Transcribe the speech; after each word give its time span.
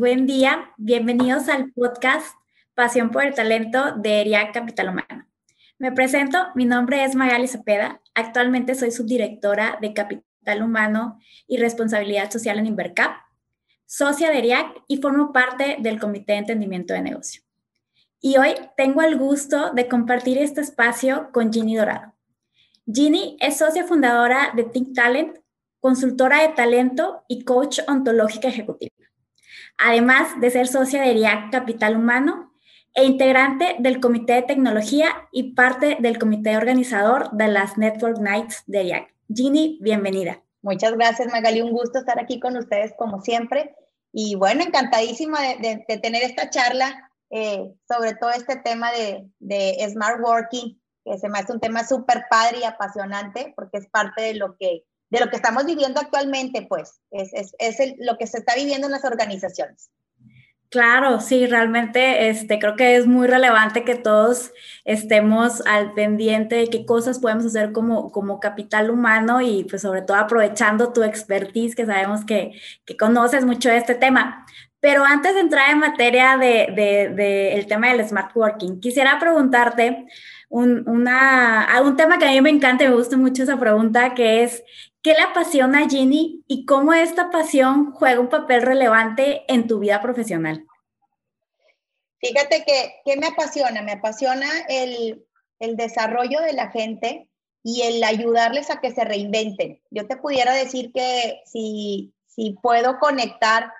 Buen 0.00 0.24
día, 0.24 0.72
bienvenidos 0.78 1.50
al 1.50 1.72
podcast 1.72 2.34
Pasión 2.72 3.10
por 3.10 3.22
el 3.22 3.34
Talento 3.34 3.96
de 3.96 4.22
ERIAC 4.22 4.54
Capital 4.54 4.88
Humano. 4.88 5.26
Me 5.78 5.92
presento, 5.92 6.38
mi 6.54 6.64
nombre 6.64 7.04
es 7.04 7.14
Magali 7.14 7.46
Cepeda, 7.46 8.00
actualmente 8.14 8.74
soy 8.74 8.92
subdirectora 8.92 9.76
de 9.82 9.92
Capital 9.92 10.62
Humano 10.62 11.18
y 11.46 11.58
Responsabilidad 11.58 12.30
Social 12.30 12.58
en 12.58 12.64
Invercap, 12.64 13.12
socia 13.84 14.30
de 14.30 14.38
ERIAC 14.38 14.68
y 14.88 15.02
formo 15.02 15.34
parte 15.34 15.76
del 15.80 16.00
Comité 16.00 16.32
de 16.32 16.38
Entendimiento 16.38 16.94
de 16.94 17.02
Negocio. 17.02 17.42
Y 18.22 18.38
hoy 18.38 18.54
tengo 18.78 19.02
el 19.02 19.18
gusto 19.18 19.70
de 19.74 19.86
compartir 19.86 20.38
este 20.38 20.62
espacio 20.62 21.28
con 21.30 21.52
Ginny 21.52 21.76
Dorado. 21.76 22.14
Ginny 22.90 23.36
es 23.38 23.58
socia 23.58 23.84
fundadora 23.84 24.52
de 24.56 24.64
Think 24.64 24.94
Talent, 24.94 25.36
consultora 25.78 26.40
de 26.40 26.54
talento 26.54 27.22
y 27.28 27.44
coach 27.44 27.80
ontológica 27.86 28.48
ejecutiva 28.48 28.99
además 29.80 30.40
de 30.40 30.50
ser 30.50 30.68
socia 30.68 31.02
de 31.02 31.12
IRIAC 31.12 31.50
Capital 31.50 31.96
Humano 31.96 32.52
e 32.94 33.04
integrante 33.04 33.76
del 33.78 34.00
Comité 34.00 34.34
de 34.34 34.42
Tecnología 34.42 35.28
y 35.32 35.54
parte 35.54 35.96
del 36.00 36.18
comité 36.18 36.56
organizador 36.56 37.30
de 37.32 37.48
las 37.48 37.78
Network 37.78 38.18
Nights 38.18 38.62
de 38.66 38.82
IRIAC. 38.82 39.14
Ginny, 39.32 39.78
bienvenida. 39.80 40.42
Muchas 40.62 40.92
gracias, 40.92 41.32
Magali. 41.32 41.62
Un 41.62 41.70
gusto 41.70 42.00
estar 42.00 42.18
aquí 42.20 42.38
con 42.40 42.56
ustedes 42.56 42.92
como 42.98 43.22
siempre. 43.22 43.74
Y 44.12 44.34
bueno, 44.34 44.62
encantadísima 44.62 45.38
de, 45.40 45.84
tener 46.02 46.22
esta 46.22 46.50
charla 46.50 47.10
eh, 47.30 47.72
sobre 47.88 48.14
todo 48.14 48.30
este 48.30 48.56
tema 48.56 48.90
de, 48.92 49.88
Smart 49.88 50.20
Working, 50.20 50.80
que 51.04 51.18
se 51.18 51.28
me 51.28 51.38
hace 51.38 51.52
un 51.52 51.60
tema 51.60 51.86
súper 51.86 52.24
padre 52.28 52.58
y 52.60 52.64
apasionante 52.64 53.52
porque 53.56 53.78
es 53.78 53.88
parte 53.88 54.22
de 54.22 54.34
lo 54.34 54.56
que 54.58 54.84
de 55.10 55.20
lo 55.20 55.28
que 55.28 55.36
estamos 55.36 55.66
viviendo 55.66 56.00
actualmente, 56.00 56.66
pues, 56.68 57.00
es, 57.10 57.32
es, 57.32 57.80
es 57.80 57.94
lo 57.98 58.16
que 58.16 58.26
se 58.26 58.38
está 58.38 58.54
viviendo 58.54 58.86
en 58.86 58.92
las 58.92 59.04
organizaciones. 59.04 59.90
Claro, 60.70 61.20
sí, 61.20 61.46
realmente 61.46 62.28
este, 62.28 62.60
creo 62.60 62.76
que 62.76 62.94
es 62.94 63.08
muy 63.08 63.26
relevante 63.26 63.82
que 63.82 63.96
todos 63.96 64.52
estemos 64.84 65.66
al 65.66 65.94
pendiente 65.94 66.54
de 66.54 66.68
qué 66.68 66.86
cosas 66.86 67.18
podemos 67.18 67.44
hacer 67.44 67.72
como, 67.72 68.12
como 68.12 68.38
capital 68.38 68.88
humano 68.88 69.40
y 69.40 69.64
pues 69.64 69.82
sobre 69.82 70.02
todo 70.02 70.16
aprovechando 70.16 70.92
tu 70.92 71.02
expertise, 71.02 71.74
que 71.74 71.86
sabemos 71.86 72.24
que, 72.24 72.52
que 72.84 72.96
conoces 72.96 73.44
mucho 73.44 73.68
de 73.68 73.78
este 73.78 73.96
tema. 73.96 74.46
Pero 74.78 75.04
antes 75.04 75.34
de 75.34 75.40
entrar 75.40 75.70
en 75.70 75.80
materia 75.80 76.36
del 76.36 76.74
de, 76.76 77.08
de, 77.16 77.54
el 77.54 77.66
tema 77.66 77.88
del 77.88 78.06
smart 78.06 78.30
working, 78.36 78.78
quisiera 78.80 79.18
preguntarte 79.18 80.06
un, 80.48 80.88
una, 80.88 81.68
un 81.82 81.96
tema 81.96 82.18
que 82.18 82.26
a 82.26 82.30
mí 82.30 82.40
me 82.40 82.50
encanta 82.50 82.84
y 82.84 82.88
me 82.88 82.94
gusta 82.94 83.16
mucho 83.16 83.42
esa 83.42 83.58
pregunta, 83.58 84.14
que 84.14 84.44
es, 84.44 84.62
¿Qué 85.02 85.14
le 85.14 85.22
apasiona 85.22 85.84
a 85.84 85.88
Ginny 85.88 86.44
y 86.46 86.66
cómo 86.66 86.92
esta 86.92 87.30
pasión 87.30 87.92
juega 87.92 88.20
un 88.20 88.28
papel 88.28 88.60
relevante 88.60 89.44
en 89.48 89.66
tu 89.66 89.78
vida 89.78 90.02
profesional? 90.02 90.66
Fíjate 92.18 92.64
que, 92.66 93.00
¿qué 93.06 93.16
me 93.16 93.28
apasiona? 93.28 93.80
Me 93.80 93.92
apasiona 93.92 94.46
el, 94.68 95.24
el 95.58 95.76
desarrollo 95.76 96.42
de 96.42 96.52
la 96.52 96.70
gente 96.70 97.28
y 97.62 97.80
el 97.82 98.04
ayudarles 98.04 98.70
a 98.70 98.80
que 98.80 98.90
se 98.90 99.04
reinventen. 99.04 99.80
Yo 99.90 100.06
te 100.06 100.16
pudiera 100.16 100.52
decir 100.52 100.92
que 100.92 101.40
si, 101.46 102.12
si 102.26 102.58
puedo 102.62 102.98
conectar 102.98 103.72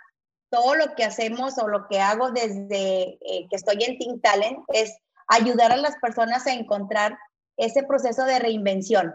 todo 0.49 0.75
lo 0.75 0.95
que 0.95 1.05
hacemos 1.05 1.59
o 1.59 1.69
lo 1.69 1.87
que 1.87 2.01
hago 2.01 2.31
desde 2.31 3.19
eh, 3.21 3.47
que 3.51 3.57
estoy 3.57 3.85
en 3.85 3.99
Think 3.99 4.23
Talent 4.23 4.59
es 4.69 4.97
ayudar 5.29 5.71
a 5.71 5.77
las 5.77 5.97
personas 5.97 6.47
a 6.47 6.55
encontrar 6.55 7.19
ese 7.59 7.83
proceso 7.83 8.25
de 8.25 8.39
reinvención 8.39 9.15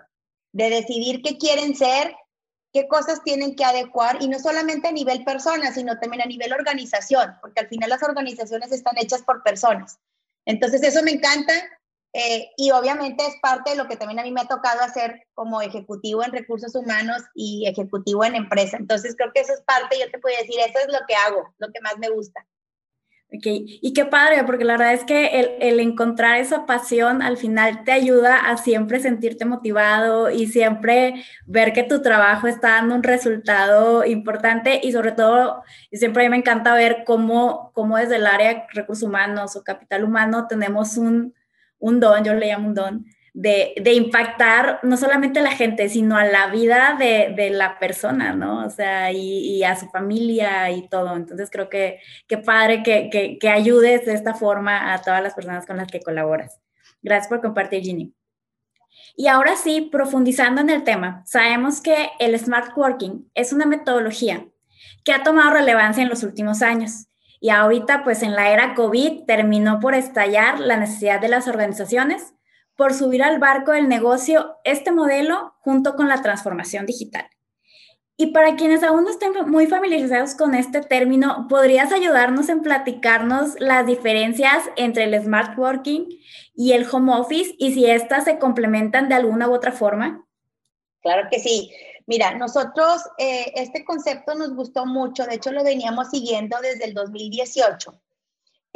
de 0.55 0.69
decidir 0.69 1.21
qué 1.21 1.37
quieren 1.37 1.75
ser, 1.75 2.15
qué 2.71 2.87
cosas 2.87 3.21
tienen 3.23 3.57
que 3.57 3.65
adecuar, 3.65 4.17
y 4.21 4.29
no 4.29 4.39
solamente 4.39 4.87
a 4.87 4.93
nivel 4.93 5.25
persona, 5.25 5.73
sino 5.73 5.99
también 5.99 6.21
a 6.21 6.27
nivel 6.27 6.53
organización, 6.53 7.35
porque 7.41 7.59
al 7.59 7.67
final 7.67 7.89
las 7.89 8.03
organizaciones 8.03 8.71
están 8.71 8.97
hechas 8.97 9.21
por 9.23 9.43
personas. 9.43 9.99
Entonces, 10.45 10.81
eso 10.83 11.03
me 11.03 11.11
encanta. 11.11 11.53
Eh, 12.17 12.51
y 12.55 12.71
obviamente 12.71 13.25
es 13.25 13.35
parte 13.41 13.71
de 13.71 13.75
lo 13.75 13.89
que 13.89 13.97
también 13.97 14.19
a 14.19 14.23
mí 14.23 14.31
me 14.31 14.39
ha 14.39 14.47
tocado 14.47 14.79
hacer 14.81 15.27
como 15.33 15.61
ejecutivo 15.61 16.23
en 16.23 16.31
recursos 16.31 16.73
humanos 16.73 17.21
y 17.33 17.67
ejecutivo 17.67 18.23
en 18.23 18.35
empresa. 18.35 18.77
Entonces 18.77 19.15
creo 19.17 19.33
que 19.33 19.41
eso 19.41 19.51
es 19.51 19.59
parte, 19.63 19.99
yo 19.99 20.09
te 20.09 20.19
puedo 20.19 20.37
decir, 20.37 20.55
eso 20.59 20.79
es 20.79 20.87
lo 20.87 21.05
que 21.05 21.15
hago, 21.15 21.53
lo 21.57 21.67
que 21.73 21.81
más 21.81 21.97
me 21.97 22.07
gusta. 22.07 22.47
Ok, 23.33 23.41
y 23.47 23.93
qué 23.93 24.05
padre, 24.05 24.43
porque 24.45 24.63
la 24.63 24.73
verdad 24.73 24.93
es 24.93 25.03
que 25.03 25.39
el, 25.39 25.49
el, 25.59 25.79
encontrar 25.79 26.37
esa 26.39 26.65
pasión 26.67 27.23
al 27.23 27.37
final 27.37 27.83
te 27.83 27.91
ayuda 27.91 28.37
a 28.37 28.55
siempre 28.57 28.99
sentirte 28.99 29.45
motivado 29.45 30.29
y 30.29 30.45
siempre 30.47 31.25
ver 31.47 31.73
que 31.73 31.83
tu 31.83 32.01
trabajo 32.03 32.47
está 32.47 32.69
dando 32.75 32.95
un 32.95 33.03
resultado 33.03 34.05
importante 34.05 34.79
y 34.81 34.91
sobre 34.91 35.11
todo, 35.11 35.63
siempre 35.91 36.23
a 36.23 36.27
mí 36.27 36.31
me 36.31 36.37
encanta 36.37 36.75
ver 36.75 37.03
cómo, 37.05 37.71
cómo 37.73 37.97
desde 37.97 38.17
el 38.17 38.27
área 38.27 38.53
de 38.53 38.63
recursos 38.71 39.03
humanos 39.09 39.55
o 39.55 39.63
capital 39.63 40.03
humano 40.03 40.45
tenemos 40.47 40.95
un, 40.95 41.33
un 41.79 41.99
don, 41.99 42.23
yo 42.23 42.35
le 42.35 42.47
llamo 42.47 42.67
un 42.69 42.73
don, 42.75 43.05
de, 43.35 43.93
impactar 43.93 44.79
no 44.81 44.95
solamente 44.95 45.39
a 45.39 45.43
la 45.43 45.51
gente, 45.51 45.89
sino 45.89 46.15
a 46.15 46.23
la 46.23 46.47
vida 46.47 46.95
de, 46.97 47.49
la 47.51 47.77
persona, 47.79 48.33
¿no? 48.33 48.65
O 48.65 48.69
sea, 48.69 49.11
y, 49.11 49.61
a 49.63 49.75
su 49.75 49.87
familia 49.89 50.71
y 50.71 50.87
todo. 50.87 51.15
Entonces 51.15 51.49
creo 51.51 51.69
que 51.69 51.99
qué 52.27 52.37
padre 52.37 52.81
que, 52.81 53.09
que, 53.39 53.49
ayudes 53.49 54.05
de 54.05 54.13
esta 54.13 54.33
forma 54.33 54.93
a 54.93 55.01
todas 55.01 55.21
las 55.21 55.33
personas 55.33 55.65
con 55.65 55.77
las 55.77 55.87
que 55.87 55.99
colaboras. 55.99 56.61
Gracias 57.01 57.27
por 57.27 57.41
compartir, 57.41 57.83
Ginny. 57.83 58.13
Y 59.17 59.27
ahora 59.27 59.57
sí, 59.57 59.89
profundizando 59.91 60.61
en 60.61 60.69
el 60.69 60.83
tema, 60.83 61.21
sabemos 61.25 61.81
que 61.81 62.11
el 62.19 62.39
Smart 62.39 62.75
Working 62.75 63.29
es 63.33 63.51
una 63.51 63.65
metodología 63.65 64.45
que 65.03 65.11
ha 65.11 65.23
tomado 65.23 65.51
relevancia 65.51 66.01
en 66.01 66.09
los 66.09 66.23
últimos 66.23 66.61
años. 66.61 67.07
Y 67.41 67.49
ahorita, 67.49 68.05
pues 68.05 68.23
en 68.23 68.33
la 68.33 68.49
era 68.49 68.75
COVID, 68.75 69.25
terminó 69.25 69.81
por 69.81 69.93
estallar 69.93 70.59
la 70.59 70.77
necesidad 70.77 71.19
de 71.19 71.27
las 71.27 71.47
organizaciones 71.47 72.34
por 72.75 72.93
subir 72.93 73.23
al 73.23 73.39
barco 73.39 73.71
del 73.71 73.87
negocio 73.87 74.57
este 74.63 74.91
modelo 74.91 75.55
junto 75.59 75.95
con 75.95 76.07
la 76.07 76.21
transformación 76.21 76.85
digital. 76.85 77.29
Y 78.17 78.27
para 78.27 78.55
quienes 78.55 78.81
aún 78.81 79.03
no 79.03 79.09
estén 79.09 79.33
muy 79.47 79.67
familiarizados 79.67 80.35
con 80.35 80.55
este 80.55 80.81
término, 80.81 81.47
¿podrías 81.49 81.91
ayudarnos 81.91 82.47
en 82.47 82.61
platicarnos 82.61 83.59
las 83.59 83.85
diferencias 83.85 84.63
entre 84.77 85.03
el 85.03 85.21
smart 85.21 85.57
working 85.57 86.07
y 86.53 86.71
el 86.71 86.87
home 86.89 87.13
office 87.13 87.55
y 87.57 87.73
si 87.73 87.85
éstas 87.85 88.23
se 88.23 88.39
complementan 88.39 89.09
de 89.09 89.15
alguna 89.15 89.49
u 89.49 89.53
otra 89.53 89.73
forma? 89.73 90.25
Claro 91.01 91.27
que 91.29 91.39
sí. 91.39 91.71
Mira, 92.07 92.35
nosotros 92.35 93.01
eh, 93.17 93.51
este 93.55 93.83
concepto 93.83 94.33
nos 94.35 94.55
gustó 94.55 94.85
mucho, 94.85 95.25
de 95.25 95.35
hecho 95.35 95.51
lo 95.51 95.63
veníamos 95.63 96.09
siguiendo 96.09 96.57
desde 96.61 96.85
el 96.85 96.93
2018. 96.93 97.99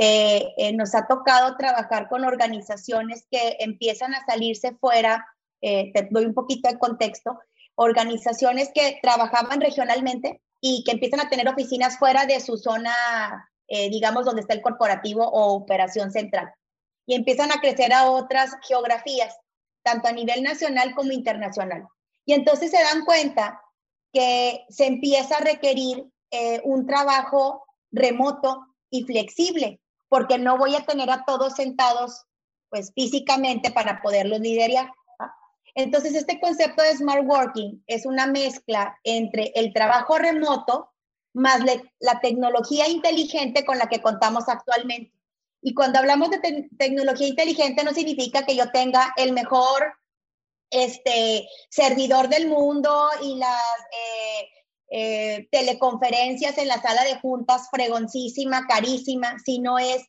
Eh, 0.02 0.54
eh, 0.56 0.72
nos 0.72 0.96
ha 0.96 1.08
tocado 1.08 1.58
trabajar 1.58 2.08
con 2.08 2.24
organizaciones 2.24 3.28
que 3.30 3.58
empiezan 3.60 4.14
a 4.14 4.26
salirse 4.26 4.74
fuera, 4.76 5.28
eh, 5.60 5.92
te 5.94 6.08
doy 6.10 6.24
un 6.24 6.34
poquito 6.34 6.70
de 6.70 6.80
contexto, 6.80 7.38
organizaciones 7.76 8.72
que 8.74 8.98
trabajaban 9.02 9.60
regionalmente 9.60 10.42
y 10.62 10.86
que 10.86 10.94
empiezan 10.94 11.20
a 11.20 11.28
tener 11.28 11.50
oficinas 11.50 12.00
fuera 12.00 12.26
de 12.26 12.40
su 12.40 12.56
zona, 12.56 12.94
digamos, 13.68 14.26
donde 14.26 14.42
está 14.42 14.54
el 14.54 14.62
corporativo 14.62 15.28
o 15.28 15.54
operación 15.54 16.12
central. 16.12 16.54
Y 17.06 17.16
empiezan 17.16 17.52
a 17.52 17.60
crecer 17.60 17.92
a 17.92 18.10
otras 18.10 18.56
geografías, 18.68 19.36
tanto 19.84 20.08
a 20.08 20.14
nivel 20.14 20.44
nacional 20.44 20.96
como 20.96 21.12
internacional. 21.12 21.88
Y 22.26 22.34
entonces 22.34 22.72
se 22.72 22.82
dan 22.82 23.04
cuenta 23.04 23.62
que 24.14 24.66
se 24.70 24.88
empieza 24.88 25.38
a 25.38 25.44
requerir 25.44 26.06
un 26.64 26.86
trabajo 26.86 27.66
remoto 27.92 28.66
y 28.90 29.04
flexible 29.04 29.80
porque 30.10 30.38
no 30.38 30.58
voy 30.58 30.76
a 30.76 30.86
tener 30.86 31.10
a 31.10 31.24
todos 31.26 31.56
sentados 31.56 32.26
pues 32.70 32.92
físicamente 32.94 33.72
para 33.72 34.02
poderlos 34.02 34.40
liderar. 34.40 34.92
Entonces, 35.76 36.16
este 36.16 36.40
concepto 36.40 36.84
de 36.84 36.96
smart 36.98 37.24
working 37.26 37.84
es 37.88 38.06
una 38.06 38.28
mezcla 38.28 38.98
entre 39.04 39.52
el 39.56 39.72
trabajo 39.72 40.18
remoto 40.18 40.92
más 41.34 41.62
la 42.00 42.20
tecnología 42.20 42.88
inteligente 42.88 43.64
con 43.66 43.78
la 43.78 43.88
que 43.88 44.02
contamos 44.02 44.50
actualmente. 44.50 45.14
Y 45.62 45.74
cuando 45.74 46.00
hablamos 46.00 46.30
de 46.30 46.70
tecnología 46.78 47.28
inteligente 47.28 47.84
no 47.84 47.94
significa 47.94 48.46
que 48.46 48.56
yo 48.56 48.72
tenga 48.72 49.14
el 49.18 49.34
mejor 49.34 49.94
este, 50.70 51.48
servidor 51.70 52.30
del 52.30 52.48
mundo 52.48 53.10
y 53.22 53.36
las 53.36 53.80
eh, 53.92 54.50
eh, 54.90 55.48
teleconferencias 55.52 56.58
en 56.58 56.68
la 56.68 56.82
sala 56.82 57.04
de 57.04 57.20
juntas 57.20 57.70
fregoncísima, 57.72 58.66
carísima, 58.68 59.38
sino 59.44 59.78
es 59.78 60.06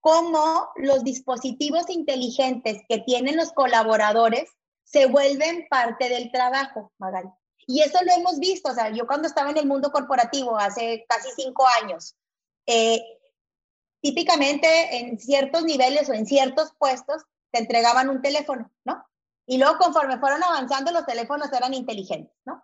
cómo 0.00 0.68
los 0.76 1.04
dispositivos 1.04 1.90
inteligentes 1.90 2.82
que 2.88 2.98
tienen 2.98 3.36
los 3.36 3.52
colaboradores 3.52 4.48
se 4.84 5.06
vuelven 5.06 5.66
parte 5.68 6.08
del 6.08 6.30
trabajo, 6.32 6.92
Magali. 6.98 7.28
Y 7.66 7.82
eso 7.82 7.98
lo 8.04 8.12
hemos 8.12 8.38
visto, 8.40 8.70
o 8.70 8.74
sea, 8.74 8.90
yo 8.90 9.06
cuando 9.06 9.28
estaba 9.28 9.50
en 9.50 9.58
el 9.58 9.66
mundo 9.66 9.92
corporativo 9.92 10.58
hace 10.58 11.04
casi 11.08 11.28
cinco 11.36 11.64
años, 11.82 12.16
eh, 12.66 13.00
típicamente 14.00 14.96
en 14.96 15.18
ciertos 15.20 15.64
niveles 15.64 16.08
o 16.08 16.12
en 16.12 16.26
ciertos 16.26 16.72
puestos 16.78 17.22
te 17.52 17.60
entregaban 17.60 18.08
un 18.08 18.22
teléfono, 18.22 18.70
¿no? 18.84 19.04
Y 19.46 19.58
luego 19.58 19.78
conforme 19.78 20.18
fueron 20.18 20.42
avanzando, 20.42 20.90
los 20.92 21.06
teléfonos 21.06 21.52
eran 21.52 21.74
inteligentes, 21.74 22.34
¿no? 22.44 22.59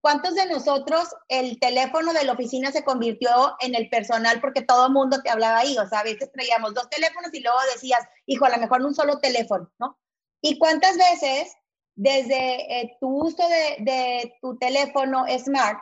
¿Cuántos 0.00 0.34
de 0.34 0.46
nosotros 0.46 1.08
el 1.28 1.58
teléfono 1.58 2.12
de 2.12 2.24
la 2.24 2.32
oficina 2.32 2.70
se 2.70 2.84
convirtió 2.84 3.56
en 3.60 3.74
el 3.74 3.88
personal 3.88 4.40
porque 4.40 4.62
todo 4.62 4.86
el 4.86 4.92
mundo 4.92 5.20
te 5.22 5.30
hablaba 5.30 5.58
ahí? 5.58 5.76
O 5.76 5.88
sea, 5.88 6.00
a 6.00 6.04
veces 6.04 6.30
traíamos 6.32 6.74
dos 6.74 6.88
teléfonos 6.88 7.34
y 7.34 7.40
luego 7.40 7.58
decías, 7.74 8.00
hijo, 8.26 8.44
a 8.44 8.50
lo 8.50 8.58
mejor 8.58 8.82
un 8.82 8.94
solo 8.94 9.18
teléfono, 9.18 9.70
¿no? 9.78 9.98
¿Y 10.40 10.58
cuántas 10.58 10.96
veces 10.96 11.52
desde 11.96 12.80
eh, 12.80 12.96
tu 13.00 13.08
uso 13.26 13.42
de, 13.48 13.76
de 13.84 14.38
tu 14.40 14.56
teléfono 14.56 15.26
smart 15.36 15.80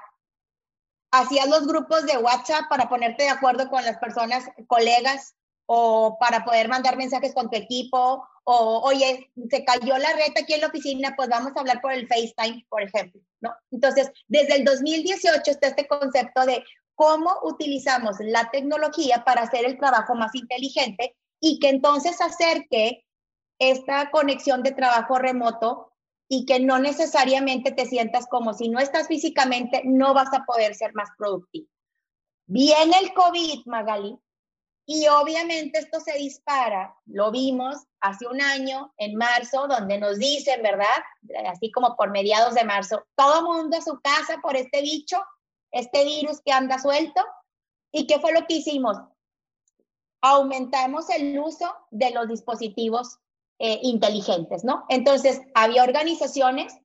hacías 1.11 1.49
los 1.49 1.67
grupos 1.67 2.07
de 2.07 2.19
WhatsApp 2.19 2.69
para 2.69 2.89
ponerte 2.89 3.25
de 3.25 3.31
acuerdo 3.31 3.69
con 3.69 3.85
las 3.85 3.99
personas, 3.99 4.49
colegas, 4.67 5.35
o 5.67 6.17
para 6.19 6.45
poder 6.45 6.69
mandar 6.69 6.97
mensajes 6.97 7.35
con 7.35 7.51
tu 7.51 7.57
equipo, 7.57 8.27
o 8.45 8.81
oye, 8.85 9.31
se 9.51 9.65
cayó 9.65 9.99
la 9.99 10.13
red 10.13 10.33
aquí 10.41 10.55
en 10.55 10.61
la 10.61 10.69
oficina, 10.69 11.15
pues 11.17 11.29
vamos 11.29 11.53
a 11.55 11.61
hablar 11.61 11.81
por 11.81 11.93
el 11.93 12.07
FaceTime, 12.07 12.65
por 12.69 12.83
ejemplo, 12.83 13.21
¿no? 13.41 13.53
Entonces, 13.73 14.11
desde 14.29 14.57
el 14.57 14.65
2018 14.65 15.51
está 15.51 15.67
este 15.67 15.89
concepto 15.89 16.47
de 16.47 16.65
cómo 16.95 17.31
utilizamos 17.43 18.17
la 18.21 18.49
tecnología 18.51 19.25
para 19.25 19.43
hacer 19.43 19.65
el 19.65 19.79
trabajo 19.79 20.15
más 20.15 20.35
inteligente 20.35 21.17
y 21.41 21.59
que 21.59 21.69
entonces 21.69 22.21
acerque 22.21 23.05
esta 23.59 24.11
conexión 24.11 24.63
de 24.63 24.73
trabajo 24.73 25.19
remoto 25.19 25.93
y 26.29 26.45
que 26.47 26.61
no 26.61 26.79
necesariamente 26.79 27.73
te 27.73 27.87
sientas 27.87 28.27
como 28.27 28.55
si 28.55 28.69
no 28.69 28.81
estás 28.81 29.09
físicamente, 29.09 29.83
no 29.85 30.15
vas 30.15 30.33
a 30.33 30.45
poder 30.45 30.75
ser 30.75 30.93
más 30.95 31.09
productivo. 31.17 31.69
Viene 32.47 32.99
el 33.01 33.13
COVID, 33.13 33.67
Magali, 33.67 34.19
y 34.87 35.09
obviamente 35.09 35.81
esto 35.81 35.99
se 35.99 36.17
dispara. 36.17 36.97
Lo 37.07 37.33
vimos 37.33 37.77
hace 38.01 38.27
un 38.29 38.41
año, 38.41 38.95
en 38.99 39.17
marzo, 39.17 39.67
donde 39.67 39.99
nos 39.99 40.19
dicen, 40.19 40.63
¿verdad? 40.63 40.87
Así 41.49 41.73
como 41.73 41.97
por 41.97 42.11
mediados 42.11 42.55
de 42.55 42.65
marzo, 42.65 43.05
todo 43.17 43.43
mundo 43.43 43.77
a 43.77 43.83
su 43.83 44.01
casa 44.01 44.39
por 44.41 44.57
este 44.57 44.83
bicho, 44.83 45.21
este 45.73 46.05
virus 46.05 46.41
que 46.41 46.53
anda 46.53 46.79
suelto. 46.79 47.21
¿Y 47.91 48.07
qué 48.07 48.21
fue 48.21 48.33
lo 48.33 48.47
que 48.47 48.55
hicimos? 48.55 48.97
Aumentamos 50.21 51.11
el 51.11 51.37
uso 51.39 51.75
de 51.91 52.11
los 52.13 52.29
dispositivos 52.29 53.19
eh, 53.59 53.81
inteligentes, 53.83 54.63
¿no? 54.63 54.85
Entonces, 54.89 55.41
había 55.55 55.83
organizaciones, 55.83 56.79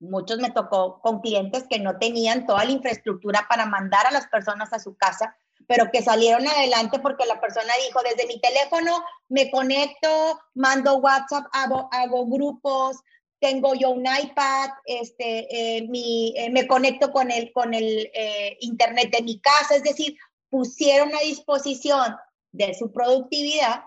muchos 0.00 0.38
me 0.38 0.50
tocó 0.50 1.00
con 1.02 1.20
clientes 1.20 1.66
que 1.70 1.78
no 1.78 1.98
tenían 1.98 2.46
toda 2.46 2.64
la 2.64 2.72
infraestructura 2.72 3.46
para 3.48 3.66
mandar 3.66 4.06
a 4.06 4.10
las 4.10 4.26
personas 4.26 4.72
a 4.72 4.80
su 4.80 4.96
casa, 4.96 5.36
pero 5.68 5.92
que 5.92 6.02
salieron 6.02 6.48
adelante 6.48 6.98
porque 6.98 7.26
la 7.26 7.40
persona 7.40 7.72
dijo, 7.86 8.00
desde 8.02 8.26
mi 8.26 8.40
teléfono 8.40 9.04
me 9.28 9.48
conecto, 9.52 10.40
mando 10.54 10.96
WhatsApp, 10.96 11.46
hago, 11.52 12.26
grupos, 12.26 12.96
tengo 13.38 13.74
yo 13.74 13.90
un 13.90 14.04
iPad, 14.04 14.70
este, 14.84 15.76
eh, 15.76 15.82
mi, 15.82 16.34
eh, 16.36 16.50
me 16.50 16.66
conecto 16.66 17.12
con 17.12 17.30
el, 17.30 17.52
con 17.52 17.72
el 17.72 18.10
internet 18.58 19.12
de 19.12 19.22
mi 19.22 19.38
casa, 19.38 19.76
es 19.76 19.84
decir, 19.84 20.16
pusieron 20.50 21.14
a 21.14 21.20
disposición 21.20 22.16
de 22.50 22.74
su 22.74 22.90
productividad 22.90 23.84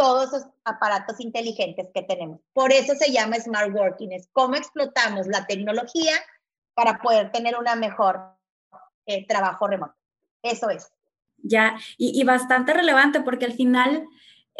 todos 0.00 0.32
esos 0.32 0.46
aparatos 0.64 1.20
inteligentes 1.20 1.88
que 1.92 2.02
tenemos. 2.02 2.40
Por 2.54 2.72
eso 2.72 2.94
se 2.94 3.12
llama 3.12 3.36
Smart 3.36 3.70
Working, 3.74 4.12
es 4.12 4.30
cómo 4.32 4.56
explotamos 4.56 5.26
la 5.26 5.46
tecnología 5.46 6.14
para 6.72 7.02
poder 7.02 7.30
tener 7.32 7.58
una 7.58 7.76
mejor 7.76 8.34
eh, 9.04 9.26
trabajo 9.26 9.66
remoto. 9.66 9.94
Eso 10.42 10.70
es. 10.70 10.90
Ya, 11.42 11.76
y, 11.96 12.20
y 12.20 12.24
bastante 12.24 12.72
relevante 12.74 13.20
porque 13.20 13.46
al 13.46 13.52
final 13.52 14.06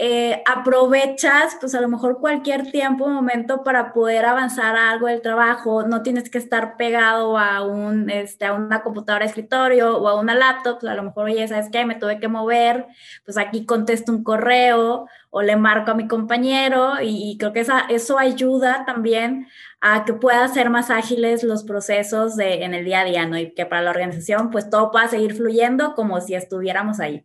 eh, 0.03 0.43
aprovechas 0.47 1.59
pues 1.61 1.75
a 1.75 1.81
lo 1.83 1.87
mejor 1.89 2.21
cualquier 2.21 2.71
tiempo, 2.71 3.07
momento 3.07 3.63
para 3.63 3.93
poder 3.93 4.25
avanzar 4.25 4.75
a 4.75 4.91
algo 4.91 5.09
del 5.09 5.21
trabajo, 5.21 5.83
no 5.87 6.03
tienes 6.03 6.31
que 6.31 6.39
estar 6.39 6.79
pegado 6.79 7.37
a, 7.37 7.63
un, 7.67 8.09
este, 8.09 8.47
a 8.47 8.55
una 8.55 8.83
computadora 8.83 9.25
de 9.25 9.29
escritorio 9.29 9.99
o 9.99 10.09
a 10.09 10.19
una 10.19 10.35
laptop, 10.35 10.79
a 10.89 10.95
lo 10.95 11.03
mejor, 11.03 11.27
oye, 11.27 11.47
¿sabes 11.47 11.69
qué? 11.71 11.85
Me 11.85 11.97
tuve 11.97 12.19
que 12.19 12.29
mover, 12.29 12.87
pues 13.27 13.37
aquí 13.37 13.67
contesto 13.67 14.11
un 14.11 14.25
correo 14.25 15.07
o 15.29 15.43
le 15.43 15.57
marco 15.57 15.91
a 15.91 15.95
mi 15.95 16.09
compañero 16.09 16.95
y, 17.03 17.37
creo 17.39 17.53
que 17.53 17.61
esa, 17.61 17.81
eso 17.91 18.19
ayuda 18.19 18.85
también 18.87 19.49
a 19.81 20.05
que 20.05 20.13
pueda 20.13 20.47
ser 20.49 20.71
más 20.71 20.91
ágiles 20.91 21.43
los 21.43 21.65
procesos 21.65 22.37
de, 22.37 22.65
en 22.65 22.75
el 22.75 22.85
día 22.85 23.01
a 23.01 23.05
día, 23.05 23.27
¿no? 23.27 23.39
Y 23.39 23.55
que 23.55 23.67
para 23.67 23.83
la 23.83 23.91
organización 23.91 24.51
pues 24.51 24.69
todo 24.69 24.91
pueda 24.91 25.09
seguir 25.09 25.35
fluyendo 25.35 25.95
como 25.95 26.21
si 26.21 26.35
estuviéramos 26.35 27.01
ahí. 27.01 27.25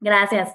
Gracias. 0.00 0.50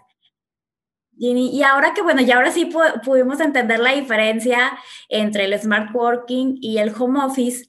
Y 1.22 1.62
ahora 1.64 1.94
que, 1.94 2.02
bueno, 2.02 2.22
ya 2.22 2.38
ahora 2.38 2.52
sí 2.52 2.72
pudimos 3.04 3.42
entender 3.42 3.80
la 3.80 3.92
diferencia 3.92 4.72
entre 5.10 5.46
el 5.46 5.60
smart 5.60 5.94
working 5.94 6.58
y 6.62 6.78
el 6.78 6.94
home 6.98 7.20
office, 7.22 7.68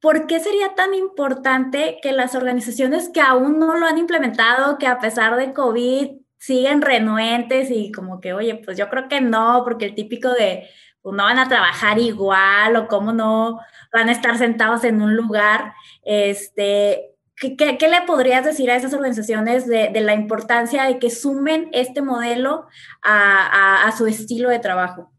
¿por 0.00 0.26
qué 0.26 0.40
sería 0.40 0.74
tan 0.74 0.94
importante 0.94 1.98
que 2.02 2.10
las 2.10 2.34
organizaciones 2.34 3.08
que 3.08 3.20
aún 3.20 3.60
no 3.60 3.76
lo 3.76 3.86
han 3.86 3.98
implementado, 3.98 4.76
que 4.78 4.88
a 4.88 4.98
pesar 4.98 5.36
de 5.36 5.52
COVID 5.52 6.20
siguen 6.38 6.82
renuentes 6.82 7.70
y 7.70 7.92
como 7.92 8.20
que, 8.20 8.32
oye, 8.32 8.56
pues 8.56 8.76
yo 8.76 8.88
creo 8.88 9.06
que 9.08 9.20
no, 9.20 9.62
porque 9.62 9.84
el 9.84 9.94
típico 9.94 10.32
de, 10.32 10.68
pues 11.02 11.16
no 11.16 11.24
van 11.24 11.38
a 11.38 11.48
trabajar 11.48 11.98
igual 11.98 12.76
o 12.76 12.88
cómo 12.88 13.12
no 13.12 13.60
van 13.92 14.08
a 14.08 14.12
estar 14.12 14.36
sentados 14.38 14.84
en 14.84 15.00
un 15.02 15.16
lugar, 15.16 15.72
este, 16.02 17.10
¿Qué, 17.40 17.88
le 17.88 18.02
podrías 18.06 18.44
decir 18.44 18.70
a 18.70 18.76
esas 18.76 18.92
organizaciones 18.92 19.66
de, 19.66 19.98
la 20.02 20.12
importancia 20.12 20.84
de 20.84 20.98
que 20.98 21.08
sumen 21.08 21.70
este 21.72 22.02
modelo 22.02 22.66
a, 23.02 23.90
su 23.96 24.06
estilo 24.06 24.50
de 24.50 24.58
trabajo? 24.58 25.10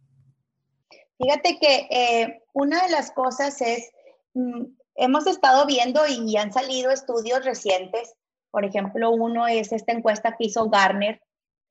Fíjate 1.18 1.58
que 1.60 1.88
eh, 1.90 2.44
una 2.54 2.84
de 2.84 2.92
las 2.92 3.10
cosas 3.12 3.60
es, 3.62 3.90
mm, 4.36 4.66
hemos 4.96 5.26
estado 5.26 5.66
viendo 5.66 6.02
y 6.08 6.38
han 6.38 6.54
salido 6.54 6.92
estudios 6.92 7.44
recientes, 7.44 8.14
por 8.52 8.66
ejemplo, 8.66 9.10
uno 9.10 9.48
es 9.48 9.72
esta 9.72 9.92
encuesta 9.92 10.36
que 10.38 10.46
hizo 10.46 10.70
Garner, 10.70 11.20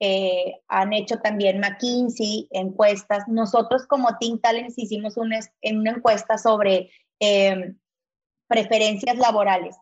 eh, 0.01 0.55
han 0.69 0.93
hecho 0.93 1.19
también 1.21 1.61
McKinsey 1.61 2.49
encuestas. 2.51 3.25
Nosotros 3.29 3.87
como 3.87 4.17
Think 4.19 4.43
Talents 4.43 4.79
hicimos 4.79 5.17
una, 5.17 5.39
una 5.63 5.91
encuesta 5.91 6.39
sobre 6.39 6.91
eh, 7.21 7.75
preferencias 8.49 9.17
laborales 9.19 9.77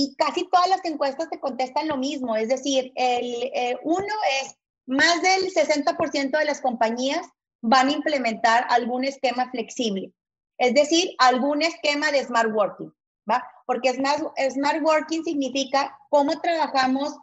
y 0.00 0.14
casi 0.14 0.48
todas 0.48 0.68
las 0.68 0.84
encuestas 0.84 1.28
te 1.28 1.40
contestan 1.40 1.88
lo 1.88 1.96
mismo, 1.96 2.36
es 2.36 2.48
decir, 2.48 2.92
el, 2.94 3.50
eh, 3.52 3.76
uno 3.82 4.14
es 4.42 4.54
más 4.86 5.20
del 5.22 5.52
60% 5.52 6.38
de 6.38 6.44
las 6.44 6.60
compañías 6.60 7.26
van 7.60 7.88
a 7.88 7.92
implementar 7.92 8.64
algún 8.70 9.02
esquema 9.02 9.50
flexible, 9.50 10.12
es 10.56 10.72
decir, 10.72 11.10
algún 11.18 11.62
esquema 11.62 12.12
de 12.12 12.22
smart 12.22 12.54
working, 12.54 12.94
¿va? 13.28 13.44
Porque 13.66 13.92
smart, 13.92 14.22
smart 14.50 14.80
working 14.84 15.24
significa 15.24 15.98
cómo 16.10 16.40
trabajamos, 16.40 17.16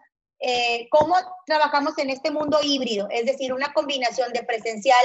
eh, 0.47 0.87
cómo 0.91 1.15
trabajamos 1.47 1.97
en 1.97 2.11
este 2.11 2.29
mundo 2.29 2.59
híbrido, 2.61 3.07
es 3.09 3.25
decir, 3.25 3.51
una 3.51 3.73
combinación 3.73 4.31
de 4.31 4.43
presencial 4.43 5.03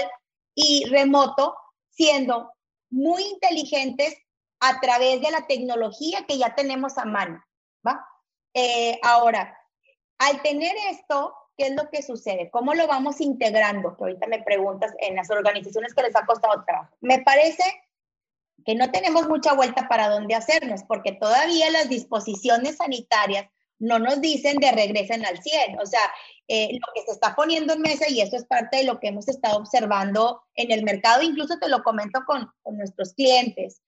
y 0.55 0.85
remoto, 0.91 1.57
siendo 1.89 2.53
muy 2.91 3.23
inteligentes 3.23 4.19
a 4.61 4.81
través 4.81 5.23
de 5.23 5.31
la 5.31 5.47
tecnología 5.47 6.27
que 6.27 6.37
ya 6.37 6.55
tenemos 6.55 6.99
a 6.99 7.07
mano. 7.07 7.43
¿va? 7.87 8.07
Eh, 8.53 9.01
ahora, 9.03 9.59
al 10.19 10.43
tener 10.43 10.77
esto, 10.91 11.35
¿qué 11.57 11.69
es 11.69 11.75
lo 11.75 11.89
que 11.89 12.03
sucede? 12.03 12.51
¿Cómo 12.51 12.75
lo 12.75 12.87
vamos 12.87 13.23
integrando? 13.23 13.97
Que 13.97 14.05
ahorita 14.05 14.27
me 14.27 14.43
preguntas 14.43 14.93
en 14.99 15.17
las 15.17 15.31
organizaciones 15.31 15.95
que 15.95 16.03
les 16.03 16.17
ha 16.17 16.27
costado 16.27 16.63
trabajo. 16.67 16.95
Me 17.01 17.23
parece 17.23 17.65
que 18.67 18.75
no 18.75 18.91
tenemos 18.91 19.27
mucha 19.27 19.55
vuelta 19.55 19.89
para 19.89 20.11
dónde 20.11 20.35
hacernos, 20.35 20.83
porque 20.83 21.13
todavía 21.13 21.71
las 21.71 21.89
disposiciones 21.89 22.77
sanitarias 22.77 23.47
no 23.81 23.99
nos 23.99 24.21
dicen 24.21 24.59
de 24.59 24.71
regresen 24.71 25.25
al 25.25 25.43
100. 25.43 25.81
O 25.81 25.87
sea, 25.87 26.01
eh, 26.47 26.69
lo 26.73 26.93
que 26.95 27.03
se 27.03 27.13
está 27.13 27.35
poniendo 27.35 27.73
en 27.73 27.81
mesa, 27.81 28.09
y 28.09 28.21
eso 28.21 28.37
es 28.37 28.45
parte 28.45 28.79
de 28.79 28.85
lo 28.85 29.01
que 29.01 29.09
hemos 29.09 29.27
estado 29.27 29.59
observando 29.59 30.43
en 30.55 30.71
el 30.71 30.85
mercado, 30.85 31.23
incluso 31.23 31.59
te 31.59 31.69
lo 31.69 31.83
comento 31.83 32.21
con, 32.27 32.49
con 32.63 32.77
nuestros 32.77 33.15
clientes, 33.15 33.83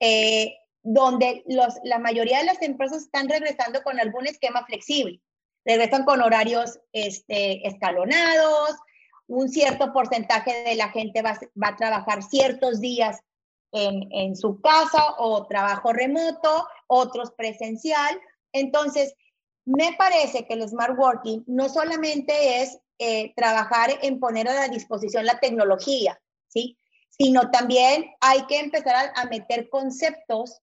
eh, 0.00 0.54
donde 0.82 1.42
los, 1.46 1.74
la 1.82 1.98
mayoría 1.98 2.38
de 2.38 2.44
las 2.44 2.62
empresas 2.62 3.02
están 3.02 3.28
regresando 3.28 3.82
con 3.82 3.98
algún 3.98 4.26
esquema 4.26 4.64
flexible. 4.66 5.20
Regresan 5.64 6.04
con 6.04 6.22
horarios 6.22 6.78
este, 6.92 7.66
escalonados, 7.66 8.76
un 9.26 9.48
cierto 9.48 9.92
porcentaje 9.92 10.64
de 10.64 10.74
la 10.74 10.90
gente 10.90 11.22
va, 11.22 11.38
va 11.60 11.68
a 11.68 11.76
trabajar 11.76 12.22
ciertos 12.22 12.80
días 12.80 13.20
en, 13.72 14.08
en, 14.12 14.36
su 14.36 14.60
casa 14.60 15.14
o 15.18 15.46
trabajo 15.46 15.92
remoto, 15.92 16.66
otros 16.86 17.32
presencial. 17.32 18.18
Entonces, 18.52 19.14
me 19.68 19.92
parece 19.98 20.46
que 20.46 20.54
el 20.54 20.66
smart 20.66 20.98
working 20.98 21.44
no 21.46 21.68
solamente 21.68 22.62
es 22.62 22.78
eh, 22.98 23.34
trabajar 23.36 23.90
en 24.00 24.18
poner 24.18 24.48
a 24.48 24.54
la 24.54 24.68
disposición 24.68 25.26
la 25.26 25.40
tecnología, 25.40 26.18
¿sí? 26.48 26.78
Sino 27.10 27.50
también 27.50 28.10
hay 28.20 28.46
que 28.46 28.60
empezar 28.60 29.12
a, 29.14 29.24
meter 29.26 29.68
conceptos 29.68 30.62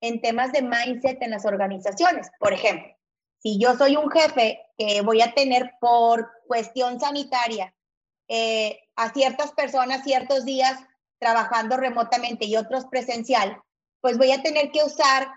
en 0.00 0.22
temas 0.22 0.52
de 0.52 0.62
mindset 0.62 1.20
en 1.20 1.32
las 1.32 1.44
organizaciones. 1.44 2.30
Por 2.38 2.54
ejemplo, 2.54 2.96
si 3.42 3.58
yo 3.58 3.76
soy 3.76 3.96
un 3.96 4.10
jefe 4.10 4.58
que 4.78 5.02
voy 5.02 5.20
a 5.20 5.34
tener 5.34 5.74
por 5.78 6.30
cuestión 6.46 6.98
sanitaria 6.98 7.74
eh, 8.28 8.80
a 8.94 9.12
ciertas 9.12 9.52
personas 9.52 10.02
ciertos 10.02 10.46
días 10.46 10.80
trabajando 11.18 11.76
remotamente 11.76 12.46
y 12.46 12.56
otros 12.56 12.86
presencial, 12.86 13.60
pues 14.00 14.16
voy 14.16 14.32
a 14.32 14.42
tener 14.42 14.70
que 14.70 14.82
usar 14.82 15.28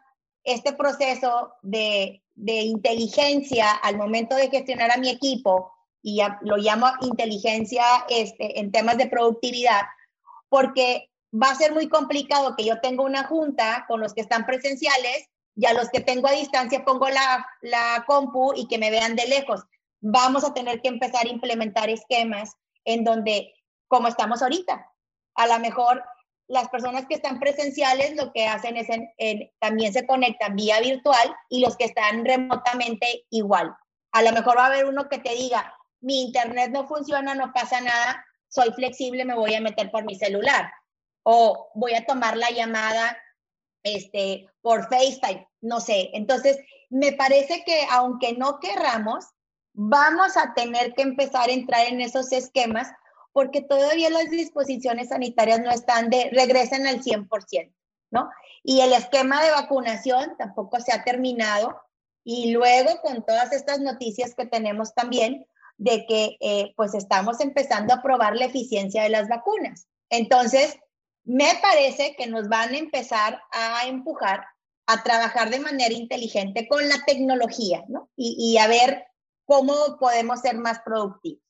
este 0.45 0.71
proceso 0.71 1.53
de, 1.61 2.23
inteligencia 2.45 3.71
al 3.71 3.97
momento 3.97 4.35
de 4.35 4.49
gestionar 4.49 4.91
a 4.91 4.97
mi 4.97 5.09
equipo, 5.09 5.71
y 6.01 6.21
lo 6.41 6.57
llamo 6.57 6.87
inteligencia 7.01 7.83
este, 8.09 8.59
en 8.59 8.71
temas 8.71 8.97
de 8.97 9.07
productividad, 9.07 9.81
porque 10.47 11.09
va 11.31 11.51
a 11.51 11.55
ser 11.55 11.73
muy 11.73 11.89
complicado 11.89 12.55
que 12.55 12.65
yo 12.65 12.79
tenga 12.79 13.03
una 13.03 13.25
junta 13.25 13.85
con 13.87 13.99
los 13.99 14.13
que 14.13 14.21
están 14.21 14.45
presenciales 14.45 15.27
y 15.55 15.65
a 15.65 15.73
los 15.73 15.89
que 15.89 15.99
tengo 15.99 16.27
a 16.27 16.31
distancia 16.31 16.85
pongo 16.85 17.09
la, 17.09 17.45
la 17.61 18.03
compu 18.07 18.53
y 18.55 18.67
que 18.67 18.77
me 18.77 18.91
vean 18.91 19.15
de 19.15 19.27
lejos. 19.27 19.61
Vamos 20.01 20.43
a 20.43 20.53
tener 20.53 20.81
que 20.81 20.87
empezar 20.87 21.25
a 21.25 21.29
implementar 21.29 21.89
esquemas 21.89 22.53
en 22.85 23.03
donde, 23.03 23.53
como 23.87 24.07
estamos 24.07 24.41
ahorita, 24.41 24.89
a 25.35 25.47
lo 25.47 25.59
mejor 25.59 26.03
las 26.49 26.67
personas 26.69 27.05
que 27.07 27.15
están 27.15 27.39
presenciales 27.39 28.15
lo 28.15 28.33
que 28.33 28.47
hacen 28.47 28.75
es 28.75 28.87
también 29.59 29.93
se 29.93 30.05
conectan 30.05 30.55
vía 30.55 30.81
virtual 30.81 31.35
y 31.47 31.61
los 31.61 31.77
que 31.77 31.85
están 31.85 32.25
remotamente 32.25 33.25
igual. 33.29 33.75
A 34.11 34.23
lo 34.23 34.31
mejor 34.31 34.57
va 34.57 34.63
a 34.63 34.67
haber 34.67 34.85
uno 34.85 35.07
que 35.07 35.19
te 35.19 35.35
diga, 35.35 35.73
mi 36.01 36.23
internet 36.23 36.71
no 36.71 36.87
funciona, 36.87 37.35
no 37.35 37.53
pasa 37.53 37.81
nada, 37.81 38.25
soy 38.47 38.71
flexible, 38.71 39.25
me 39.25 39.35
voy 39.35 39.53
a 39.53 39.61
meter 39.61 39.91
por 39.91 40.05
mi 40.05 40.15
celular 40.15 40.71
o 41.23 41.69
voy 41.75 41.93
a 41.93 42.05
tomar 42.05 42.35
la 42.35 42.49
llamada 42.49 43.15
este, 43.83 44.47
por 44.61 44.89
FaceTime, 44.89 45.47
no 45.61 45.79
sé. 45.79 46.09
Entonces, 46.13 46.57
me 46.89 47.13
parece 47.13 47.63
que 47.63 47.85
aunque 47.91 48.33
no 48.33 48.59
querramos, 48.59 49.25
vamos 49.73 50.35
a 50.35 50.55
tener 50.55 50.95
que 50.95 51.03
empezar 51.03 51.49
a 51.49 51.53
entrar 51.53 51.85
en 51.85 52.01
esos 52.01 52.31
esquemas 52.31 52.91
porque 53.31 53.61
todavía 53.61 54.09
las 54.09 54.29
disposiciones 54.29 55.09
sanitarias 55.09 55.59
no 55.61 55.71
están 55.71 56.09
de, 56.09 56.29
regresen 56.31 56.87
al 56.87 57.01
100%, 57.01 57.73
¿no? 58.11 58.29
Y 58.63 58.81
el 58.81 58.93
esquema 58.93 59.43
de 59.43 59.51
vacunación 59.51 60.35
tampoco 60.37 60.79
se 60.79 60.91
ha 60.91 61.03
terminado. 61.03 61.79
Y 62.23 62.51
luego 62.51 62.99
con 63.01 63.25
todas 63.25 63.53
estas 63.53 63.79
noticias 63.79 64.35
que 64.35 64.45
tenemos 64.45 64.93
también 64.93 65.45
de 65.77 66.05
que 66.05 66.37
eh, 66.41 66.73
pues 66.75 66.93
estamos 66.93 67.39
empezando 67.39 67.93
a 67.93 68.01
probar 68.01 68.35
la 68.35 68.45
eficiencia 68.45 69.03
de 69.03 69.09
las 69.09 69.29
vacunas. 69.29 69.87
Entonces, 70.09 70.77
me 71.23 71.49
parece 71.61 72.15
que 72.17 72.27
nos 72.27 72.49
van 72.49 72.73
a 72.73 72.77
empezar 72.77 73.41
a 73.51 73.87
empujar 73.87 74.43
a 74.87 75.03
trabajar 75.03 75.49
de 75.49 75.59
manera 75.59 75.93
inteligente 75.93 76.67
con 76.67 76.87
la 76.89 76.97
tecnología, 77.05 77.85
¿no? 77.87 78.09
Y, 78.15 78.35
y 78.39 78.57
a 78.57 78.67
ver 78.67 79.05
cómo 79.45 79.73
podemos 79.99 80.41
ser 80.41 80.57
más 80.57 80.79
productivos. 80.79 81.48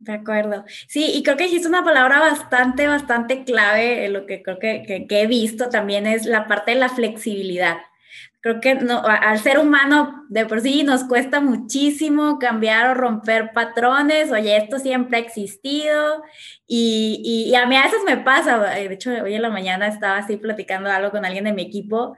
De 0.00 0.12
acuerdo. 0.12 0.64
Sí, 0.86 1.10
y 1.12 1.22
creo 1.24 1.36
que 1.36 1.44
dijiste 1.44 1.66
una 1.66 1.84
palabra 1.84 2.20
bastante, 2.20 2.86
bastante 2.86 3.44
clave, 3.44 4.08
lo 4.08 4.26
que 4.26 4.42
creo 4.42 4.58
que, 4.60 5.06
he 5.08 5.26
visto 5.26 5.70
también 5.70 6.06
es 6.06 6.24
la 6.24 6.46
parte 6.46 6.72
de 6.72 6.78
la 6.78 6.88
flexibilidad. 6.88 7.78
Creo 8.40 8.60
que 8.60 8.76
no, 8.76 9.02
al 9.04 9.40
ser 9.40 9.58
humano 9.58 10.24
de 10.28 10.46
por 10.46 10.60
sí 10.60 10.84
nos 10.84 11.02
cuesta 11.04 11.40
muchísimo 11.40 12.38
cambiar 12.38 12.90
o 12.90 12.94
romper 12.94 13.52
patrones, 13.52 14.30
oye, 14.30 14.56
esto 14.56 14.78
siempre 14.78 15.18
ha 15.18 15.20
existido 15.20 16.22
y, 16.66 17.20
y, 17.50 17.54
a 17.56 17.66
mí 17.66 17.76
a 17.76 17.82
veces 17.82 18.00
me 18.06 18.16
pasa, 18.18 18.78
eh, 18.78 18.88
de 18.88 18.94
hecho 18.94 19.10
hoy 19.10 19.34
en 19.34 19.42
la 19.42 19.50
mañana 19.50 19.88
estaba 19.88 20.18
así 20.18 20.36
platicando 20.36 20.90
algo 20.90 21.10
con 21.10 21.24
alguien 21.24 21.44
de 21.44 21.52
mi 21.52 21.62
equipo 21.62 22.16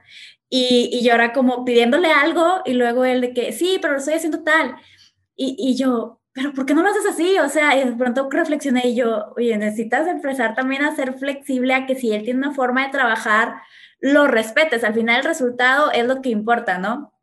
y, 0.49 0.89
y 0.93 1.03
yo 1.03 1.13
era 1.13 1.33
como 1.33 1.65
pidiéndole 1.65 2.11
algo 2.11 2.61
y 2.65 2.73
luego 2.73 3.05
él 3.05 3.21
de 3.21 3.33
que, 3.33 3.51
sí, 3.53 3.79
pero 3.81 3.93
lo 3.93 3.99
estoy 3.99 4.15
haciendo 4.15 4.43
tal. 4.43 4.75
Y, 5.35 5.55
y 5.57 5.75
yo, 5.75 6.20
pero 6.33 6.53
¿por 6.53 6.65
qué 6.65 6.73
no 6.73 6.81
lo 6.81 6.89
haces 6.89 7.05
así? 7.07 7.37
O 7.39 7.49
sea, 7.49 7.75
y 7.77 7.85
de 7.85 7.95
pronto 7.95 8.29
reflexioné 8.29 8.87
y 8.87 8.95
yo, 8.95 9.33
oye, 9.35 9.57
necesitas 9.57 10.07
empezar 10.07 10.55
también 10.55 10.83
a 10.83 10.95
ser 10.95 11.13
flexible 11.15 11.73
a 11.73 11.85
que 11.85 11.95
si 11.95 12.13
él 12.13 12.23
tiene 12.23 12.39
una 12.39 12.53
forma 12.53 12.85
de 12.85 12.91
trabajar, 12.91 13.55
lo 13.99 14.27
respetes. 14.27 14.83
Al 14.83 14.93
final 14.93 15.19
el 15.19 15.25
resultado 15.25 15.91
es 15.91 16.05
lo 16.05 16.21
que 16.21 16.29
importa, 16.29 16.77
¿no? 16.77 17.13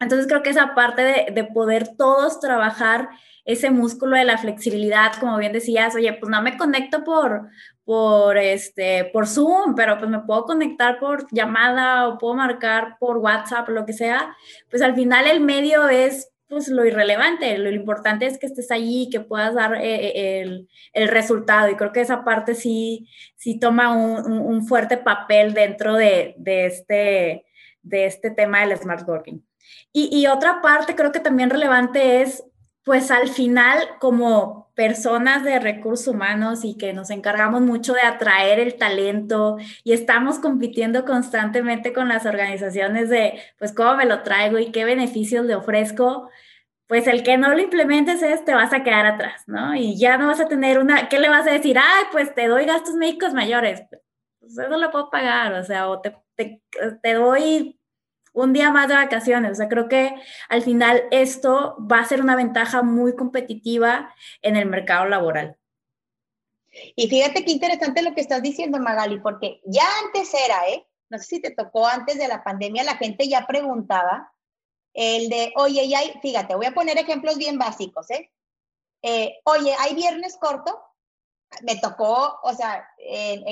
Entonces 0.00 0.26
creo 0.28 0.42
que 0.42 0.50
esa 0.50 0.74
parte 0.74 1.02
de, 1.02 1.32
de 1.32 1.44
poder 1.44 1.96
todos 1.96 2.40
trabajar 2.40 3.08
ese 3.48 3.70
músculo 3.70 4.14
de 4.14 4.26
la 4.26 4.36
flexibilidad, 4.36 5.14
como 5.18 5.38
bien 5.38 5.54
decías, 5.54 5.94
oye, 5.94 6.12
pues 6.12 6.30
no 6.30 6.42
me 6.42 6.58
conecto 6.58 7.02
por, 7.02 7.48
por, 7.82 8.36
este, 8.36 9.06
por 9.06 9.26
Zoom, 9.26 9.74
pero 9.74 9.96
pues 9.96 10.10
me 10.10 10.20
puedo 10.20 10.44
conectar 10.44 10.98
por 10.98 11.26
llamada 11.32 12.06
o 12.06 12.18
puedo 12.18 12.34
marcar 12.34 12.98
por 13.00 13.16
WhatsApp, 13.16 13.70
lo 13.70 13.86
que 13.86 13.94
sea, 13.94 14.36
pues 14.68 14.82
al 14.82 14.94
final 14.94 15.26
el 15.26 15.40
medio 15.40 15.88
es 15.88 16.30
pues 16.48 16.68
lo 16.68 16.84
irrelevante, 16.84 17.58
lo 17.58 17.70
importante 17.70 18.26
es 18.26 18.38
que 18.38 18.46
estés 18.46 18.70
allí, 18.70 19.10
que 19.10 19.20
puedas 19.20 19.54
dar 19.54 19.74
eh, 19.74 20.06
eh, 20.06 20.40
el, 20.40 20.68
el, 20.94 21.08
resultado 21.08 21.68
y 21.68 21.76
creo 21.76 21.92
que 21.92 22.00
esa 22.00 22.24
parte 22.24 22.54
sí, 22.54 23.08
sí 23.36 23.58
toma 23.58 23.94
un, 23.94 24.40
un 24.40 24.66
fuerte 24.66 24.96
papel 24.96 25.52
dentro 25.52 25.94
de, 25.94 26.34
de, 26.38 26.66
este, 26.66 27.44
de 27.82 28.06
este 28.06 28.30
tema 28.30 28.60
del 28.66 28.78
smart 28.78 29.06
working. 29.06 29.44
Y, 29.92 30.08
y, 30.10 30.26
otra 30.26 30.62
parte 30.62 30.94
creo 30.94 31.12
que 31.12 31.20
también 31.20 31.50
relevante 31.50 32.22
es, 32.22 32.42
pues 32.84 33.10
al 33.10 33.28
final 33.28 33.78
como 34.00 34.68
personas 34.74 35.42
de 35.42 35.58
recursos 35.58 36.06
humanos 36.06 36.64
y 36.64 36.76
que 36.76 36.92
nos 36.92 37.10
encargamos 37.10 37.62
mucho 37.62 37.94
de 37.94 38.02
atraer 38.02 38.60
el 38.60 38.76
talento 38.76 39.56
y 39.82 39.92
estamos 39.92 40.38
compitiendo 40.38 41.04
constantemente 41.04 41.92
con 41.92 42.08
las 42.08 42.26
organizaciones 42.26 43.08
de, 43.08 43.40
pues, 43.58 43.72
cómo 43.72 43.96
me 43.96 44.06
lo 44.06 44.22
traigo 44.22 44.58
y 44.58 44.70
qué 44.70 44.84
beneficios 44.84 45.44
le 45.46 45.56
ofrezco, 45.56 46.30
pues 46.86 47.06
el 47.08 47.22
que 47.24 47.36
no 47.36 47.48
lo 47.52 47.60
implementes 47.60 48.22
es 48.22 48.44
te 48.44 48.54
vas 48.54 48.72
a 48.72 48.82
quedar 48.84 49.04
atrás, 49.06 49.42
¿no? 49.46 49.74
Y 49.74 49.98
ya 49.98 50.16
no 50.16 50.28
vas 50.28 50.40
a 50.40 50.48
tener 50.48 50.78
una, 50.78 51.08
¿qué 51.08 51.18
le 51.18 51.28
vas 51.28 51.46
a 51.46 51.50
decir? 51.50 51.76
Ay, 51.78 52.04
pues 52.12 52.34
te 52.34 52.46
doy 52.48 52.64
gastos 52.64 52.94
médicos 52.94 53.34
mayores. 53.34 53.82
Pues 54.40 54.56
eso 54.56 54.78
lo 54.78 54.90
puedo 54.90 55.10
pagar, 55.10 55.52
o 55.54 55.64
sea, 55.64 55.88
o 55.88 56.00
te, 56.00 56.16
te, 56.36 56.62
te 57.02 57.14
doy 57.14 57.77
un 58.42 58.52
día 58.52 58.70
más 58.70 58.88
de 58.88 58.94
vacaciones. 58.94 59.52
O 59.52 59.54
sea, 59.54 59.68
creo 59.68 59.88
que 59.88 60.14
al 60.48 60.62
final 60.62 61.04
esto 61.10 61.76
va 61.80 62.00
a 62.00 62.04
ser 62.04 62.20
una 62.20 62.36
ventaja 62.36 62.82
muy 62.82 63.14
competitiva 63.14 64.14
en 64.42 64.56
el 64.56 64.66
mercado 64.66 65.06
laboral. 65.06 65.56
Y 66.94 67.08
fíjate 67.08 67.44
qué 67.44 67.50
interesante 67.50 68.02
lo 68.02 68.14
que 68.14 68.20
estás 68.20 68.42
diciendo, 68.42 68.78
Magali, 68.78 69.18
porque 69.20 69.60
ya 69.64 69.84
antes 70.04 70.32
era, 70.34 70.68
¿eh? 70.68 70.86
No 71.10 71.18
sé 71.18 71.24
si 71.24 71.40
te 71.40 71.50
tocó 71.50 71.86
antes 71.86 72.18
de 72.18 72.28
la 72.28 72.44
pandemia, 72.44 72.84
la 72.84 72.96
gente 72.96 73.28
ya 73.28 73.46
preguntaba 73.46 74.32
el 74.94 75.28
de, 75.28 75.52
oye, 75.56 75.84
y 75.84 75.94
hay, 75.94 76.12
fíjate, 76.20 76.54
voy 76.54 76.66
a 76.66 76.74
poner 76.74 76.98
ejemplos 76.98 77.38
bien 77.38 77.58
básicos, 77.58 78.10
¿eh? 78.10 78.30
eh 79.02 79.38
oye, 79.44 79.74
¿hay 79.78 79.94
viernes 79.94 80.36
corto? 80.36 80.78
Me 81.62 81.76
tocó, 81.76 82.38
o 82.42 82.54
sea, 82.54 82.88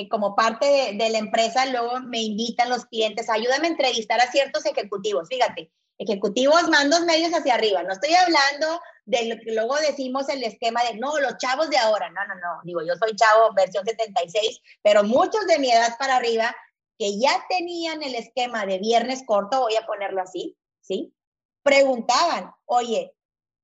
como 0.09 0.35
parte 0.35 0.93
de, 0.93 1.09
la 1.09 1.17
empresa, 1.17 1.65
luego 1.65 1.99
me 2.01 2.21
invitan 2.21 2.69
los 2.69 2.85
clientes, 2.85 3.29
ayúdame 3.29 3.67
a 3.67 3.71
entrevistar 3.71 4.19
a 4.21 4.31
ciertos 4.31 4.65
ejecutivos, 4.65 5.27
fíjate, 5.27 5.71
ejecutivos 5.97 6.69
mandos 6.69 7.05
medios 7.05 7.33
hacia 7.33 7.55
arriba, 7.55 7.81
no 7.81 7.93
estoy 7.93 8.13
hablando 8.13 8.79
de 9.05 9.25
lo 9.25 9.35
que 9.37 9.53
luego 9.53 9.75
decimos 9.77 10.29
el 10.29 10.43
esquema 10.43 10.83
de, 10.83 10.93
no, 10.99 11.17
los 11.19 11.37
chavos 11.37 11.69
de 11.71 11.77
ahora, 11.79 12.09
no, 12.11 12.25
no, 12.27 12.35
no, 12.35 12.61
digo, 12.63 12.81
yo 12.83 12.95
soy 12.97 13.15
chavo 13.15 13.51
versión 13.55 13.83
76, 13.83 14.61
pero 14.83 15.03
muchos 15.03 15.47
de 15.47 15.57
mi 15.57 15.71
edad 15.71 15.97
para 15.97 16.17
arriba 16.17 16.55
que 16.99 17.19
ya 17.19 17.45
tenían 17.49 18.03
el 18.03 18.13
esquema 18.13 18.65
de 18.67 18.77
viernes 18.77 19.23
corto, 19.25 19.61
voy 19.61 19.75
a 19.75 19.87
ponerlo 19.87 20.21
así, 20.21 20.55
¿sí? 20.81 21.13
preguntaban, 21.67 22.49
oye, 22.63 23.13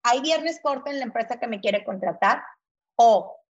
¿hay 0.03 0.19
viernes 0.19 0.59
corto 0.61 0.91
en 0.91 0.99
la 0.99 1.05
empresa 1.05 1.39
que 1.39 1.47
me 1.47 1.61
quiere 1.61 1.85
contratar? 1.85 2.43
O 2.97 3.42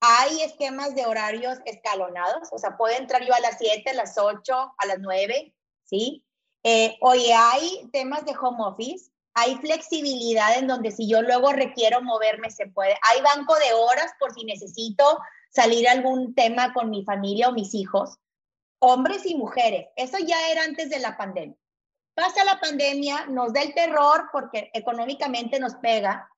hay 0.00 0.42
esquemas 0.42 0.94
de 0.94 1.06
horarios 1.06 1.58
escalonados, 1.64 2.48
o 2.52 2.58
sea, 2.58 2.76
puedo 2.76 2.96
entrar 2.96 3.24
yo 3.24 3.34
a 3.34 3.40
las 3.40 3.58
7, 3.58 3.90
a 3.90 3.94
las 3.94 4.16
8, 4.16 4.74
a 4.76 4.86
las 4.86 4.98
9, 5.00 5.54
¿sí? 5.84 6.24
Eh, 6.62 6.96
oye, 7.00 7.32
hay 7.34 7.88
temas 7.92 8.24
de 8.24 8.36
home 8.40 8.64
office, 8.64 9.10
hay 9.34 9.56
flexibilidad 9.56 10.58
en 10.58 10.66
donde 10.66 10.90
si 10.90 11.08
yo 11.08 11.22
luego 11.22 11.52
requiero 11.52 12.02
moverme 12.02 12.50
se 12.50 12.66
puede. 12.66 12.96
Hay 13.08 13.22
banco 13.22 13.54
de 13.54 13.72
horas 13.72 14.12
por 14.18 14.32
si 14.32 14.44
necesito 14.44 15.20
salir 15.50 15.88
a 15.88 15.92
algún 15.92 16.34
tema 16.34 16.72
con 16.72 16.90
mi 16.90 17.04
familia 17.04 17.48
o 17.48 17.52
mis 17.52 17.74
hijos. 17.74 18.18
Hombres 18.80 19.26
y 19.26 19.36
mujeres, 19.36 19.88
eso 19.96 20.18
ya 20.18 20.50
era 20.50 20.64
antes 20.64 20.90
de 20.90 20.98
la 20.98 21.16
pandemia. 21.16 21.56
Pasa 22.14 22.44
la 22.44 22.58
pandemia, 22.58 23.26
nos 23.26 23.52
da 23.52 23.62
el 23.62 23.74
terror 23.74 24.28
porque 24.32 24.70
económicamente 24.72 25.60
nos 25.60 25.76
pega 25.76 26.28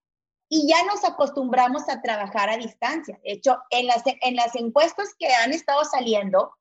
y 0.52 0.66
ya 0.66 0.84
nos 0.84 1.04
acostumbramos 1.04 1.88
a 1.88 2.02
trabajar 2.02 2.50
a 2.50 2.56
distancia. 2.56 3.18
De 3.22 3.32
hecho, 3.32 3.62
en 3.70 3.86
las, 3.86 4.02
en 4.04 4.34
las 4.34 4.56
encuestas 4.56 5.14
que 5.16 5.32
han 5.32 5.52
estado 5.52 5.84
saliendo, 5.84 6.52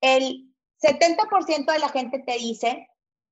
el 0.00 0.50
70% 0.82 1.70
de 1.70 1.78
la 1.78 1.90
gente 1.90 2.20
te 2.20 2.38
dice 2.38 2.88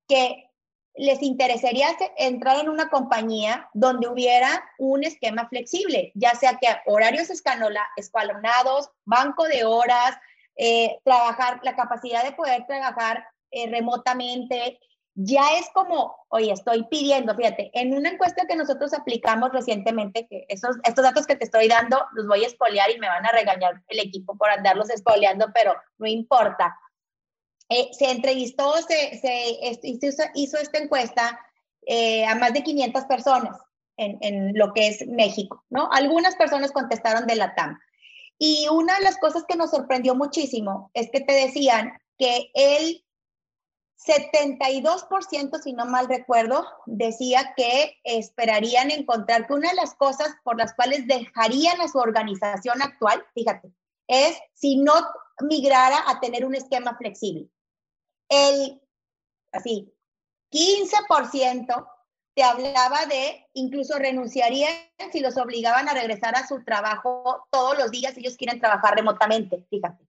que 0.06 0.50
les 0.96 1.22
interesaría 1.22 1.88
entrar 2.18 2.60
en 2.60 2.68
una 2.68 2.90
compañía 2.90 3.70
donde 3.72 4.06
hubiera 4.06 4.62
un 4.78 5.02
esquema 5.02 5.48
flexible, 5.48 6.12
ya 6.14 6.34
sea 6.34 6.58
que 6.58 6.68
horarios 6.84 7.30
escalonados, 7.30 8.90
banco 9.06 9.44
de 9.44 9.64
horas, 9.64 10.18
eh, 10.56 10.98
trabajar, 11.04 11.60
la 11.62 11.74
capacidad 11.74 12.22
de 12.22 12.32
poder 12.32 12.66
trabajar 12.66 13.26
eh, 13.50 13.66
remotamente. 13.70 14.78
Ya 15.18 15.58
es 15.58 15.68
como, 15.72 16.14
oye, 16.28 16.52
estoy 16.52 16.84
pidiendo, 16.90 17.34
fíjate, 17.34 17.70
en 17.72 17.96
una 17.96 18.10
encuesta 18.10 18.46
que 18.46 18.54
nosotros 18.54 18.92
aplicamos 18.92 19.50
recientemente, 19.50 20.26
que 20.28 20.44
esos, 20.48 20.76
estos 20.84 21.02
datos 21.02 21.26
que 21.26 21.36
te 21.36 21.44
estoy 21.44 21.68
dando 21.68 21.98
los 22.12 22.26
voy 22.26 22.44
a 22.44 22.46
espolear 22.46 22.90
y 22.90 22.98
me 22.98 23.08
van 23.08 23.24
a 23.24 23.32
regañar 23.32 23.82
el 23.88 23.98
equipo 23.98 24.36
por 24.36 24.50
andarlos 24.50 24.90
espoleando, 24.90 25.46
pero 25.54 25.74
no 25.98 26.06
importa 26.06 26.76
eh, 27.68 27.88
se 27.92 28.10
entrevistó, 28.10 28.74
se, 28.82 29.18
se 29.18 29.80
hizo, 30.34 30.58
esta 30.58 30.78
encuesta 30.78 31.40
eh, 31.84 32.24
a 32.24 32.36
más 32.36 32.52
de 32.52 32.62
500 32.62 33.04
personas 33.06 33.58
en, 33.96 34.18
en, 34.20 34.52
lo 34.54 34.72
que 34.72 34.86
es 34.88 35.06
México, 35.08 35.64
¿no? 35.68 35.88
Algunas 35.90 36.36
personas 36.36 36.70
contestaron 36.70 37.26
de 37.26 37.34
la 37.34 37.54
TAM. 37.56 37.78
Y 38.38 38.68
una 38.70 38.96
de 38.96 39.04
las 39.04 39.16
cosas 39.18 39.44
que 39.48 39.56
nos 39.56 39.70
sorprendió 39.70 40.14
muchísimo 40.14 40.90
es 40.94 41.10
que 41.10 41.20
te 41.20 41.32
decían 41.32 41.98
que 42.18 42.50
el 42.54 43.04
72%, 43.98 45.62
si 45.62 45.72
no 45.72 45.86
mal 45.86 46.08
recuerdo, 46.08 46.66
decía 46.86 47.54
que 47.56 47.98
esperarían 48.04 48.90
encontrar 48.90 49.46
que 49.46 49.54
una 49.54 49.70
de 49.70 49.76
las 49.76 49.94
cosas 49.94 50.34
por 50.44 50.58
las 50.58 50.74
cuales 50.74 51.06
dejarían 51.06 51.80
a 51.80 51.88
su 51.88 51.98
organización 51.98 52.82
actual, 52.82 53.24
fíjate, 53.34 53.72
es 54.06 54.38
si 54.54 54.76
no 54.76 54.92
migrara 55.40 55.98
a 56.06 56.20
tener 56.20 56.44
un 56.44 56.54
esquema 56.54 56.96
flexible 56.96 57.48
el, 58.28 58.80
así, 59.52 59.92
15% 60.52 61.88
te 62.34 62.42
hablaba 62.42 63.06
de 63.06 63.46
incluso 63.54 63.98
renunciarían 63.98 64.74
si 65.10 65.20
los 65.20 65.36
obligaban 65.36 65.88
a 65.88 65.94
regresar 65.94 66.36
a 66.36 66.46
su 66.46 66.62
trabajo 66.64 67.46
todos 67.50 67.78
los 67.78 67.90
días, 67.90 68.16
ellos 68.16 68.36
quieren 68.36 68.60
trabajar 68.60 68.94
remotamente, 68.94 69.66
fíjate. 69.70 70.04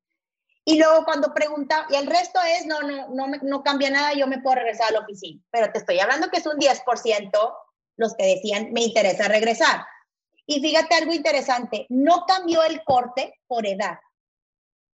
Y 0.70 0.78
luego 0.78 1.06
cuando 1.06 1.34
pregunta, 1.34 1.88
y 1.90 1.96
el 1.96 2.08
resto 2.08 2.42
es, 2.42 2.66
no, 2.66 2.82
no, 2.82 3.08
no, 3.08 3.28
no 3.42 3.64
cambia 3.64 3.90
nada, 3.90 4.12
yo 4.12 4.28
me 4.28 4.40
puedo 4.40 4.58
regresar 4.58 4.90
a 4.90 4.92
la 4.92 5.00
oficina. 5.00 5.42
Pero 5.50 5.72
te 5.72 5.78
estoy 5.78 5.98
hablando 5.98 6.28
que 6.30 6.40
es 6.40 6.46
un 6.46 6.58
10% 6.58 7.54
los 7.96 8.16
que 8.16 8.36
decían, 8.36 8.74
me 8.74 8.82
interesa 8.82 9.30
regresar. 9.30 9.86
Y 10.46 10.60
fíjate 10.60 10.94
algo 10.96 11.14
interesante, 11.14 11.86
no 11.88 12.26
cambió 12.28 12.64
el 12.64 12.84
corte 12.84 13.40
por 13.48 13.66
edad. 13.66 13.98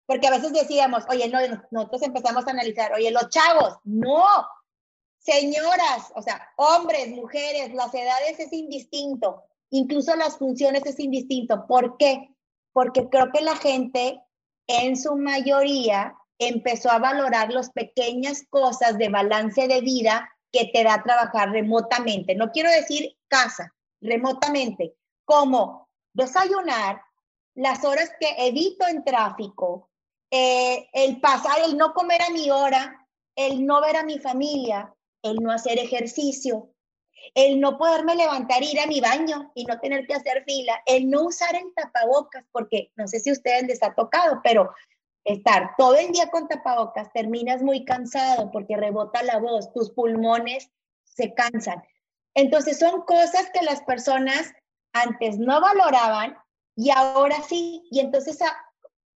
Porque 0.07 0.27
a 0.27 0.33
veces 0.33 0.53
decíamos, 0.53 1.05
oye, 1.09 1.29
no, 1.29 1.39
nosotros 1.71 2.03
empezamos 2.03 2.49
a 2.49 2.51
analizar, 2.51 2.93
oye, 2.93 3.13
los 3.13 3.29
chavos, 3.29 3.79
no, 3.85 4.25
señoras, 5.21 6.11
o 6.17 6.23
sea, 6.23 6.49
hombres, 6.57 7.11
mujeres, 7.11 7.73
las 7.75 7.95
edades 7.95 8.41
es 8.41 8.53
indistinto, 8.53 9.45
incluso 9.71 10.17
las 10.17 10.37
funciones 10.37 10.85
es 10.85 10.99
indistinto. 10.99 11.65
¿Por 11.69 11.97
qué? 11.97 12.35
Porque 12.73 13.09
creo 13.09 13.31
que 13.31 13.43
la 13.43 13.55
gente 13.55 14.21
en 14.79 14.97
su 14.97 15.17
mayoría 15.17 16.15
empezó 16.39 16.91
a 16.91 16.99
valorar 16.99 17.51
las 17.51 17.71
pequeñas 17.71 18.45
cosas 18.49 18.99
de 18.99 19.09
balance 19.09 19.69
de 19.69 19.81
vida 19.81 20.31
que 20.53 20.71
te 20.73 20.85
da 20.85 21.03
trabajar 21.03 21.51
remotamente. 21.51 22.35
No 22.35 22.51
quiero 22.51 22.71
decir 22.71 23.17
casa, 23.29 23.75
remotamente, 24.01 24.95
como 25.25 25.89
desayunar, 26.13 27.03
las 27.55 27.85
horas 27.85 28.11
que 28.19 28.35
evito 28.39 28.87
en 28.87 29.05
tráfico, 29.05 29.91
eh, 30.31 30.89
el 30.93 31.21
pasar, 31.21 31.59
el 31.65 31.77
no 31.77 31.93
comer 31.93 32.23
a 32.23 32.31
mi 32.31 32.51
hora, 32.51 33.07
el 33.37 33.67
no 33.67 33.81
ver 33.81 33.97
a 33.97 34.05
mi 34.05 34.19
familia, 34.19 34.95
el 35.23 35.37
no 35.37 35.53
hacer 35.53 35.79
ejercicio, 35.79 36.71
el 37.35 37.61
no 37.61 37.79
poderme 37.79 38.15
levantar, 38.17 38.63
ir 38.63 38.81
a 38.81 38.87
mi 38.87 39.01
baño 39.01 39.51
y 39.55 39.65
no 39.65 39.79
tener 39.81 40.07
que 40.07 40.15
hacer 40.15 40.45
fila, 40.45 40.83
el 40.87 41.09
no 41.11 41.23
usar 41.23 41.55
el 41.55 41.73
tapabocas, 41.75 42.45
porque 42.53 42.91
no 42.97 43.07
sé 43.07 43.21
si 43.21 43.33
ustedes 43.33 43.65
les 43.65 43.83
ha 43.83 43.95
tocado, 43.95 44.41
pero 44.43 44.71
estar 45.25 45.75
todo 45.77 45.97
el 45.97 46.13
día 46.13 46.31
con 46.31 46.49
tapabocas, 46.49 47.13
terminas 47.13 47.63
muy 47.63 47.85
cansado 47.85 48.51
porque 48.51 48.77
rebota 48.77 49.23
la 49.23 49.39
voz, 49.39 49.73
tus 49.73 49.91
pulmones 49.91 50.71
se 51.05 51.35
cansan. 51.35 51.83
Entonces 52.35 52.79
son 52.79 53.03
cosas 53.03 53.51
que 53.53 53.63
las 53.63 53.83
personas 53.83 54.53
antes 54.93 55.39
no 55.39 55.61
valoraban 55.61 56.37
y 56.77 56.91
ahora 56.91 57.37
sí. 57.43 57.83
Y 57.91 58.01
entonces 58.01 58.39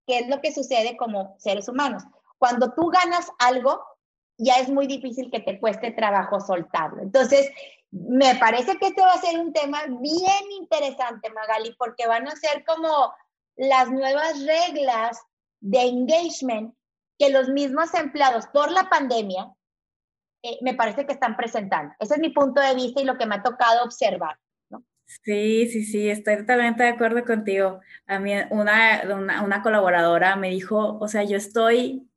¿Qué 0.05 0.19
es 0.19 0.27
lo 0.27 0.41
que 0.41 0.53
sucede 0.53 0.97
como 0.97 1.35
seres 1.39 1.69
humanos? 1.69 2.03
Cuando 2.37 2.73
tú 2.73 2.89
ganas 2.89 3.31
algo, 3.39 3.81
ya 4.37 4.55
es 4.55 4.69
muy 4.69 4.87
difícil 4.87 5.31
que 5.31 5.39
te 5.39 5.59
cueste 5.59 5.91
trabajo 5.91 6.41
soltarlo. 6.41 7.01
Entonces, 7.01 7.49
me 7.93 8.35
parece 8.35 8.77
que 8.77 8.87
este 8.87 9.01
va 9.01 9.13
a 9.13 9.21
ser 9.21 9.39
un 9.39 9.53
tema 9.53 9.83
bien 9.85 10.51
interesante, 10.59 11.29
Magali, 11.29 11.75
porque 11.77 12.07
van 12.07 12.27
a 12.27 12.35
ser 12.35 12.65
como 12.65 13.13
las 13.55 13.91
nuevas 13.91 14.43
reglas 14.45 15.21
de 15.59 15.81
engagement 15.81 16.73
que 17.19 17.29
los 17.29 17.49
mismos 17.49 17.93
empleados 17.93 18.47
por 18.47 18.71
la 18.71 18.89
pandemia 18.89 19.53
eh, 20.41 20.57
me 20.61 20.73
parece 20.73 21.05
que 21.05 21.13
están 21.13 21.37
presentando. 21.37 21.93
Ese 21.99 22.15
es 22.15 22.19
mi 22.19 22.29
punto 22.29 22.59
de 22.61 22.73
vista 22.73 22.99
y 22.99 23.05
lo 23.05 23.15
que 23.15 23.27
me 23.27 23.35
ha 23.35 23.43
tocado 23.43 23.83
observar. 23.83 24.37
Sí, 25.05 25.67
sí, 25.67 25.85
sí, 25.85 26.09
estoy 26.09 26.37
totalmente 26.37 26.81
de 26.81 26.89
acuerdo 26.89 27.23
contigo. 27.23 27.79
A 28.07 28.17
mí 28.17 28.33
una, 28.49 29.03
una, 29.43 29.61
colaboradora 29.61 30.35
me 30.37 30.49
dijo, 30.49 30.97
o 30.99 31.07
sea, 31.07 31.23
yo 31.23 31.37
estoy 31.37 32.09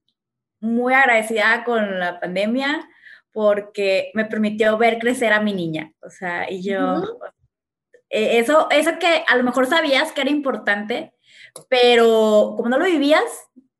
muy 0.60 0.94
agradecida 0.94 1.64
con 1.64 1.98
la 1.98 2.18
pandemia 2.18 2.88
porque 3.36 4.12
me 4.14 4.24
permitió 4.24 4.78
ver 4.78 4.98
crecer 4.98 5.34
a 5.34 5.42
mi 5.42 5.52
niña. 5.52 5.92
O 6.00 6.08
sea, 6.08 6.50
y 6.50 6.62
yo, 6.62 7.02
e, 8.08 8.38
eso, 8.38 8.66
eso 8.70 8.92
que 8.98 9.24
a 9.28 9.36
lo 9.36 9.44
mejor 9.44 9.66
sabías 9.66 10.12
que 10.12 10.22
era 10.22 10.30
importante, 10.30 11.12
pero 11.68 12.54
como 12.56 12.70
no 12.70 12.78
lo 12.78 12.86
vivías, 12.86 13.20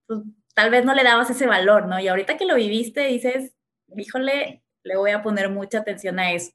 pues 0.07 0.21
tal 0.53 0.69
vez 0.69 0.85
no 0.85 0.93
le 0.93 1.05
dabas 1.05 1.31
ese 1.31 1.47
valor, 1.47 1.87
¿no? 1.87 1.99
Y 1.99 2.07
ahorita 2.07 2.37
que 2.37 2.45
lo 2.45 2.55
viviste, 2.55 3.07
dices, 3.07 3.57
híjole, 3.97 4.63
le 4.83 4.97
voy 4.99 5.13
a 5.13 5.23
poner 5.23 5.49
mucha 5.49 5.79
atención 5.79 6.19
a 6.19 6.33
eso. 6.33 6.53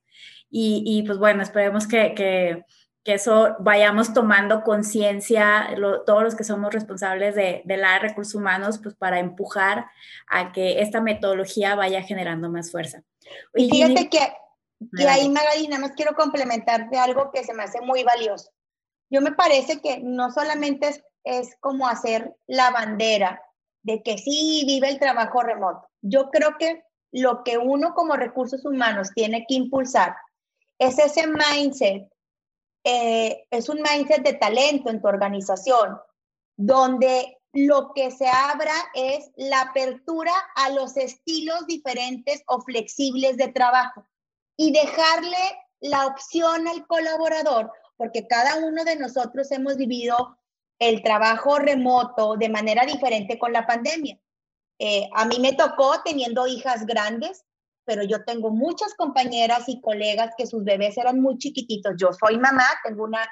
Y, 0.51 1.01
pues 1.07 1.17
bueno, 1.17 1.41
esperemos 1.41 1.87
que, 1.87 2.13
que, 2.13 2.63
que 3.03 3.15
eso 3.15 3.55
vayamos 3.59 4.13
tomando 4.13 4.63
conciencia, 4.63 5.75
todos 6.05 6.23
los 6.23 6.35
que 6.35 6.43
somos 6.43 6.73
responsables 6.73 7.35
de, 7.35 7.61
de 7.65 7.77
la 7.77 7.97
recursos 7.99 8.35
humanos, 8.35 8.79
pues 8.81 8.95
para 8.95 9.19
empujar 9.19 9.87
a 10.27 10.51
que 10.51 10.81
esta 10.81 11.01
metodología 11.01 11.75
vaya 11.75 12.03
generando 12.03 12.49
más 12.49 12.71
fuerza. 12.71 13.03
Y 13.55 13.69
fíjate 13.69 14.09
que, 14.09 14.19
que 14.95 15.07
ahí, 15.07 15.29
Magali, 15.29 15.67
nada 15.67 15.81
más 15.81 15.91
quiero 15.93 16.15
complementar 16.15 16.89
de 16.89 16.97
algo 16.97 17.31
que 17.31 17.43
se 17.43 17.53
me 17.53 17.63
hace 17.63 17.81
muy 17.81 18.03
valioso. 18.03 18.51
Yo 19.09 19.21
me 19.21 19.31
parece 19.31 19.81
que 19.81 19.99
no 19.99 20.31
solamente 20.31 20.89
es, 20.89 21.03
es 21.23 21.55
como 21.59 21.87
hacer 21.87 22.35
la 22.47 22.69
bandera 22.69 23.41
de 23.83 24.03
que 24.03 24.17
sí 24.17 24.63
vive 24.67 24.89
el 24.89 24.99
trabajo 24.99 25.41
remoto. 25.41 25.89
Yo 26.01 26.29
creo 26.29 26.57
que 26.59 26.83
lo 27.11 27.43
que 27.43 27.57
uno 27.57 27.93
como 27.93 28.15
recursos 28.15 28.63
humanos 28.63 29.09
tiene 29.13 29.45
que 29.47 29.55
impulsar 29.55 30.15
es 30.79 30.97
ese 30.97 31.27
mindset, 31.27 32.10
eh, 32.83 33.45
es 33.49 33.69
un 33.69 33.81
mindset 33.81 34.23
de 34.23 34.33
talento 34.33 34.89
en 34.89 35.01
tu 35.01 35.07
organización, 35.07 35.99
donde 36.57 37.37
lo 37.53 37.93
que 37.93 38.11
se 38.11 38.27
abra 38.27 38.73
es 38.93 39.31
la 39.35 39.61
apertura 39.61 40.33
a 40.55 40.69
los 40.69 40.95
estilos 40.97 41.67
diferentes 41.67 42.43
o 42.47 42.61
flexibles 42.61 43.37
de 43.37 43.49
trabajo 43.49 44.07
y 44.57 44.71
dejarle 44.71 45.37
la 45.81 46.07
opción 46.07 46.67
al 46.67 46.85
colaborador, 46.87 47.71
porque 47.97 48.27
cada 48.27 48.57
uno 48.57 48.83
de 48.83 48.95
nosotros 48.95 49.51
hemos 49.51 49.77
vivido 49.77 50.37
el 50.79 51.03
trabajo 51.03 51.59
remoto 51.59 52.37
de 52.37 52.49
manera 52.49 52.85
diferente 52.85 53.37
con 53.37 53.51
la 53.53 53.67
pandemia. 53.67 54.19
Eh, 54.79 55.07
a 55.13 55.25
mí 55.25 55.37
me 55.39 55.53
tocó 55.53 56.01
teniendo 56.03 56.47
hijas 56.47 56.85
grandes, 56.85 57.43
pero 57.85 58.03
yo 58.03 58.23
tengo 58.23 58.51
muchas 58.51 58.93
compañeras 58.95 59.63
y 59.67 59.81
colegas 59.81 60.33
que 60.37 60.47
sus 60.47 60.63
bebés 60.63 60.97
eran 60.97 61.19
muy 61.19 61.37
chiquititos. 61.37 61.93
Yo 61.97 62.09
soy 62.13 62.37
mamá, 62.37 62.65
tengo 62.83 63.03
una, 63.03 63.27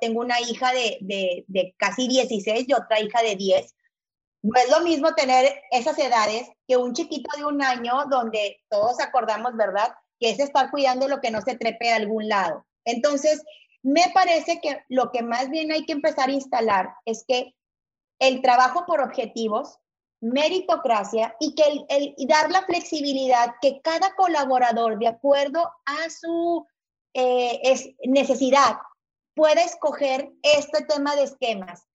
tengo 0.00 0.20
una 0.20 0.40
hija 0.40 0.72
de, 0.72 0.98
de, 1.00 1.44
de 1.48 1.74
casi 1.78 2.08
16 2.08 2.66
y 2.68 2.72
otra 2.72 3.00
hija 3.00 3.22
de 3.22 3.36
10. 3.36 3.74
No 4.42 4.60
es 4.60 4.70
lo 4.70 4.80
mismo 4.82 5.14
tener 5.14 5.62
esas 5.70 5.98
edades 5.98 6.48
que 6.68 6.76
un 6.76 6.92
chiquito 6.92 7.34
de 7.36 7.46
un 7.46 7.62
año 7.62 8.04
donde 8.10 8.60
todos 8.68 9.00
acordamos, 9.00 9.56
¿verdad? 9.56 9.94
Que 10.20 10.30
es 10.30 10.38
estar 10.38 10.70
cuidando 10.70 11.08
lo 11.08 11.20
que 11.20 11.30
no 11.30 11.40
se 11.40 11.56
trepe 11.56 11.90
a 11.90 11.96
algún 11.96 12.28
lado. 12.28 12.66
Entonces, 12.84 13.42
me 13.82 14.04
parece 14.12 14.60
que 14.60 14.82
lo 14.88 15.10
que 15.12 15.22
más 15.22 15.50
bien 15.50 15.72
hay 15.72 15.84
que 15.84 15.92
empezar 15.92 16.28
a 16.28 16.32
instalar 16.32 16.94
es 17.04 17.24
que 17.26 17.54
el 18.18 18.42
trabajo 18.42 18.84
por 18.86 19.00
objetivos, 19.00 19.78
meritocracia 20.24 21.36
y 21.38 21.54
que 21.54 21.84
el, 21.88 22.14
dar 22.26 22.50
la 22.50 22.62
flexibilidad 22.62 23.56
que 23.60 23.82
cada 23.82 24.14
colaborador, 24.14 24.98
de 24.98 25.08
acuerdo 25.08 25.60
a 25.84 26.08
su 26.08 26.66
eh, 27.12 27.60
es, 27.62 27.90
necesidad, 28.06 28.78
pueda 29.34 29.62
escoger 29.62 30.32
este 30.42 30.82
tema 30.86 31.14
de 31.14 31.24
esquemas. 31.24 31.86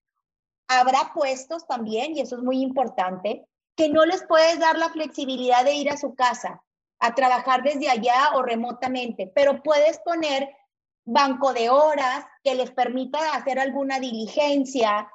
Habrá 0.68 1.12
puestos 1.16 1.66
también, 1.66 2.16
y 2.16 2.22
eso 2.22 2.36
es 2.36 2.44
muy 2.44 2.62
importante, 2.62 3.48
que 3.76 3.90
no 3.90 4.06
les 4.06 4.24
puedes 4.28 4.60
dar 4.60 4.78
la 4.78 4.90
flexibilidad 4.90 5.66
de 5.66 5.74
ir 5.74 5.90
a 5.90 5.98
su 5.98 6.14
casa, 6.14 6.62
a 7.00 7.16
trabajar 7.16 7.64
desde 7.64 7.90
allá 7.90 8.34
o 8.36 8.44
remotamente, 8.44 9.32
pero 9.34 9.64
puedes 9.64 9.98
poner 10.00 10.56
banco 11.04 11.54
de 11.54 11.72
horas 11.72 12.26
que 12.44 12.54
les 12.54 12.70
permita 12.70 13.34
hacer 13.34 13.58
alguna 13.58 14.00
diligencia, 14.00 15.10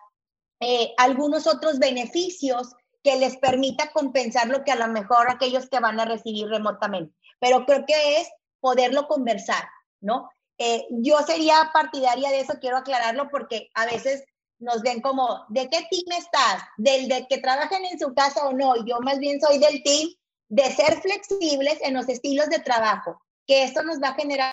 eh, 0.58 0.92
algunos 0.96 1.46
otros 1.46 1.78
beneficios 1.78 2.74
que 3.04 3.16
les 3.16 3.36
permita 3.36 3.92
compensar 3.92 4.48
lo 4.48 4.64
que 4.64 4.72
a 4.72 4.76
lo 4.76 4.88
mejor 4.88 5.30
aquellos 5.30 5.68
que 5.68 5.78
van 5.78 6.00
a 6.00 6.06
recibir 6.06 6.48
remotamente. 6.48 7.14
Pero 7.38 7.66
creo 7.66 7.84
que 7.86 8.20
es 8.20 8.28
poderlo 8.60 9.06
conversar, 9.06 9.64
¿no? 10.00 10.30
Eh, 10.56 10.86
yo 10.90 11.18
sería 11.18 11.70
partidaria 11.72 12.30
de 12.30 12.40
eso, 12.40 12.54
quiero 12.60 12.78
aclararlo 12.78 13.28
porque 13.28 13.68
a 13.74 13.84
veces 13.84 14.24
nos 14.58 14.80
ven 14.80 15.02
como, 15.02 15.44
¿de 15.50 15.68
qué 15.68 15.86
team 15.90 16.18
estás? 16.18 16.62
¿Del 16.78 17.08
de 17.08 17.26
que 17.28 17.38
trabajen 17.38 17.84
en 17.84 17.98
su 17.98 18.14
casa 18.14 18.46
o 18.46 18.52
no? 18.52 18.74
Yo 18.86 19.00
más 19.00 19.18
bien 19.18 19.38
soy 19.38 19.58
del 19.58 19.82
team 19.82 20.08
de 20.48 20.64
ser 20.70 21.00
flexibles 21.02 21.78
en 21.82 21.94
los 21.94 22.08
estilos 22.08 22.48
de 22.48 22.60
trabajo, 22.60 23.20
que 23.46 23.64
esto 23.64 23.82
nos 23.82 24.00
va 24.00 24.08
a 24.08 24.14
generar 24.14 24.52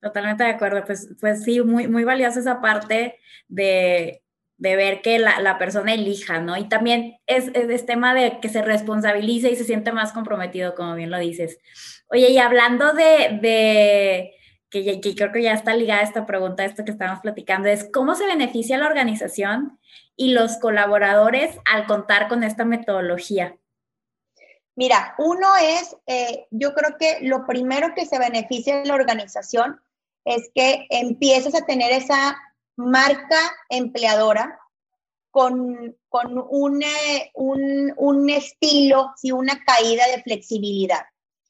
Totalmente 0.00 0.44
de 0.44 0.50
acuerdo, 0.50 0.84
pues, 0.86 1.08
pues 1.20 1.42
sí, 1.42 1.60
muy, 1.60 1.88
muy 1.88 2.04
valiosa 2.04 2.38
esa 2.38 2.60
parte 2.60 3.18
de, 3.48 4.22
de 4.58 4.76
ver 4.76 5.02
que 5.02 5.18
la, 5.18 5.40
la, 5.40 5.56
persona 5.56 5.94
elija, 5.94 6.40
¿no? 6.40 6.56
Y 6.56 6.68
también 6.68 7.18
es, 7.26 7.50
es, 7.54 7.86
tema 7.86 8.12
de 8.12 8.40
que 8.40 8.48
se 8.48 8.60
responsabilice 8.60 9.50
y 9.50 9.56
se 9.56 9.64
siente 9.64 9.92
más 9.92 10.12
comprometido, 10.12 10.74
como 10.74 10.96
bien 10.96 11.10
lo 11.10 11.18
dices. 11.18 11.58
Oye, 12.10 12.30
y 12.30 12.38
hablando 12.38 12.92
de, 12.92 13.38
de 13.40 14.32
que, 14.68 15.14
creo 15.14 15.32
que 15.32 15.42
ya 15.42 15.52
está 15.52 15.74
ligada 15.74 16.02
esta 16.02 16.26
pregunta, 16.26 16.64
esto 16.64 16.84
que 16.84 16.90
estamos 16.90 17.20
platicando, 17.20 17.68
es 17.68 17.88
cómo 17.92 18.16
se 18.16 18.26
beneficia 18.26 18.78
la 18.78 18.88
organización 18.88 19.78
y 20.16 20.32
los 20.32 20.56
colaboradores 20.58 21.56
al 21.64 21.86
contar 21.86 22.28
con 22.28 22.42
esta 22.42 22.64
metodología. 22.64 23.56
Mira, 24.74 25.14
uno 25.18 25.48
es, 25.60 25.96
eh, 26.06 26.46
yo 26.50 26.74
creo 26.74 26.96
que 26.98 27.18
lo 27.22 27.46
primero 27.46 27.94
que 27.94 28.06
se 28.06 28.18
beneficia 28.18 28.80
de 28.80 28.86
la 28.86 28.94
organización 28.94 29.80
es 30.24 30.50
que 30.54 30.86
empiezas 30.90 31.54
a 31.54 31.64
tener 31.64 31.92
esa 31.92 32.36
marca 32.78 33.38
empleadora 33.68 34.58
con, 35.30 35.96
con 36.08 36.38
un, 36.48 36.82
eh, 36.82 37.30
un, 37.34 37.92
un, 37.96 38.30
estilo 38.30 39.12
y 39.22 39.32
una 39.32 39.62
caída 39.64 40.06
de 40.06 40.22
flexibilidad. 40.22 41.04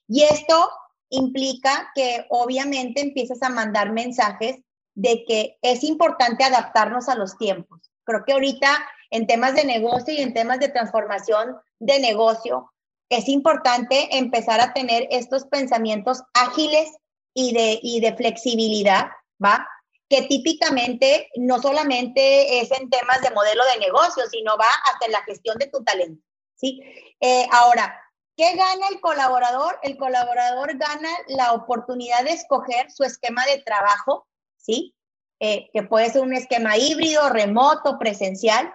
Y 0.09 0.25
esto 0.25 0.71
implica 1.11 1.91
que 1.95 2.27
obviamente 2.31 3.01
empiezas 3.01 3.43
a 3.43 3.51
mandar 3.51 3.93
mensajes 3.93 4.57
de 4.95 5.25
que 5.27 5.59
es 5.63 5.85
importante 5.85 6.45
adaptarnos 6.45 7.09
a 7.09 7.15
los 7.15 7.39
tiempos. 7.39 7.91
Creo 8.05 8.25
que 8.25 8.33
ahorita 8.33 8.69
en 9.11 9.27
temas 9.27 9.55
de 9.55 9.65
negocio 9.65 10.13
y 10.13 10.19
en 10.19 10.35
temas 10.35 10.59
de 10.59 10.69
transformación 10.69 11.57
de 11.79 12.01
negocio, 12.01 12.73
es 13.09 13.29
importante 13.29 14.19
empezar 14.19 14.61
a 14.61 14.73
tener 14.73 15.07
estos 15.11 15.47
pensamientos 15.47 16.23
ágiles 16.35 16.91
y 17.35 17.55
de, 17.55 17.79
y 17.83 18.01
de 18.01 18.15
flexibilidad, 18.17 19.11
¿va? 19.43 19.67
Que 20.09 20.23
típicamente 20.23 21.29
no 21.37 21.61
solamente 21.61 22.61
es 22.61 22.71
en 22.73 22.89
temas 22.89 23.21
de 23.21 23.31
modelo 23.31 23.63
de 23.67 23.81
negocio, 23.81 24.25
sino 24.31 24.57
va 24.57 24.69
hasta 24.93 25.09
la 25.09 25.23
gestión 25.23 25.59
de 25.59 25.67
tu 25.67 25.85
talento, 25.85 26.23
¿sí? 26.57 26.81
Eh, 27.21 27.47
ahora, 27.53 28.01
¿qué 28.37 28.55
gana 28.57 28.89
el 28.91 29.01
colaborador? 29.01 29.79
El 29.83 29.99
colaborador 29.99 30.79
gana 30.79 31.11
la 31.29 31.53
oportunidad 31.53 32.25
de 32.25 32.33
escoger 32.33 32.91
su 32.91 33.05
esquema 33.05 33.45
de 33.47 33.59
trabajo, 33.63 34.27
¿sí? 34.57 34.95
Eh, 35.41 35.71
que 35.73 35.83
puede 35.83 36.11
ser 36.11 36.23
un 36.23 36.35
esquema 36.35 36.77
híbrido, 36.77 37.29
remoto, 37.29 37.99
presencial, 37.99 38.75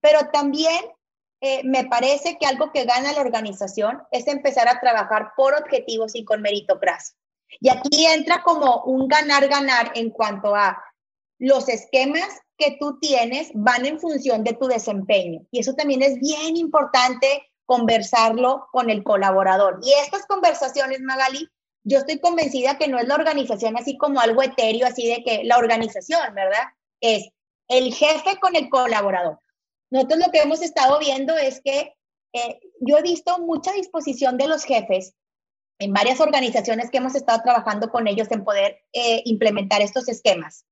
pero 0.00 0.30
también 0.30 0.80
eh, 1.40 1.60
me 1.64 1.84
parece 1.84 2.36
que 2.38 2.46
algo 2.46 2.72
que 2.72 2.84
gana 2.84 3.12
la 3.12 3.20
organización 3.20 4.02
es 4.10 4.26
empezar 4.26 4.68
a 4.68 4.80
trabajar 4.80 5.32
por 5.36 5.54
objetivos 5.54 6.14
y 6.14 6.24
con 6.24 6.42
meritocracia. 6.42 7.16
Y 7.60 7.68
aquí 7.70 8.06
entra 8.06 8.42
como 8.42 8.82
un 8.84 9.08
ganar-ganar 9.08 9.92
en 9.94 10.10
cuanto 10.10 10.54
a 10.54 10.82
los 11.38 11.68
esquemas 11.68 12.28
que 12.56 12.76
tú 12.78 12.98
tienes 12.98 13.50
van 13.54 13.86
en 13.86 14.00
función 14.00 14.44
de 14.44 14.54
tu 14.54 14.66
desempeño. 14.66 15.42
Y 15.50 15.60
eso 15.60 15.74
también 15.74 16.02
es 16.02 16.18
bien 16.18 16.56
importante 16.56 17.48
conversarlo 17.66 18.66
con 18.72 18.90
el 18.90 19.04
colaborador. 19.04 19.80
Y 19.82 19.92
estas 19.92 20.26
conversaciones, 20.26 21.00
Magali, 21.00 21.48
yo 21.84 21.98
estoy 21.98 22.18
convencida 22.18 22.78
que 22.78 22.88
no 22.88 22.98
es 22.98 23.06
la 23.06 23.14
organización 23.14 23.76
así 23.76 23.96
como 23.96 24.20
algo 24.20 24.42
etéreo, 24.42 24.86
así 24.86 25.06
de 25.06 25.22
que 25.22 25.44
la 25.44 25.58
organización, 25.58 26.34
¿verdad? 26.34 26.64
Es 27.00 27.28
el 27.68 27.94
jefe 27.94 28.38
con 28.40 28.56
el 28.56 28.68
colaborador. 28.68 29.38
Nosotros 29.90 30.18
lo 30.18 30.32
que 30.32 30.40
hemos 30.40 30.62
estado 30.62 30.98
viendo 30.98 31.36
es 31.36 31.60
que 31.62 31.94
eh, 32.32 32.60
yo 32.80 32.98
he 32.98 33.02
visto 33.02 33.38
mucha 33.38 33.72
disposición 33.72 34.36
de 34.36 34.48
los 34.48 34.64
jefes 34.64 35.14
en 35.78 35.92
varias 35.92 36.20
organizaciones 36.20 36.90
que 36.90 36.98
hemos 36.98 37.14
estado 37.14 37.40
trabajando 37.42 37.90
con 37.90 38.08
ellos 38.08 38.28
en 38.30 38.44
poder 38.44 38.82
eh, 38.92 39.22
implementar 39.24 39.80
estos 39.80 40.08
esquemas. 40.08 40.64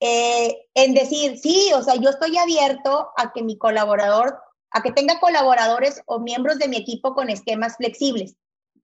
Eh, 0.00 0.66
en 0.74 0.94
decir, 0.94 1.38
sí, 1.38 1.70
o 1.74 1.82
sea, 1.82 1.94
yo 1.94 2.10
estoy 2.10 2.36
abierto 2.36 3.10
a 3.16 3.32
que 3.32 3.42
mi 3.42 3.56
colaborador, 3.56 4.36
a 4.70 4.82
que 4.82 4.90
tenga 4.90 5.20
colaboradores 5.20 6.02
o 6.06 6.18
miembros 6.18 6.58
de 6.58 6.66
mi 6.66 6.76
equipo 6.76 7.14
con 7.14 7.30
esquemas 7.30 7.76
flexibles, 7.76 8.34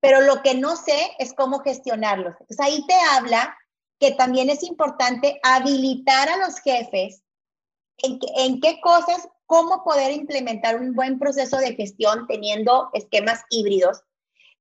pero 0.00 0.20
lo 0.20 0.42
que 0.42 0.54
no 0.54 0.76
sé 0.76 1.10
es 1.18 1.34
cómo 1.34 1.58
gestionarlos. 1.58 2.36
Entonces 2.38 2.60
ahí 2.60 2.86
te 2.86 2.94
habla 3.16 3.56
que 3.98 4.12
también 4.12 4.48
es 4.48 4.62
importante 4.62 5.40
habilitar 5.42 6.28
a 6.28 6.36
los 6.36 6.60
jefes 6.60 7.22
en, 7.96 8.20
en 8.36 8.60
qué 8.60 8.80
cosas, 8.80 9.28
cómo 9.46 9.82
poder 9.82 10.12
implementar 10.12 10.76
un 10.76 10.94
buen 10.94 11.18
proceso 11.18 11.56
de 11.56 11.74
gestión 11.74 12.28
teniendo 12.28 12.90
esquemas 12.92 13.42
híbridos 13.50 14.02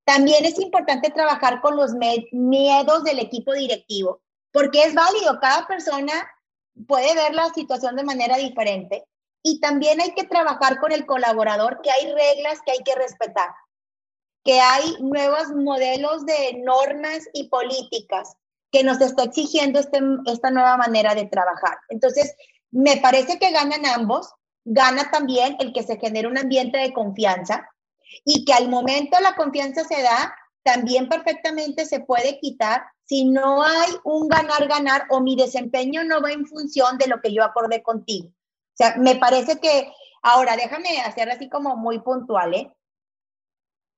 también 0.07 0.45
es 0.45 0.57
importante 0.57 1.09
trabajar 1.09 1.59
con 1.59 1.75
los 1.75 1.91
miedos 2.31 3.03
del 3.03 3.19
equipo 3.19 3.51
directivo, 3.51 4.21
porque 4.53 4.83
es 4.83 4.95
válido, 4.95 5.37
cada 5.41 5.67
persona 5.67 6.13
puede 6.87 7.13
ver 7.13 7.35
la 7.35 7.49
situación 7.53 7.97
de 7.97 8.05
manera 8.05 8.37
diferente 8.37 9.03
y 9.43 9.59
también 9.59 9.99
hay 9.99 10.13
que 10.13 10.23
trabajar 10.23 10.79
con 10.79 10.93
el 10.93 11.05
colaborador, 11.05 11.81
que 11.83 11.91
hay 11.91 12.05
reglas 12.13 12.61
que 12.65 12.71
hay 12.71 12.83
que 12.85 12.95
respetar, 12.95 13.49
que 14.45 14.61
hay 14.61 14.95
nuevos 15.01 15.49
modelos 15.49 16.25
de 16.25 16.53
normas 16.63 17.27
y 17.33 17.49
políticas 17.49 18.33
que 18.71 18.85
nos 18.85 19.01
está 19.01 19.23
exigiendo 19.23 19.77
este, 19.77 19.99
esta 20.27 20.51
nueva 20.51 20.77
manera 20.77 21.15
de 21.15 21.25
trabajar. 21.25 21.79
Entonces, 21.89 22.33
me 22.71 22.95
parece 22.95 23.39
que 23.39 23.51
ganan 23.51 23.85
ambos, 23.85 24.33
gana 24.63 25.11
también 25.11 25.57
el 25.59 25.73
que 25.73 25.83
se 25.83 25.97
genere 25.97 26.29
un 26.29 26.37
ambiente 26.37 26.77
de 26.77 26.93
confianza, 26.93 27.69
y 28.25 28.45
que 28.45 28.53
al 28.53 28.69
momento 28.69 29.19
la 29.19 29.35
confianza 29.35 29.83
se 29.83 30.01
da, 30.01 30.35
también 30.63 31.07
perfectamente 31.07 31.85
se 31.85 32.01
puede 32.01 32.39
quitar 32.39 32.83
si 33.05 33.25
no 33.25 33.63
hay 33.63 33.91
un 34.03 34.27
ganar-ganar 34.27 35.05
o 35.09 35.21
mi 35.21 35.35
desempeño 35.35 36.03
no 36.03 36.21
va 36.21 36.31
en 36.31 36.45
función 36.45 36.97
de 36.97 37.07
lo 37.07 37.21
que 37.21 37.33
yo 37.33 37.43
acordé 37.43 37.81
contigo. 37.81 38.27
O 38.27 38.75
sea, 38.77 38.95
me 38.97 39.15
parece 39.15 39.59
que, 39.59 39.91
ahora 40.21 40.57
déjame 40.57 40.99
hacer 41.01 41.29
así 41.29 41.49
como 41.49 41.77
muy 41.77 41.99
puntual, 41.99 42.53
¿eh? 42.53 42.73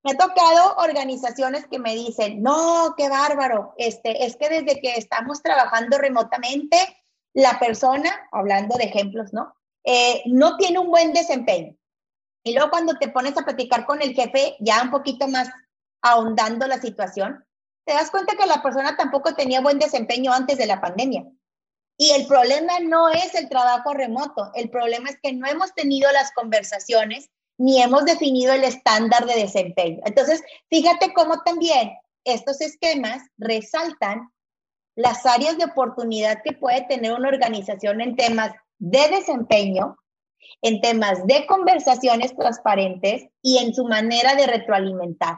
Me 0.03 0.11
ha 0.11 0.17
tocado 0.17 0.75
organizaciones 0.77 1.67
que 1.67 1.79
me 1.79 1.95
dicen, 1.95 2.41
no, 2.41 2.93
qué 2.95 3.09
bárbaro, 3.09 3.73
este, 3.77 4.25
es 4.25 4.37
que 4.37 4.47
desde 4.47 4.79
que 4.79 4.93
estamos 4.95 5.41
trabajando 5.41 5.97
remotamente, 5.97 6.77
la 7.33 7.59
persona, 7.59 8.27
hablando 8.31 8.77
de 8.77 8.85
ejemplos, 8.85 9.33
¿no? 9.33 9.55
Eh, 9.83 10.21
no 10.27 10.55
tiene 10.57 10.79
un 10.79 10.89
buen 10.89 11.13
desempeño. 11.13 11.75
Y 12.43 12.53
luego 12.53 12.69
cuando 12.69 12.95
te 12.95 13.09
pones 13.09 13.37
a 13.37 13.43
platicar 13.43 13.85
con 13.85 14.01
el 14.01 14.13
jefe, 14.13 14.55
ya 14.59 14.81
un 14.81 14.91
poquito 14.91 15.27
más 15.27 15.49
ahondando 16.01 16.67
la 16.67 16.79
situación, 16.79 17.45
te 17.85 17.93
das 17.93 18.11
cuenta 18.11 18.35
que 18.35 18.45
la 18.45 18.61
persona 18.61 18.95
tampoco 18.95 19.33
tenía 19.35 19.61
buen 19.61 19.79
desempeño 19.79 20.31
antes 20.31 20.57
de 20.57 20.67
la 20.67 20.79
pandemia. 20.79 21.25
Y 21.97 22.11
el 22.11 22.27
problema 22.27 22.79
no 22.79 23.09
es 23.09 23.35
el 23.35 23.49
trabajo 23.49 23.93
remoto, 23.93 24.51
el 24.55 24.69
problema 24.69 25.09
es 25.09 25.17
que 25.21 25.33
no 25.33 25.47
hemos 25.47 25.73
tenido 25.73 26.09
las 26.11 26.31
conversaciones 26.31 27.29
ni 27.57 27.81
hemos 27.81 28.05
definido 28.05 28.53
el 28.53 28.63
estándar 28.63 29.25
de 29.25 29.35
desempeño. 29.35 29.99
Entonces, 30.05 30.41
fíjate 30.69 31.13
cómo 31.13 31.41
también 31.43 31.91
estos 32.23 32.61
esquemas 32.61 33.21
resaltan 33.37 34.31
las 34.95 35.25
áreas 35.25 35.57
de 35.57 35.65
oportunidad 35.65 36.41
que 36.43 36.53
puede 36.53 36.83
tener 36.83 37.13
una 37.13 37.27
organización 37.27 37.99
en 37.99 38.15
temas 38.15 38.53
de 38.77 39.09
desempeño, 39.09 39.97
en 40.61 40.81
temas 40.81 41.25
de 41.25 41.45
conversaciones 41.45 42.35
transparentes 42.35 43.27
y 43.41 43.57
en 43.57 43.73
su 43.73 43.85
manera 43.85 44.35
de 44.35 44.47
retroalimentar. 44.47 45.37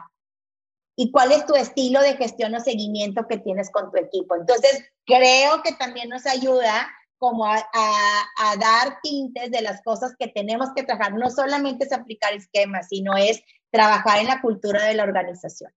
¿Y 0.96 1.10
cuál 1.10 1.32
es 1.32 1.46
tu 1.46 1.54
estilo 1.54 2.00
de 2.00 2.16
gestión 2.16 2.54
o 2.54 2.60
seguimiento 2.60 3.26
que 3.26 3.38
tienes 3.38 3.70
con 3.70 3.90
tu 3.90 3.98
equipo? 3.98 4.36
Entonces, 4.36 4.84
creo 5.06 5.62
que 5.62 5.72
también 5.72 6.08
nos 6.08 6.26
ayuda 6.26 6.88
como 7.16 7.46
a, 7.46 7.56
a, 7.56 8.56
dar 8.56 8.98
tintes 9.00 9.50
de 9.50 9.62
las 9.62 9.80
cosas 9.82 10.14
que 10.18 10.28
tenemos 10.28 10.70
que 10.74 10.82
trabajar. 10.82 11.14
No 11.14 11.30
solamente 11.30 11.84
es 11.84 11.92
aplicar 11.92 12.34
esquemas, 12.34 12.88
sino 12.88 13.16
es 13.16 13.42
trabajar 13.70 14.18
en 14.18 14.26
la 14.26 14.40
cultura 14.40 14.84
de 14.84 14.94
la 14.94 15.04
organización. 15.04 15.72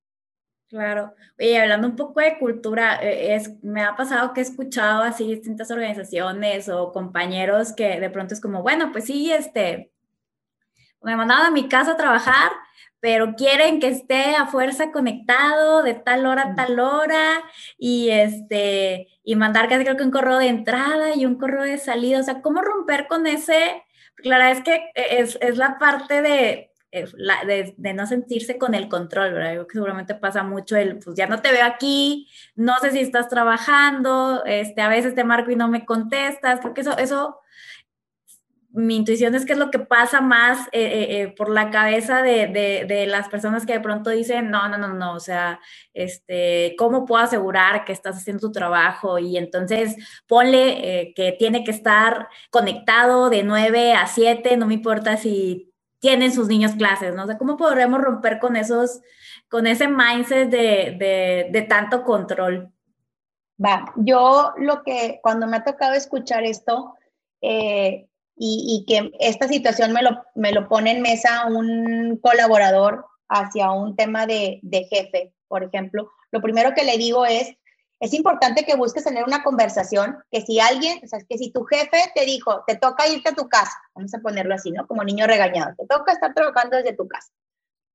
Claro. 0.69 1.13
Oye, 1.39 1.59
hablando 1.59 1.87
un 1.87 1.95
poco 1.95 2.21
de 2.21 2.39
cultura, 2.39 2.99
eh, 3.01 3.35
es, 3.35 3.63
me 3.63 3.83
ha 3.83 3.95
pasado 3.95 4.33
que 4.33 4.41
he 4.41 4.43
escuchado 4.43 5.03
así 5.03 5.27
distintas 5.27 5.69
organizaciones 5.69 6.69
o 6.69 6.91
compañeros 6.91 7.71
que 7.73 7.99
de 7.99 8.09
pronto 8.09 8.33
es 8.33 8.41
como, 8.41 8.63
bueno, 8.63 8.91
pues 8.91 9.05
sí, 9.05 9.31
este, 9.31 9.91
me 11.01 11.15
mandaban 11.15 11.45
a 11.47 11.51
mi 11.51 11.67
casa 11.69 11.91
a 11.91 11.97
trabajar, 11.97 12.51
pero 12.99 13.35
quieren 13.35 13.79
que 13.79 13.87
esté 13.89 14.35
a 14.35 14.47
fuerza 14.47 14.91
conectado 14.91 15.83
de 15.83 15.93
tal 15.93 16.25
hora 16.25 16.43
a 16.43 16.55
tal 16.55 16.79
hora 16.79 17.43
y 17.77 18.09
este 18.09 19.07
y 19.23 19.35
mandar 19.35 19.69
casi 19.69 19.83
creo 19.83 19.97
que 19.97 20.03
un 20.03 20.11
correo 20.11 20.37
de 20.39 20.47
entrada 20.47 21.15
y 21.15 21.25
un 21.25 21.35
correo 21.37 21.63
de 21.63 21.77
salida, 21.77 22.19
o 22.19 22.23
sea, 22.23 22.41
cómo 22.41 22.61
romper 22.61 23.07
con 23.07 23.27
ese, 23.27 23.83
claro, 24.15 24.45
es 24.45 24.63
que 24.63 24.89
es, 24.95 25.37
es 25.41 25.57
la 25.57 25.77
parte 25.77 26.21
de, 26.21 26.49
eh, 26.51 26.71
de, 27.03 27.73
de, 27.77 27.93
no 27.93 28.07
sentirse 28.07 28.57
con 28.57 28.73
el 28.73 28.87
control, 28.87 29.33
¿verdad? 29.33 29.55
Yo 29.55 29.67
que 29.67 29.73
seguramente 29.73 30.15
pasa 30.15 30.43
mucho 30.43 30.77
el, 30.77 30.99
pues 30.99 31.15
ya 31.15 31.27
no 31.27 31.41
te 31.41 31.51
veo 31.51 31.65
aquí, 31.65 32.29
no 32.55 32.77
sé 32.79 32.91
si 32.91 32.99
estás 32.99 33.27
trabajando, 33.27 34.43
este, 34.45 34.81
a 34.81 34.89
veces 34.89 35.15
te 35.15 35.23
marco 35.23 35.51
y 35.51 35.55
no 35.55 35.67
me 35.67 35.85
contestas, 35.85 36.59
porque 36.61 36.81
eso, 36.81 36.97
eso 36.97 37.39
mi 38.75 38.97
intuición 38.97 39.35
es 39.35 39.45
que 39.45 39.53
es 39.53 39.59
lo 39.59 39.71
que 39.71 39.79
pasa 39.79 40.19
más 40.19 40.67
eh, 40.73 40.81
eh, 40.83 41.21
eh, 41.21 41.27
por 41.29 41.49
la 41.49 41.71
cabeza 41.71 42.21
de, 42.21 42.47
de, 42.47 42.85
de, 42.85 43.07
las 43.07 43.29
personas 43.29 43.65
que 43.65 43.71
de 43.73 43.79
pronto 43.79 44.09
dicen, 44.09 44.51
no, 44.51 44.67
no, 44.67 44.77
no, 44.77 44.89
no, 44.89 45.13
o 45.13 45.19
sea, 45.21 45.61
este, 45.93 46.75
¿cómo 46.77 47.05
puedo 47.05 47.23
asegurar 47.23 47.85
que 47.85 47.93
estás 47.93 48.17
haciendo 48.17 48.41
tu 48.47 48.51
trabajo? 48.51 49.17
Y 49.17 49.37
entonces 49.37 49.95
ponle 50.27 51.13
que 51.15 51.33
tiene 51.39 51.63
que 51.63 51.71
estar 51.71 52.27
conectado 52.49 53.29
de 53.29 53.43
9 53.43 53.93
a 53.93 54.07
7, 54.07 54.57
no 54.57 54.67
me 54.67 54.73
importa 54.73 55.15
si 55.15 55.73
tienen 55.99 56.31
sus 56.31 56.47
niños 56.47 56.73
clases, 56.73 57.13
¿no? 57.15 57.23
O 57.23 57.27
sea, 57.27 57.37
¿cómo 57.37 57.57
podremos 57.57 58.01
romper 58.01 58.39
con 58.39 58.55
esos, 58.55 59.01
con 59.49 59.67
ese 59.67 59.87
mindset 59.87 60.49
de, 60.49 61.47
de 61.51 61.61
tanto 61.63 62.03
control? 62.03 62.71
Va, 63.63 63.93
yo 63.95 64.53
lo 64.57 64.83
que, 64.83 65.19
cuando 65.21 65.47
me 65.47 65.57
ha 65.57 65.63
tocado 65.63 65.93
escuchar 65.93 66.43
esto, 66.43 66.93
eh, 67.41 68.07
y, 68.37 68.83
que 68.87 69.11
esta 69.19 69.47
situación 69.47 69.93
me 69.93 70.01
lo, 70.01 70.23
me 70.35 70.51
lo 70.51 70.67
pone 70.67 70.91
en 70.91 71.01
mesa 71.01 71.45
un 71.47 72.19
colaborador 72.21 73.05
hacia 73.29 73.71
un 73.71 73.95
tema 73.95 74.25
de, 74.25 74.59
de 74.61 74.83
jefe, 74.85 75.33
por 75.47 75.63
ejemplo, 75.63 76.11
lo 76.31 76.41
primero 76.41 76.73
que 76.73 76.83
le 76.83 76.97
digo 76.97 77.25
es, 77.25 77.55
es 77.99 78.13
importante 78.13 78.65
que 78.65 78.75
busques 78.75 79.03
tener 79.03 79.23
una 79.23 79.43
conversación, 79.43 80.17
que 80.31 80.41
si 80.41 80.59
alguien, 80.59 80.99
o 81.03 81.07
sea, 81.07 81.19
que 81.27 81.37
si 81.37 81.51
tu 81.51 81.63
jefe 81.63 82.11
te 82.13 82.25
dijo, 82.25 82.63
te 82.67 82.75
toca 82.75 83.07
irte 83.07 83.29
a 83.29 83.35
tu 83.35 83.47
casa, 83.47 83.77
vamos 83.93 84.13
a 84.13 84.19
ponerlo 84.19 84.53
así, 84.53 84.71
¿no? 84.71 84.85
Como 84.85 85.03
niño 85.03 85.27
regañado, 85.27 85.73
te 85.77 85.85
toca 85.87 86.11
estar 86.11 86.33
trabajando 86.33 86.77
desde 86.77 86.93
tu 86.93 87.07
casa. 87.07 87.31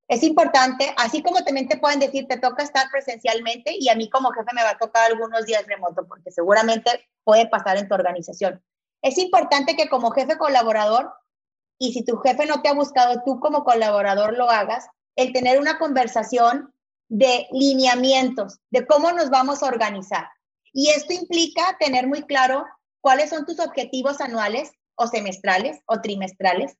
Es 0.08 0.22
importante, 0.24 0.92
así 0.96 1.22
como 1.22 1.44
también 1.44 1.68
te 1.68 1.78
pueden 1.78 2.00
decir, 2.00 2.26
te 2.26 2.38
toca 2.38 2.64
estar 2.64 2.90
presencialmente 2.90 3.76
y 3.78 3.88
a 3.90 3.94
mí 3.94 4.10
como 4.10 4.32
jefe 4.32 4.50
me 4.54 4.62
va 4.64 4.70
a 4.70 4.78
tocar 4.78 5.10
algunos 5.10 5.46
días 5.46 5.64
remoto, 5.66 6.06
porque 6.08 6.32
seguramente 6.32 7.08
puede 7.22 7.46
pasar 7.46 7.76
en 7.76 7.86
tu 7.86 7.94
organización. 7.94 8.60
Es 9.02 9.18
importante 9.18 9.76
que 9.76 9.88
como 9.88 10.10
jefe 10.10 10.36
colaborador, 10.36 11.12
y 11.78 11.92
si 11.92 12.04
tu 12.04 12.16
jefe 12.18 12.46
no 12.46 12.60
te 12.60 12.68
ha 12.68 12.74
buscado, 12.74 13.22
tú 13.24 13.38
como 13.38 13.64
colaborador 13.64 14.36
lo 14.36 14.50
hagas, 14.50 14.88
el 15.14 15.32
tener 15.32 15.60
una 15.60 15.78
conversación 15.78 16.74
de 17.10 17.48
lineamientos, 17.50 18.60
de 18.70 18.86
cómo 18.86 19.12
nos 19.12 19.30
vamos 19.30 19.62
a 19.62 19.66
organizar. 19.66 20.28
Y 20.72 20.88
esto 20.88 21.12
implica 21.12 21.76
tener 21.78 22.06
muy 22.06 22.22
claro 22.22 22.64
cuáles 23.00 23.30
son 23.30 23.44
tus 23.44 23.58
objetivos 23.58 24.20
anuales 24.20 24.70
o 24.94 25.08
semestrales 25.08 25.80
o 25.86 26.00
trimestrales, 26.00 26.76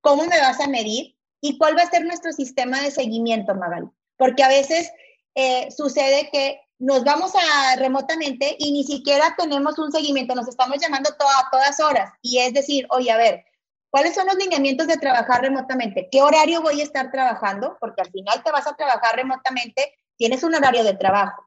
cómo 0.00 0.24
me 0.24 0.40
vas 0.40 0.58
a 0.60 0.68
medir 0.68 1.16
y 1.40 1.58
cuál 1.58 1.76
va 1.76 1.82
a 1.82 1.90
ser 1.90 2.04
nuestro 2.04 2.32
sistema 2.32 2.80
de 2.80 2.90
seguimiento, 2.90 3.54
Magali. 3.54 3.88
Porque 4.16 4.42
a 4.42 4.48
veces 4.48 4.90
eh, 5.34 5.70
sucede 5.70 6.30
que 6.32 6.60
nos 6.78 7.04
vamos 7.04 7.32
a 7.34 7.76
remotamente 7.76 8.56
y 8.58 8.72
ni 8.72 8.84
siquiera 8.84 9.34
tenemos 9.36 9.78
un 9.78 9.92
seguimiento, 9.92 10.34
nos 10.34 10.48
estamos 10.48 10.78
llamando 10.80 11.10
a 11.10 11.50
todas 11.50 11.80
horas. 11.80 12.10
Y 12.22 12.38
es 12.38 12.54
decir, 12.54 12.86
oye, 12.90 13.10
a 13.10 13.18
ver, 13.18 13.44
¿cuáles 13.90 14.14
son 14.14 14.26
los 14.26 14.36
lineamientos 14.36 14.86
de 14.86 14.96
trabajar 14.96 15.42
remotamente? 15.42 16.08
¿Qué 16.10 16.22
horario 16.22 16.62
voy 16.62 16.80
a 16.80 16.84
estar 16.84 17.10
trabajando? 17.10 17.76
Porque 17.80 18.02
al 18.02 18.10
final 18.10 18.42
te 18.42 18.50
vas 18.50 18.66
a 18.66 18.76
trabajar 18.76 19.16
remotamente, 19.16 19.94
tienes 20.16 20.42
un 20.42 20.54
horario 20.54 20.84
de 20.84 20.94
trabajo. 20.94 21.46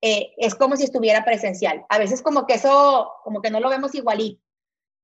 Eh, 0.00 0.32
es 0.36 0.54
como 0.54 0.76
si 0.76 0.84
estuviera 0.84 1.24
presencial. 1.24 1.84
A 1.88 1.98
veces 1.98 2.22
como 2.22 2.46
que 2.46 2.54
eso, 2.54 3.10
como 3.24 3.42
que 3.42 3.50
no 3.50 3.60
lo 3.60 3.68
vemos 3.68 3.94
igualito. 3.94 4.42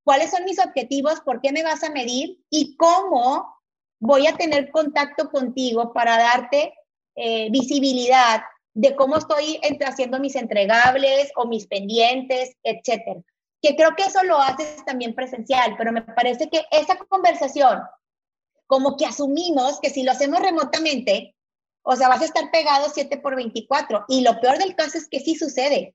¿Cuáles 0.04 0.30
son 0.30 0.44
mis 0.44 0.58
objetivos? 0.58 1.20
¿Por 1.20 1.40
qué 1.40 1.50
me 1.50 1.62
vas 1.62 1.82
a 1.82 1.90
medir? 1.90 2.38
¿Y 2.50 2.76
cómo 2.76 3.54
voy 3.98 4.26
a 4.26 4.37
tener 4.37 4.70
contacto 4.70 5.30
contigo 5.30 5.92
para 5.92 6.18
darte 6.18 6.74
eh, 7.16 7.48
visibilidad 7.50 8.42
de 8.74 8.96
cómo 8.96 9.16
estoy 9.16 9.60
haciendo 9.87 10.18
mis 10.18 10.34
entregables 10.34 11.30
o 11.37 11.46
mis 11.46 11.66
pendientes, 11.66 12.56
etcétera. 12.62 13.22
Que 13.64 13.77
creo 13.77 13.96
que 13.96 14.03
eso 14.03 14.22
lo 14.24 14.38
haces 14.38 14.85
también 14.85 15.14
presencial, 15.14 15.74
pero 15.79 15.90
me 15.90 16.03
parece 16.03 16.50
que 16.50 16.66
esa 16.70 16.98
conversación, 16.98 17.81
como 18.66 18.94
que 18.98 19.07
asumimos 19.07 19.81
que 19.81 19.88
si 19.88 20.03
lo 20.03 20.12
hacemos 20.12 20.40
remotamente, 20.40 21.35
o 21.83 21.96
sea, 21.96 22.11
vas 22.11 22.20
a 22.20 22.27
estar 22.27 22.50
pegado 22.50 22.90
7 22.90 23.16
por 23.16 23.37
24. 23.37 24.05
Y 24.09 24.20
lo 24.20 24.38
peor 24.38 24.59
del 24.59 24.77
caso 24.77 24.98
es 24.98 25.09
que 25.09 25.18
sí 25.18 25.35
sucede. 25.35 25.94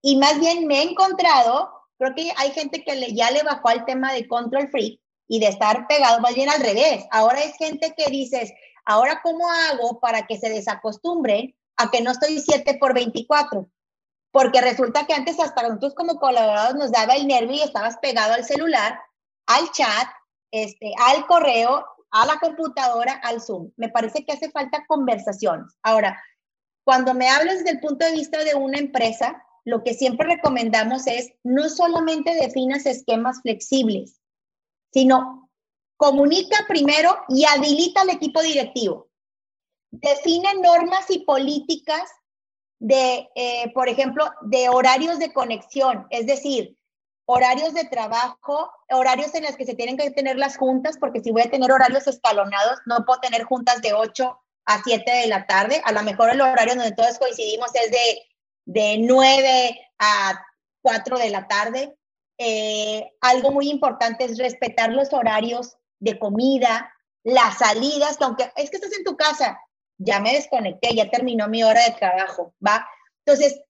Y 0.00 0.14
más 0.14 0.38
bien 0.38 0.68
me 0.68 0.78
he 0.78 0.82
encontrado, 0.84 1.72
creo 1.98 2.14
que 2.14 2.32
hay 2.36 2.52
gente 2.52 2.84
que 2.84 3.12
ya 3.12 3.32
le 3.32 3.42
bajó 3.42 3.68
al 3.68 3.84
tema 3.84 4.12
de 4.12 4.28
control 4.28 4.68
free 4.68 5.00
y 5.26 5.40
de 5.40 5.48
estar 5.48 5.88
pegado, 5.88 6.20
más 6.20 6.36
bien 6.36 6.48
al 6.48 6.60
revés. 6.60 7.04
Ahora 7.10 7.42
es 7.42 7.56
gente 7.56 7.94
que 7.96 8.12
dices, 8.12 8.52
ahora 8.84 9.22
cómo 9.24 9.50
hago 9.50 9.98
para 9.98 10.24
que 10.28 10.38
se 10.38 10.50
desacostumbren 10.50 11.52
a 11.78 11.90
que 11.90 12.00
no 12.00 12.12
estoy 12.12 12.38
7 12.38 12.78
por 12.78 12.94
24. 12.94 13.68
Porque 14.36 14.60
resulta 14.60 15.06
que 15.06 15.14
antes 15.14 15.40
hasta 15.40 15.62
nosotros 15.62 15.94
como 15.94 16.20
colaboradores 16.20 16.74
nos 16.74 16.92
daba 16.92 17.14
el 17.14 17.26
nervio 17.26 17.56
y 17.56 17.62
estabas 17.62 17.96
pegado 18.02 18.34
al 18.34 18.44
celular, 18.44 19.00
al 19.46 19.70
chat, 19.72 20.08
este, 20.50 20.92
al 21.08 21.24
correo, 21.26 21.86
a 22.10 22.26
la 22.26 22.38
computadora, 22.38 23.14
al 23.24 23.40
Zoom. 23.40 23.70
Me 23.76 23.88
parece 23.88 24.26
que 24.26 24.32
hace 24.32 24.50
falta 24.50 24.84
conversaciones. 24.86 25.78
Ahora, 25.82 26.22
cuando 26.84 27.14
me 27.14 27.30
hablas 27.30 27.60
desde 27.60 27.70
el 27.70 27.80
punto 27.80 28.04
de 28.04 28.12
vista 28.12 28.44
de 28.44 28.54
una 28.54 28.78
empresa, 28.78 29.42
lo 29.64 29.82
que 29.82 29.94
siempre 29.94 30.26
recomendamos 30.26 31.06
es 31.06 31.32
no 31.42 31.70
solamente 31.70 32.34
definas 32.34 32.84
esquemas 32.84 33.40
flexibles, 33.40 34.20
sino 34.92 35.50
comunica 35.96 36.66
primero 36.68 37.16
y 37.30 37.46
habilita 37.46 38.02
al 38.02 38.10
equipo 38.10 38.42
directivo 38.42 39.06
define 39.90 40.48
normas 40.62 41.10
y 41.10 41.20
políticas 41.20 42.02
de, 42.78 43.28
eh, 43.34 43.72
por 43.74 43.88
ejemplo, 43.88 44.30
de 44.42 44.68
horarios 44.68 45.18
de 45.18 45.32
conexión, 45.32 46.06
es 46.10 46.26
decir, 46.26 46.76
horarios 47.26 47.74
de 47.74 47.84
trabajo, 47.84 48.70
horarios 48.90 49.34
en 49.34 49.44
los 49.44 49.56
que 49.56 49.66
se 49.66 49.74
tienen 49.74 49.96
que 49.96 50.10
tener 50.10 50.36
las 50.36 50.56
juntas, 50.56 50.96
porque 50.98 51.20
si 51.20 51.32
voy 51.32 51.42
a 51.42 51.50
tener 51.50 51.70
horarios 51.70 52.06
escalonados, 52.06 52.78
no 52.86 53.04
puedo 53.04 53.20
tener 53.20 53.44
juntas 53.44 53.82
de 53.82 53.92
8 53.92 54.38
a 54.66 54.82
7 54.82 55.10
de 55.10 55.26
la 55.26 55.46
tarde. 55.46 55.82
A 55.84 55.92
lo 55.92 56.02
mejor 56.02 56.30
el 56.30 56.40
horario 56.40 56.74
donde 56.74 56.92
todos 56.92 57.18
coincidimos 57.18 57.70
es 57.74 57.90
de, 57.90 58.22
de 58.66 58.98
9 59.00 59.80
a 59.98 60.40
4 60.82 61.18
de 61.18 61.30
la 61.30 61.48
tarde. 61.48 61.96
Eh, 62.38 63.12
algo 63.20 63.50
muy 63.50 63.70
importante 63.70 64.24
es 64.24 64.38
respetar 64.38 64.92
los 64.92 65.12
horarios 65.12 65.76
de 65.98 66.18
comida, 66.18 66.92
las 67.24 67.58
salidas, 67.58 68.18
que 68.18 68.24
aunque 68.24 68.52
es 68.56 68.70
que 68.70 68.76
estás 68.76 68.92
en 68.92 69.04
tu 69.04 69.16
casa, 69.16 69.58
ya 69.98 70.20
me 70.20 70.32
desconecté, 70.32 70.94
ya 70.94 71.10
terminó 71.10 71.48
mi 71.48 71.62
hora 71.62 71.82
de 71.84 71.92
trabajo, 71.92 72.54
¿va? 72.64 72.86
Entonces, 73.24 73.60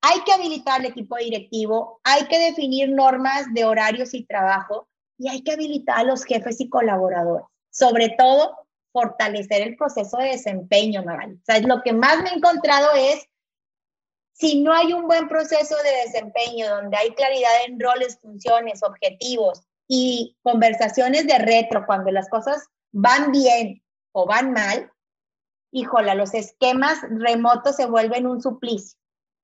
hay 0.00 0.20
que 0.24 0.32
habilitar 0.32 0.80
el 0.80 0.86
equipo 0.86 1.16
directivo, 1.16 2.00
hay 2.04 2.26
que 2.26 2.38
definir 2.38 2.90
normas 2.90 3.46
de 3.52 3.64
horarios 3.64 4.14
y 4.14 4.24
trabajo 4.24 4.88
y 5.18 5.28
hay 5.28 5.42
que 5.42 5.52
habilitar 5.52 5.98
a 5.98 6.04
los 6.04 6.24
jefes 6.24 6.60
y 6.60 6.68
colaboradores. 6.68 7.46
Sobre 7.70 8.10
todo, 8.10 8.56
fortalecer 8.92 9.62
el 9.62 9.76
proceso 9.76 10.18
de 10.18 10.28
desempeño, 10.28 11.02
Magali. 11.04 11.34
O 11.34 11.44
sea, 11.44 11.60
lo 11.60 11.82
que 11.82 11.92
más 11.92 12.22
me 12.22 12.30
he 12.30 12.34
encontrado 12.34 12.94
es, 12.94 13.26
si 14.32 14.62
no 14.62 14.72
hay 14.72 14.92
un 14.92 15.06
buen 15.06 15.28
proceso 15.28 15.74
de 15.82 16.06
desempeño 16.06 16.68
donde 16.68 16.96
hay 16.96 17.10
claridad 17.10 17.50
en 17.66 17.80
roles, 17.80 18.18
funciones, 18.20 18.82
objetivos 18.84 19.64
y 19.88 20.36
conversaciones 20.42 21.26
de 21.26 21.38
retro 21.38 21.84
cuando 21.86 22.12
las 22.12 22.28
cosas 22.28 22.68
van 22.92 23.32
bien 23.32 23.82
o 24.12 24.26
van 24.26 24.52
mal, 24.52 24.92
híjola, 25.70 26.14
los 26.14 26.34
esquemas 26.34 27.00
remotos 27.10 27.76
se 27.76 27.86
vuelven 27.86 28.26
un 28.26 28.40
suplicio. 28.40 28.98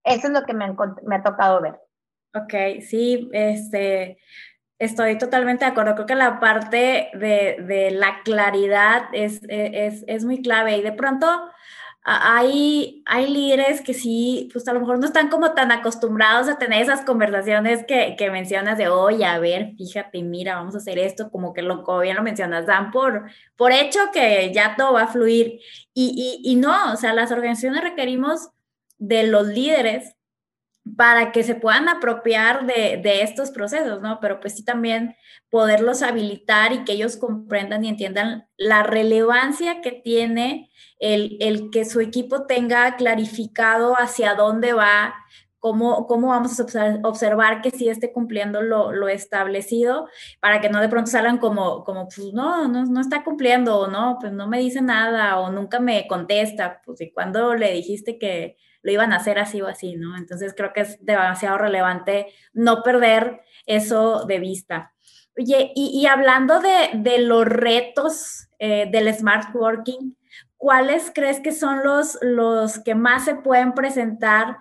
Eso 0.04 0.26
es 0.26 0.32
lo 0.32 0.44
que 0.44 0.54
me, 0.54 0.64
ha 0.64 1.22
tocado 1.22 1.60
ver. 1.62 1.80
Ok, 2.34 2.82
sí, 2.82 3.28
este, 3.32 4.18
estoy 4.78 5.16
totalmente 5.18 5.64
de 5.64 5.70
acuerdo. 5.70 5.94
Creo 5.94 6.06
que 6.06 6.14
la 6.14 6.40
parte 6.40 7.10
de, 7.14 7.90
la 7.92 8.22
claridad 8.22 9.08
es, 9.12 9.40
es, 9.48 10.24
muy 10.24 10.42
clave 10.42 10.76
y 10.76 10.82
de 10.82 10.92
pronto 10.92 11.26
hay, 12.04 13.02
hay 13.06 13.30
líderes 13.30 13.80
que 13.80 13.94
sí, 13.94 14.50
pues 14.52 14.68
a 14.68 14.74
lo 14.74 14.80
mejor 14.80 14.98
no 14.98 15.06
están 15.06 15.30
como 15.30 15.52
tan 15.54 15.72
acostumbrados 15.72 16.48
a 16.48 16.58
tener 16.58 16.82
esas 16.82 17.00
conversaciones 17.00 17.84
que, 17.86 18.14
que 18.18 18.30
mencionas 18.30 18.76
de, 18.76 18.88
oye, 18.88 19.24
a 19.24 19.38
ver, 19.38 19.72
fíjate, 19.78 20.22
mira, 20.22 20.56
vamos 20.56 20.74
a 20.74 20.78
hacer 20.78 20.98
esto, 20.98 21.30
como 21.30 21.54
que 21.54 21.62
lo, 21.62 21.82
como 21.82 22.00
bien 22.00 22.16
lo 22.16 22.22
mencionas, 22.22 22.66
dan 22.66 22.90
por, 22.90 23.30
por 23.56 23.72
hecho 23.72 24.00
que 24.12 24.52
ya 24.52 24.76
todo 24.76 24.92
va 24.92 25.04
a 25.04 25.08
fluir. 25.08 25.60
Y, 25.94 26.40
y, 26.44 26.52
y 26.52 26.56
no, 26.56 26.92
o 26.92 26.96
sea, 26.96 27.14
las 27.14 27.32
organizaciones 27.32 27.82
requerimos 27.82 28.50
de 28.98 29.26
los 29.26 29.46
líderes 29.46 30.13
para 30.96 31.32
que 31.32 31.42
se 31.42 31.54
puedan 31.54 31.88
apropiar 31.88 32.66
de, 32.66 33.00
de, 33.02 33.22
estos 33.22 33.50
procesos, 33.50 34.02
¿no? 34.02 34.20
Pero 34.20 34.38
pues 34.38 34.54
sí 34.56 34.64
también 34.64 35.16
poderlos 35.48 36.02
habilitar 36.02 36.72
y 36.72 36.84
que 36.84 36.92
ellos 36.92 37.16
comprendan 37.16 37.84
y 37.84 37.88
entiendan 37.88 38.48
la 38.58 38.82
relevancia 38.82 39.80
que 39.80 39.92
tiene 39.92 40.70
el, 40.98 41.38
el 41.40 41.70
que 41.70 41.84
su 41.84 42.00
equipo 42.00 42.46
tenga 42.46 42.96
clarificado 42.96 43.94
hacia 43.94 44.34
dónde 44.34 44.74
va, 44.74 45.14
cómo, 45.58 46.06
cómo 46.06 46.28
vamos 46.28 46.60
a 46.60 46.98
observar 47.02 47.62
que 47.62 47.70
sí 47.70 47.88
esté 47.88 48.12
cumpliendo 48.12 48.60
lo, 48.60 48.92
lo, 48.92 49.08
establecido, 49.08 50.08
para 50.38 50.60
que 50.60 50.68
no 50.68 50.82
de 50.82 50.90
pronto 50.90 51.10
salgan 51.10 51.38
como, 51.38 51.84
como 51.84 52.08
pues 52.08 52.34
no, 52.34 52.68
no, 52.68 52.84
no 52.84 53.00
está 53.00 53.24
cumpliendo, 53.24 53.78
o 53.78 53.86
no, 53.88 54.18
pues 54.20 54.34
no 54.34 54.46
me 54.46 54.58
dice 54.58 54.82
nada, 54.82 55.40
o 55.40 55.50
nunca 55.50 55.80
me 55.80 56.06
contesta, 56.06 56.82
pues 56.84 57.00
y 57.00 57.10
cuando 57.12 57.54
le 57.54 57.72
dijiste 57.72 58.18
que 58.18 58.58
lo 58.84 58.92
iban 58.92 59.12
a 59.12 59.16
hacer 59.16 59.38
así 59.38 59.62
o 59.62 59.66
así, 59.66 59.96
¿no? 59.96 60.16
Entonces 60.16 60.54
creo 60.54 60.72
que 60.72 60.82
es 60.82 61.04
demasiado 61.04 61.58
relevante 61.58 62.26
no 62.52 62.82
perder 62.82 63.40
eso 63.66 64.26
de 64.26 64.38
vista. 64.38 64.92
Oye, 65.36 65.72
y, 65.74 66.06
hablando 66.06 66.60
de, 66.60 67.18
los 67.18 67.44
retos 67.46 68.48
eh, 68.60 68.86
del 68.92 69.12
smart 69.12 69.52
working, 69.54 70.16
¿cuáles 70.56 71.10
crees 71.12 71.40
que 71.40 71.50
son 71.50 71.82
los, 71.82 72.18
los 72.20 72.78
que 72.78 72.94
más 72.94 73.24
se 73.24 73.34
pueden 73.34 73.72
presentar 73.72 74.58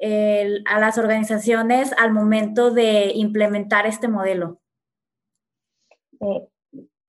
a 0.00 0.78
las 0.78 0.96
organizaciones 0.96 1.92
al 1.98 2.12
momento 2.12 2.70
de 2.70 3.10
implementar 3.12 3.84
este 3.84 4.06
modelo? 4.06 4.60
Eh, 6.20 6.48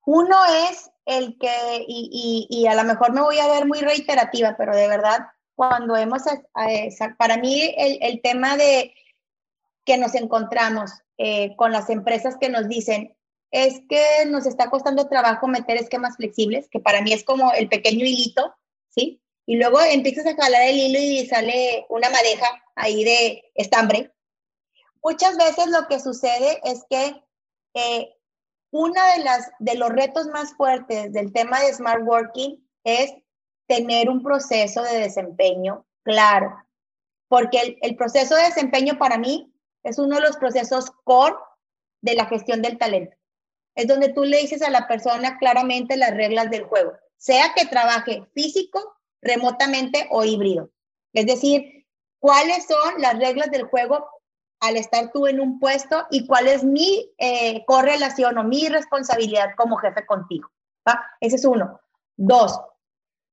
uno 0.06 0.38
es 0.68 0.92
el 1.06 1.38
que, 1.38 1.86
y, 1.88 2.48
y, 2.50 2.66
a 2.66 2.74
lo 2.74 2.84
mejor 2.84 3.14
me 3.14 3.22
voy 3.22 3.38
a 3.38 3.48
ver 3.48 3.68
muy 3.68 3.80
reiterativa, 3.80 4.56
pero 4.58 4.76
de 4.76 4.88
verdad 4.88 5.28
cuando 5.60 5.98
hemos, 5.98 6.22
para 7.18 7.36
mí 7.36 7.76
el, 7.76 7.98
el 8.00 8.22
tema 8.22 8.56
de 8.56 8.94
que 9.84 9.98
nos 9.98 10.16
encontramos 10.16 10.90
eh, 11.18 11.54
con 11.58 11.74
las 11.74 11.90
empresas 11.90 12.38
que 12.40 12.48
nos 12.48 12.70
dicen, 12.70 13.14
es 13.52 13.82
que 13.90 14.26
nos 14.28 14.46
está 14.46 14.70
costando 14.70 15.10
trabajo 15.10 15.50
meter 15.50 15.76
esquemas 15.76 16.16
flexibles, 16.16 16.70
que 16.70 16.80
para 16.80 17.02
mí 17.02 17.12
es 17.12 17.26
como 17.26 17.52
el 17.52 17.68
pequeño 17.68 18.06
hilito, 18.06 18.56
¿sí? 18.88 19.22
Y 19.46 19.58
luego 19.58 19.82
empiezas 19.82 20.28
a 20.28 20.36
jalar 20.42 20.62
el 20.62 20.78
hilo 20.78 20.98
y 20.98 21.28
sale 21.28 21.86
una 21.90 22.10
madeja 22.10 22.48
ahí 22.76 23.04
de 23.04 23.44
estambre. 23.54 24.14
Muchas 25.04 25.36
veces 25.36 25.68
lo 25.68 25.90
que 25.90 26.00
sucede 26.00 26.62
es 26.64 26.86
que 26.90 27.22
eh, 27.74 28.16
uno 28.72 29.02
de, 29.14 29.24
las, 29.26 29.52
de 29.60 29.76
los 29.76 29.90
retos 29.90 30.28
más 30.28 30.54
fuertes 30.54 31.12
del 31.12 31.34
tema 31.34 31.60
de 31.60 31.74
Smart 31.74 32.04
Working 32.06 32.66
es 32.86 33.14
tener 33.70 34.10
un 34.10 34.24
proceso 34.24 34.82
de 34.82 34.98
desempeño 34.98 35.86
claro, 36.04 36.58
porque 37.28 37.78
el, 37.82 37.96
proceso 37.96 38.36
de 38.36 38.44
desempeño 38.44 38.98
para 38.98 39.20
mí 39.20 39.54
es 39.84 40.00
uno 40.00 40.16
de 40.16 40.24
los 40.24 40.38
procesos 40.38 40.92
core 41.04 41.36
de 42.02 42.16
la 42.16 42.26
gestión 42.26 42.64
del 42.64 42.80
talento. 42.80 43.16
Es 43.76 43.88
donde 43.88 44.10
tú 44.10 44.24
le 44.24 44.40
dices 44.40 44.64
a 44.64 44.72
la 44.72 44.88
persona 44.88 45.38
claramente 45.38 45.98
las 45.98 46.16
reglas 46.16 46.50
del 46.50 46.64
juego, 46.64 46.94
sea 47.18 47.54
que 47.56 47.68
trabaje 47.68 48.26
físico, 48.34 48.98
remotamente 49.22 50.08
o 50.10 50.26
híbrido. 50.26 50.72
Es 51.14 51.28
decir, 51.28 51.86
cuáles 52.18 52.66
son 52.66 53.00
las 53.00 53.20
reglas 53.20 53.52
del 53.52 53.66
juego 53.66 54.10
al 54.62 54.78
estar 54.78 55.12
tú 55.12 55.28
en 55.28 55.40
un 55.40 55.60
puesto 55.60 56.08
y 56.10 56.26
cuál 56.26 56.48
es 56.48 56.64
mi 56.64 57.14
eh, 57.20 57.64
correlación 57.66 58.40
o 58.40 58.44
mi 58.44 58.68
responsabilidad 58.68 59.52
como 59.56 59.78
jefe 59.78 60.08
contigo. 60.08 60.50
Ese 61.22 61.36
es 61.36 61.46
uno. 61.46 61.80
Dos, 62.18 62.60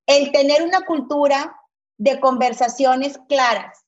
el 0.06 0.32
tener 0.32 0.62
una 0.62 0.82
cultura 0.82 1.60
de 1.98 2.20
conversaciones 2.20 3.18
claras, 3.28 3.84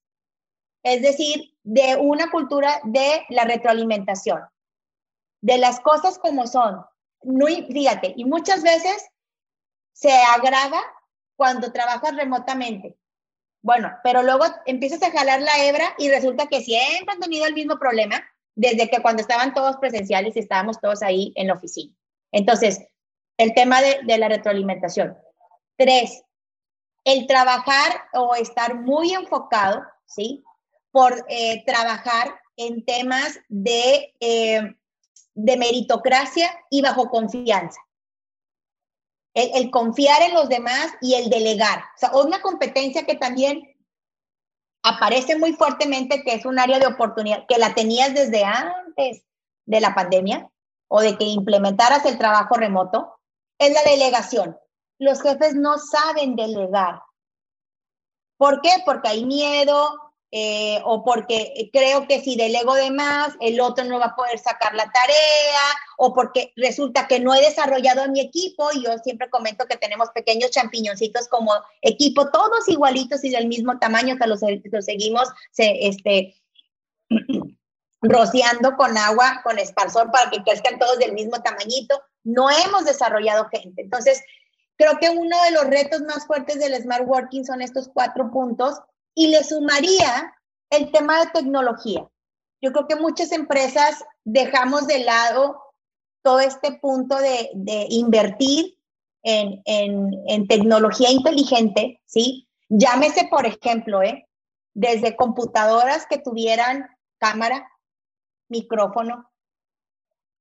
es 0.82 1.02
decir, 1.02 1.54
de 1.62 1.96
una 1.96 2.30
cultura 2.30 2.80
de 2.84 3.24
la 3.28 3.44
retroalimentación, 3.44 4.40
de 5.42 5.58
las 5.58 5.80
cosas 5.80 6.18
como 6.18 6.46
son. 6.46 6.84
No, 7.22 7.46
fíjate, 7.46 8.14
y 8.16 8.24
muchas 8.24 8.62
veces 8.62 9.08
se 9.92 10.12
agrava 10.12 10.80
cuando 11.36 11.72
trabajas 11.72 12.16
remotamente. 12.16 12.96
Bueno, 13.62 13.92
pero 14.02 14.22
luego 14.22 14.44
empiezas 14.66 15.02
a 15.02 15.10
jalar 15.10 15.42
la 15.42 15.64
hebra 15.64 15.94
y 15.98 16.08
resulta 16.08 16.46
que 16.46 16.62
siempre 16.62 17.12
han 17.12 17.20
tenido 17.20 17.44
el 17.46 17.54
mismo 17.54 17.78
problema 17.78 18.24
desde 18.54 18.88
que 18.88 19.02
cuando 19.02 19.20
estaban 19.20 19.52
todos 19.52 19.76
presenciales 19.76 20.36
y 20.36 20.40
estábamos 20.40 20.80
todos 20.80 21.02
ahí 21.02 21.32
en 21.36 21.48
la 21.48 21.54
oficina. 21.54 21.94
Entonces, 22.32 22.80
el 23.36 23.54
tema 23.54 23.80
de, 23.82 24.00
de 24.04 24.18
la 24.18 24.28
retroalimentación. 24.28 25.16
Tres, 25.78 26.24
el 27.04 27.28
trabajar 27.28 28.02
o 28.12 28.34
estar 28.34 28.74
muy 28.74 29.14
enfocado, 29.14 29.80
¿sí? 30.06 30.44
Por 30.90 31.24
eh, 31.28 31.64
trabajar 31.64 32.34
en 32.56 32.84
temas 32.84 33.38
de, 33.48 34.12
eh, 34.18 34.74
de 35.34 35.56
meritocracia 35.56 36.50
y 36.68 36.82
bajo 36.82 37.08
confianza. 37.08 37.80
El, 39.34 39.70
confiar 39.70 40.20
en 40.22 40.34
los 40.34 40.48
demás 40.48 40.88
y 41.00 41.14
el 41.14 41.30
delegar. 41.30 41.78
O 41.94 41.98
sea, 41.98 42.10
una 42.16 42.42
competencia 42.42 43.06
que 43.06 43.14
también 43.14 43.76
aparece 44.82 45.38
muy 45.38 45.52
fuertemente, 45.52 46.24
que 46.24 46.34
es 46.34 46.44
un 46.44 46.58
área 46.58 46.80
de 46.80 46.88
oportunidad, 46.88 47.46
que 47.46 47.58
la 47.58 47.72
tenías 47.72 48.14
desde 48.14 48.42
antes 48.42 49.22
de 49.64 49.80
la 49.80 49.94
pandemia 49.94 50.50
o 50.88 51.02
de 51.02 51.16
que 51.16 51.24
implementaras 51.24 52.04
el 52.04 52.18
trabajo 52.18 52.56
remoto, 52.56 53.20
es 53.60 53.72
la 53.72 53.82
delegación 53.88 54.58
los 54.98 55.22
jefes 55.22 55.54
no 55.54 55.78
saben 55.78 56.36
delegar. 56.36 57.02
¿Por 58.36 58.60
qué? 58.60 58.70
Porque 58.84 59.08
hay 59.08 59.24
miedo 59.24 60.08
eh, 60.30 60.80
o 60.84 61.04
porque 61.04 61.70
creo 61.72 62.06
que 62.06 62.20
si 62.20 62.36
delego 62.36 62.74
de 62.74 62.90
más, 62.90 63.34
el 63.40 63.60
otro 63.60 63.84
no 63.84 63.98
va 63.98 64.06
a 64.06 64.16
poder 64.16 64.38
sacar 64.38 64.74
la 64.74 64.90
tarea 64.90 65.62
o 65.96 66.14
porque 66.14 66.52
resulta 66.54 67.08
que 67.08 67.18
no 67.18 67.34
he 67.34 67.40
desarrollado 67.40 68.02
a 68.02 68.08
mi 68.08 68.20
equipo 68.20 68.70
y 68.72 68.84
yo 68.84 68.98
siempre 68.98 69.30
comento 69.30 69.66
que 69.66 69.78
tenemos 69.78 70.10
pequeños 70.10 70.50
champiñoncitos 70.50 71.28
como 71.28 71.52
equipo, 71.80 72.30
todos 72.30 72.68
igualitos 72.68 73.24
y 73.24 73.30
del 73.30 73.48
mismo 73.48 73.78
tamaño, 73.78 74.14
hasta 74.14 74.26
los, 74.26 74.40
los 74.70 74.84
seguimos 74.84 75.28
se, 75.50 75.88
este, 75.88 76.36
rociando 78.02 78.76
con 78.76 78.96
agua, 78.98 79.40
con 79.42 79.58
esparsor 79.58 80.10
para 80.10 80.30
que 80.30 80.42
crezcan 80.42 80.78
todos 80.78 80.98
del 80.98 81.14
mismo 81.14 81.42
tamañito. 81.42 82.00
No 82.22 82.50
hemos 82.50 82.84
desarrollado 82.84 83.48
gente. 83.50 83.82
Entonces, 83.82 84.22
Creo 84.78 84.98
que 85.00 85.10
uno 85.10 85.36
de 85.42 85.50
los 85.50 85.64
retos 85.64 86.02
más 86.02 86.26
fuertes 86.26 86.60
del 86.60 86.80
Smart 86.80 87.06
Working 87.06 87.44
son 87.44 87.60
estos 87.60 87.90
cuatro 87.92 88.30
puntos 88.30 88.80
y 89.12 89.26
le 89.26 89.42
sumaría 89.42 90.32
el 90.70 90.92
tema 90.92 91.18
de 91.18 91.30
tecnología. 91.32 92.08
Yo 92.62 92.72
creo 92.72 92.86
que 92.86 92.94
muchas 92.94 93.32
empresas 93.32 94.04
dejamos 94.24 94.86
de 94.86 95.00
lado 95.00 95.60
todo 96.22 96.38
este 96.38 96.72
punto 96.74 97.16
de, 97.16 97.50
invertir 97.90 98.78
en, 99.22 100.46
tecnología 100.46 101.10
inteligente, 101.10 102.00
¿sí? 102.06 102.48
Llámese, 102.68 103.26
por 103.28 103.46
ejemplo, 103.46 104.02
¿eh? 104.02 104.28
desde 104.74 105.16
computadoras 105.16 106.06
que 106.06 106.18
tuvieran 106.18 106.86
cámara, 107.18 107.68
micrófono, 108.48 109.28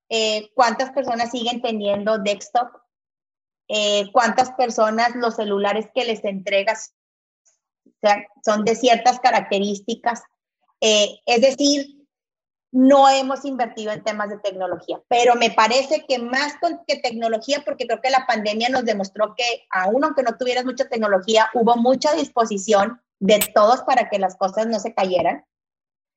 eh, 0.10 0.52
cuántas 0.54 0.92
personas 0.92 1.32
siguen 1.32 1.62
teniendo 1.62 2.20
desktop, 2.20 2.70
eh, 3.68 4.10
cuántas 4.12 4.52
personas 4.52 5.16
los 5.16 5.36
celulares 5.36 5.88
que 5.94 6.06
les 6.06 6.24
entregas 6.24 6.94
son 8.46 8.64
de 8.64 8.76
ciertas 8.76 9.20
características. 9.20 10.22
Eh, 10.82 11.20
es 11.26 11.42
decir, 11.42 11.98
no 12.72 13.10
hemos 13.10 13.46
invertido 13.46 13.92
en 13.92 14.04
temas 14.04 14.30
de 14.30 14.38
tecnología, 14.40 15.02
pero 15.08 15.36
me 15.36 15.52
parece 15.52 16.06
que 16.08 16.20
más 16.20 16.54
que 16.86 16.98
tecnología, 16.98 17.64
porque 17.66 17.88
creo 17.88 18.02
que 18.02 18.10
la 18.10 18.26
pandemia 18.28 18.70
nos 18.70 18.86
demostró 18.86 19.34
que 19.36 19.66
aún 19.72 20.04
aunque 20.04 20.24
no 20.24 20.38
tuvieras 20.38 20.66
mucha 20.66 20.88
tecnología, 20.88 21.50
hubo 21.54 21.76
mucha 21.78 22.14
disposición 22.14 23.02
de 23.20 23.40
todos 23.54 23.82
para 23.82 24.10
que 24.10 24.20
las 24.20 24.36
cosas 24.36 24.68
no 24.68 24.80
se 24.80 24.94
cayeran. 24.94 25.46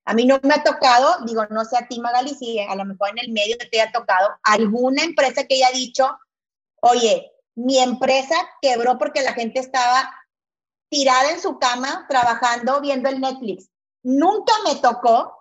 A 0.04 0.14
mí 0.14 0.26
no 0.26 0.40
me 0.42 0.54
ha 0.54 0.64
tocado, 0.64 1.24
digo, 1.24 1.46
no 1.50 1.64
sé 1.64 1.76
a 1.78 1.86
ti 1.86 2.00
Magali, 2.00 2.34
si 2.34 2.58
a 2.58 2.74
lo 2.74 2.84
mejor 2.84 3.10
en 3.10 3.18
el 3.18 3.32
medio 3.32 3.56
te 3.70 3.80
ha 3.80 3.92
tocado 3.92 4.28
alguna 4.42 5.04
empresa 5.04 5.44
que 5.44 5.54
haya 5.54 5.70
dicho, 5.70 6.18
oye, 6.80 7.30
mi 7.56 7.78
empresa 7.78 8.34
quebró 8.60 8.98
porque 8.98 9.22
la 9.22 9.32
gente 9.32 9.60
estaba 9.60 10.10
tirada 10.90 11.30
en 11.30 11.40
su 11.40 11.58
cama 11.58 12.06
trabajando 12.08 12.80
viendo 12.80 13.08
el 13.08 13.20
Netflix. 13.20 13.70
Nunca 14.02 14.52
me 14.64 14.76
tocó 14.76 15.36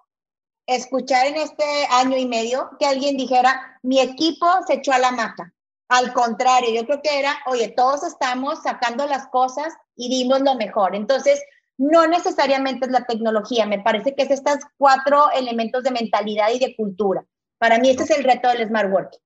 escuchar 0.68 1.28
en 1.28 1.38
este 1.38 1.64
año 1.92 2.18
y 2.18 2.28
medio 2.28 2.70
que 2.80 2.86
alguien 2.86 3.18
dijera, 3.18 3.80
mi 3.82 4.00
equipo 4.00 4.46
se 4.68 4.76
echó 4.76 4.94
a 4.94 5.00
la 5.00 5.12
maca. 5.12 5.54
Al 5.90 6.14
contrario, 6.14 6.70
yo 6.74 6.86
creo 6.86 7.02
que 7.02 7.20
era, 7.20 7.36
oye, 7.48 7.70
todos 7.70 8.04
estamos 8.04 8.62
sacando 8.62 9.08
las 9.08 9.28
cosas 9.28 9.74
y 9.96 10.10
dimos 10.10 10.42
lo 10.42 10.54
mejor. 10.54 10.96
Entonces, 10.96 11.42
no 11.80 12.06
necesariamente 12.06 12.86
es 12.86 12.92
la 12.92 13.06
tecnología, 13.06 13.66
me 13.66 13.80
parece 13.80 14.14
que 14.14 14.24
es 14.24 14.32
estos 14.32 14.60
cuatro 14.78 15.32
elementos 15.32 15.84
de 15.84 15.92
mentalidad 15.92 16.50
y 16.52 16.60
de 16.60 16.76
cultura. 16.76 17.26
Para 17.58 17.80
mí, 17.80 17.90
este 17.90 18.04
es 18.04 18.12
el 18.12 18.24
reto 18.24 18.50
del 18.50 18.68
Smart 18.68 18.92
Working. 18.92 19.20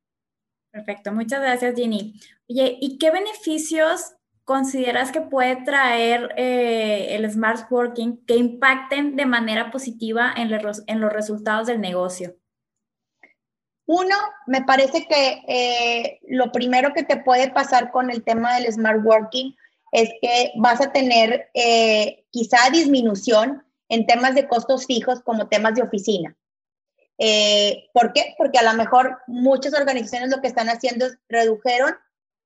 Perfecto, 0.74 1.12
muchas 1.12 1.40
gracias, 1.40 1.76
Ginny. 1.76 2.20
Oye, 2.50 2.80
¿y 2.82 2.98
qué 2.98 3.12
beneficios 3.12 4.16
consideras 4.44 5.12
que 5.12 5.22
puede 5.22 5.58
traer 5.58 6.34
eh, 6.36 7.16
el 7.16 7.30
smart 7.30 7.72
working 7.72 8.26
que 8.26 8.38
impacten 8.38 9.16
de 9.16 9.28
manera 9.28 9.70
positiva 9.70 10.34
en, 10.36 10.50
los 10.50 11.14
resultados 11.14 11.68
del 11.68 11.80
negocio? 11.80 12.36
Uno, 13.86 14.16
me 14.48 14.64
parece 14.64 15.06
que 15.08 15.44
eh, 15.48 16.20
lo 16.28 16.52
primero 16.52 16.92
que 16.96 17.04
te 17.04 17.18
puede 17.18 17.52
pasar 17.52 17.92
con 17.92 18.10
el 18.10 18.24
tema 18.24 18.56
del 18.56 18.74
smart 18.74 19.06
working 19.06 19.56
es 19.92 20.10
que 20.24 20.54
vas 20.56 20.82
a 20.82 20.92
tener 20.92 21.52
eh, 21.54 22.26
quizá 22.32 22.58
disminución 22.72 23.64
en 23.90 24.08
temas 24.08 24.34
de 24.34 24.48
costos 24.48 24.88
fijos 24.88 25.22
como 25.22 25.50
temas 25.50 25.76
de 25.76 25.84
oficina. 25.84 26.36
Eh, 27.18 27.89
¿Por 27.93 28.14
qué? 28.14 28.36
Porque 28.38 28.59
a 28.59 28.64
lo 28.64 28.74
mejor 28.74 29.20
muchas 29.28 29.74
organizaciones 29.74 30.30
lo 30.30 30.41
que 30.41 30.47
están 30.47 30.70
haciendo 30.70 31.05
es 31.05 31.18
redujeron 31.30 31.95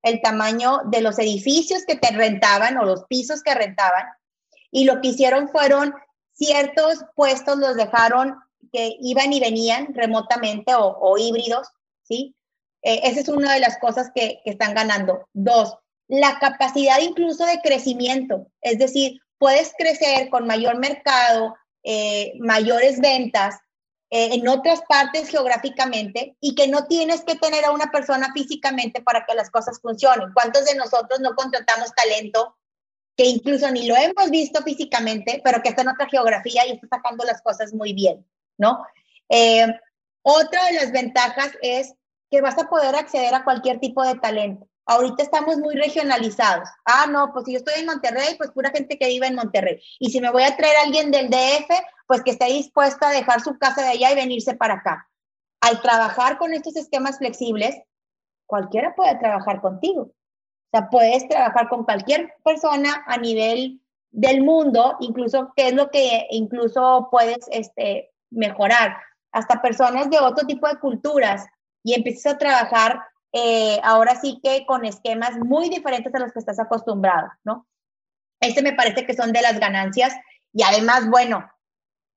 el 0.04 0.22
tamaño 0.22 0.82
de 0.86 1.02
los 1.02 1.20
edificios 1.20 1.86
que 1.86 1.96
te 1.96 2.12
rentaban 2.12 2.78
o 2.78 2.86
los 2.86 3.06
pisos 3.06 3.42
que 3.42 3.54
rentaban 3.54 4.06
y 4.72 4.86
lo 4.86 5.02
que 5.02 5.10
hicieron 5.10 5.50
fueron 5.50 5.94
ciertos 6.34 7.04
puestos 7.16 7.58
los 7.58 7.76
dejaron 7.76 8.38
que 8.72 8.98
iban 9.02 9.34
y 9.34 9.40
venían 9.40 9.94
remotamente 9.94 10.74
o, 10.76 11.18
híbridos, 11.18 11.70
¿sí? 12.04 12.36
Eh, 12.84 13.02
esa 13.04 13.22
es 13.22 13.30
una 13.30 13.54
de 13.54 13.60
las 13.60 13.78
cosas 13.80 14.12
que, 14.14 14.42
están 14.46 14.74
ganando. 14.74 15.28
Dos, 15.34 15.76
la 16.08 16.38
capacidad 16.40 17.00
incluso 17.00 17.46
de 17.46 17.60
crecimiento, 17.62 18.48
es 18.62 18.78
decir, 18.78 19.20
puedes 19.38 19.74
crecer 19.78 20.30
con 20.30 20.48
mayor 20.48 20.78
mercado, 20.78 21.56
eh, 21.84 22.34
mayores 22.40 23.00
ventas 23.00 23.56
eh, 24.10 24.36
en 24.36 24.48
otras 24.48 24.82
partes 24.88 25.30
geográficamente 25.30 26.38
y 26.40 26.56
que 26.56 26.68
no 26.68 26.86
tienes 26.86 27.24
que 27.24 27.36
tener 27.36 27.66
a 27.66 27.72
una 27.72 27.92
persona 27.92 28.32
físicamente 28.34 29.02
para 29.02 29.26
que 29.26 29.36
las 29.36 29.50
cosas 29.50 29.80
funcionen. 29.82 30.32
¿Cuántos 30.34 30.66
de 30.66 30.76
nosotros 30.76 31.20
no 31.20 31.36
contratamos 31.36 31.94
talento 31.94 32.56
que 33.16 33.26
incluso 33.26 33.70
ni 33.72 33.88
lo 33.88 33.96
hemos 33.96 34.30
visto 34.30 34.62
físicamente, 34.64 35.42
pero 35.44 35.62
que 35.62 35.70
está 35.70 35.82
en 35.82 35.90
otra 35.90 36.08
geografía 36.08 36.66
y 36.66 36.72
está 36.72 36.88
sacando 36.88 37.26
las 37.26 37.42
cosas 37.42 37.74
muy 37.74 37.94
bien? 37.94 38.26
¿no? 38.58 38.86
Eh, 39.30 39.68
otra 40.22 40.66
de 40.66 40.74
las 40.74 40.92
ventajas 40.92 41.52
es 41.62 41.94
que 42.30 42.42
vas 42.42 42.58
a 42.58 42.70
poder 42.70 42.96
acceder 42.96 43.34
a 43.34 43.44
cualquier 43.44 43.80
tipo 43.80 44.04
de 44.04 44.16
talento. 44.16 44.68
Ahorita 44.88 45.22
estamos 45.22 45.58
muy 45.58 45.76
regionalizados. 45.76 46.70
Ah, 46.86 47.08
no, 47.10 47.34
pues 47.34 47.46
si 47.46 47.52
yo 47.52 47.58
estoy 47.58 47.82
en 47.82 47.88
Monterrey, 47.88 48.36
pues 48.38 48.52
pura 48.52 48.72
gente 48.72 48.98
que 48.98 49.08
vive 49.08 49.28
en 49.28 49.36
Monterrey. 49.36 49.82
Y 50.00 50.10
si 50.12 50.22
me 50.22 50.32
voy 50.32 50.44
a 50.44 50.56
traer 50.56 50.78
a 50.78 50.84
alguien 50.84 51.12
del 51.12 51.30
DF, 51.30 51.70
pues 52.08 52.24
que 52.24 52.32
esté 52.32 52.46
dispuesta 52.46 53.10
a 53.10 53.12
dejar 53.12 53.42
su 53.42 53.58
casa 53.60 53.82
de 53.84 53.90
allá 53.90 54.14
y 54.14 54.16
venirse 54.16 54.56
para 54.56 54.76
acá. 54.76 55.10
Al 55.60 55.82
trabajar 55.82 56.38
con 56.38 56.54
estos 56.54 56.78
esquemas 56.78 57.18
flexibles, 57.18 57.76
cualquiera 58.46 58.96
puede 58.96 59.16
trabajar 59.20 59.60
contigo. 59.60 60.04
O 60.04 60.70
sea, 60.72 60.90
puedes 60.90 61.28
trabajar 61.28 61.68
con 61.68 61.84
cualquier 61.84 62.34
persona 62.46 63.04
a 63.08 63.18
nivel 63.18 63.82
del 64.12 64.42
mundo, 64.42 64.96
incluso 65.02 65.52
qué 65.56 65.68
es 65.68 65.74
lo 65.74 65.90
que 65.92 66.28
incluso 66.32 67.10
puedes 67.12 67.46
este, 67.52 68.14
mejorar, 68.30 68.98
hasta 69.34 69.62
personas 69.62 70.10
de 70.10 70.20
otro 70.20 70.48
tipo 70.48 70.68
de 70.68 70.80
culturas 70.80 71.46
y 71.84 71.94
empiezas 71.94 72.36
a 72.36 72.38
trabajar 72.38 73.02
eh, 73.34 73.80
ahora 73.84 74.20
sí 74.20 74.40
que 74.44 74.66
con 74.66 74.86
esquemas 74.86 75.38
muy 75.38 75.70
diferentes 75.70 76.14
a 76.14 76.20
los 76.20 76.32
que 76.32 76.40
estás 76.40 76.60
acostumbrado, 76.60 77.30
¿no? 77.44 77.68
Este 78.40 78.62
me 78.62 78.74
parece 78.74 79.06
que 79.06 79.16
son 79.16 79.34
de 79.34 79.42
las 79.42 79.60
ganancias 79.60 80.14
y 80.54 80.64
además, 80.64 81.10
bueno, 81.10 81.50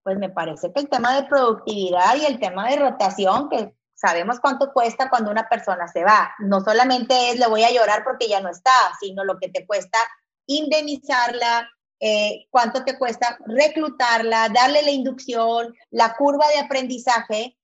pues 0.02 0.18
me 0.18 0.30
parece 0.30 0.72
que 0.72 0.80
el 0.80 0.88
tema 0.88 1.14
de 1.14 1.28
productividad 1.28 2.16
y 2.16 2.26
el 2.26 2.38
tema 2.38 2.68
de 2.68 2.76
rotación, 2.76 3.48
que 3.48 3.74
sabemos 3.94 4.40
cuánto 4.40 4.72
cuesta 4.72 5.10
cuando 5.10 5.30
una 5.30 5.48
persona 5.48 5.88
se 5.88 6.04
va, 6.04 6.34
no 6.38 6.60
solamente 6.60 7.30
es 7.30 7.38
le 7.38 7.46
voy 7.46 7.64
a 7.64 7.70
llorar 7.70 8.02
porque 8.04 8.28
ya 8.28 8.40
no 8.40 8.48
está, 8.48 8.72
sino 9.00 9.24
lo 9.24 9.38
que 9.38 9.48
te 9.48 9.66
cuesta 9.66 9.98
indemnizarla, 10.46 11.68
eh, 12.00 12.46
cuánto 12.48 12.82
te 12.82 12.98
cuesta 12.98 13.38
reclutarla, 13.46 14.48
darle 14.48 14.82
la 14.82 14.90
inducción, 14.90 15.74
la 15.90 16.14
curva 16.14 16.48
de 16.48 16.60
aprendizaje. 16.60 17.58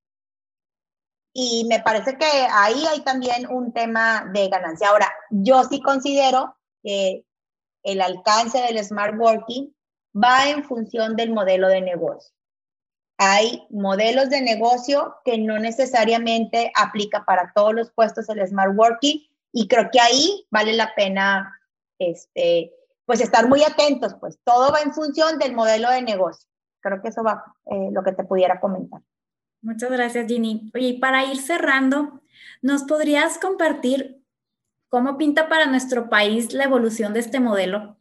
Y 1.39 1.67
me 1.69 1.81
parece 1.81 2.17
que 2.17 2.25
ahí 2.25 2.87
hay 2.87 3.01
también 3.01 3.47
un 3.51 3.71
tema 3.71 4.25
de 4.33 4.49
ganancia. 4.49 4.89
Ahora, 4.89 5.13
yo 5.29 5.65
sí 5.65 5.83
considero 5.83 6.57
que 6.83 7.27
el 7.83 8.01
alcance 8.01 8.59
del 8.59 8.83
smart 8.83 9.19
working 9.19 9.71
va 10.15 10.49
en 10.49 10.65
función 10.65 11.15
del 11.15 11.35
modelo 11.35 11.69
de 11.69 11.83
negocio. 11.83 12.35
Hay 13.19 13.67
modelos 13.69 14.31
de 14.31 14.41
negocio 14.41 15.15
que 15.27 15.37
no 15.37 15.59
necesariamente 15.59 16.73
aplica 16.75 17.27
para 17.27 17.53
todos 17.55 17.75
los 17.75 17.91
puestos 17.91 18.31
el 18.31 18.47
smart 18.49 18.73
working 18.75 19.21
y 19.53 19.69
creo 19.69 19.91
que 19.93 20.01
ahí 20.01 20.47
vale 20.51 20.73
la 20.73 20.95
pena 20.95 21.53
este, 21.99 22.73
pues 23.05 23.21
estar 23.21 23.47
muy 23.47 23.63
atentos, 23.63 24.15
pues 24.19 24.39
todo 24.43 24.73
va 24.73 24.81
en 24.81 24.95
función 24.95 25.39
del 25.39 25.55
modelo 25.55 25.91
de 25.91 26.01
negocio. 26.01 26.49
Creo 26.81 27.03
que 27.03 27.09
eso 27.09 27.23
va 27.23 27.45
eh, 27.67 27.91
lo 27.93 28.03
que 28.03 28.13
te 28.13 28.25
pudiera 28.25 28.59
comentar. 28.59 29.03
Muchas 29.67 29.91
gracias, 29.91 30.29
Ginny. 30.29 30.71
Oye, 30.77 30.87
y 30.91 30.99
para 31.01 31.25
ir 31.25 31.43
cerrando, 31.43 32.23
¿nos 32.63 32.85
podrías 32.85 33.37
compartir 33.39 34.23
cómo 34.89 35.19
pinta 35.19 35.49
para 35.49 35.67
nuestro 35.67 36.09
país 36.09 36.53
la 36.53 36.63
evolución 36.63 37.13
de 37.13 37.19
este 37.19 37.41
modelo? 37.41 37.97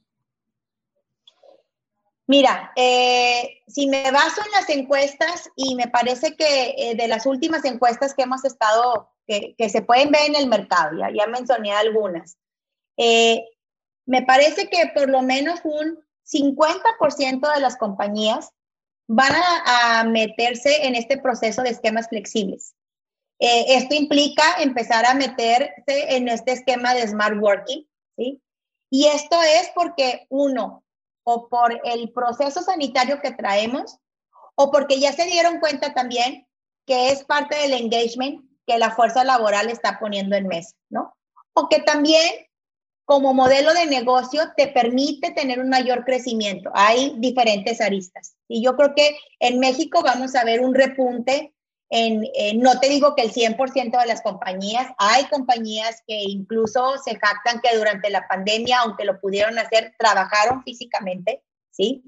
Mira, 2.27 2.71
eh, 2.75 3.63
si 3.67 3.87
me 3.87 4.11
baso 4.11 4.43
en 4.45 4.51
las 4.51 4.69
encuestas 4.69 5.49
y 5.55 5.73
me 5.73 5.87
parece 5.87 6.35
que 6.35 6.75
eh, 6.77 6.95
de 6.95 7.07
las 7.07 7.25
últimas 7.25 7.65
encuestas 7.65 8.13
que 8.13 8.21
hemos 8.21 8.45
estado, 8.45 9.09
que, 9.25 9.55
se 9.67 9.81
pueden 9.81 10.11
ver 10.11 10.27
en 10.27 10.35
el 10.35 10.47
mercado, 10.47 10.95
ya, 10.99 11.09
ya 11.11 11.25
mencioné 11.25 11.71
algunas, 11.71 12.37
me 12.95 14.21
parece 14.21 14.69
que 14.69 14.91
por 14.93 15.09
lo 15.09 15.23
menos 15.23 15.61
un 15.63 15.99
50% 16.31 17.55
de 17.55 17.59
las 17.59 17.75
compañías 17.75 18.51
van 19.07 19.33
a, 19.65 20.03
meterse 20.03 20.85
en 20.85 20.95
este 20.95 21.17
proceso 21.17 21.61
de 21.61 21.69
esquemas 21.69 22.07
flexibles. 22.09 22.75
Eh, 23.39 23.65
esto 23.75 23.95
implica 23.95 24.43
empezar 24.59 25.05
a 25.05 25.13
meterse 25.13 26.15
en 26.15 26.27
este 26.27 26.53
esquema 26.53 26.93
de 26.93 27.07
smart 27.07 27.37
working, 27.39 27.87
¿sí? 28.17 28.41
Y 28.89 29.07
esto 29.07 29.41
es 29.41 29.69
porque 29.75 30.25
uno, 30.29 30.83
o 31.23 31.49
por 31.49 31.79
el 31.83 32.11
proceso 32.13 32.61
sanitario 32.61 33.19
que 33.21 33.31
traemos, 33.31 33.97
o 34.55 34.71
porque 34.71 34.99
ya 34.99 35.11
se 35.11 35.25
dieron 35.25 35.59
cuenta 35.59 35.93
también 35.93 36.47
que 36.85 37.09
es 37.09 37.23
parte 37.23 37.55
del 37.57 37.73
engagement 37.73 38.45
que 38.65 38.77
la 38.77 38.91
fuerza 38.91 39.23
laboral 39.23 39.69
está 39.69 39.99
poniendo 39.99 40.35
en 40.35 40.47
mesa, 40.47 40.75
¿no? 40.89 41.15
O 41.53 41.67
que 41.67 41.79
también 41.81 42.31
como 43.05 43.33
modelo 43.33 43.73
de 43.73 43.85
negocio 43.85 44.41
te 44.57 44.67
permite 44.67 45.31
tener 45.31 45.59
un 45.59 45.69
mayor 45.69 46.03
crecimiento. 46.03 46.71
Hay 46.73 47.13
diferentes 47.17 47.79
aristas. 47.79 48.35
Y 48.47 48.63
yo 48.63 48.75
creo 48.75 48.95
que 48.95 49.15
en 49.39 49.59
México 49.59 50.01
vamos 50.03 50.35
a 50.35 50.43
ver 50.43 50.61
un 50.61 50.73
repunte 50.73 51.53
en, 51.89 52.23
no 52.61 52.79
te 52.79 52.89
digo 52.89 53.15
que 53.15 53.21
el 53.21 53.31
100% 53.31 53.99
de 53.99 54.07
las 54.07 54.21
compañías, 54.21 54.87
hay 54.97 55.25
compañías 55.25 56.01
que 56.07 56.23
incluso 56.23 56.97
se 56.97 57.17
jactan 57.17 57.61
que 57.61 57.77
durante 57.77 58.09
la 58.09 58.27
pandemia, 58.27 58.79
aunque 58.79 59.05
lo 59.05 59.19
pudieron 59.19 59.57
hacer, 59.59 59.93
trabajaron 59.97 60.63
físicamente, 60.63 61.43
¿sí? 61.69 62.03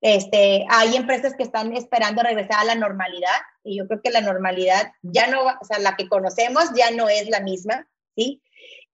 Este, 0.00 0.66
hay 0.68 0.96
empresas 0.96 1.34
que 1.36 1.44
están 1.44 1.72
esperando 1.76 2.22
regresar 2.22 2.58
a 2.58 2.64
la 2.64 2.74
normalidad 2.74 3.30
y 3.62 3.78
yo 3.78 3.86
creo 3.86 4.02
que 4.02 4.10
la 4.10 4.20
normalidad 4.20 4.92
ya 5.02 5.28
no, 5.28 5.44
o 5.44 5.64
sea, 5.64 5.78
la 5.78 5.94
que 5.94 6.08
conocemos 6.08 6.64
ya 6.74 6.90
no 6.90 7.08
es 7.08 7.28
la 7.28 7.38
misma, 7.38 7.86
¿sí? 8.16 8.42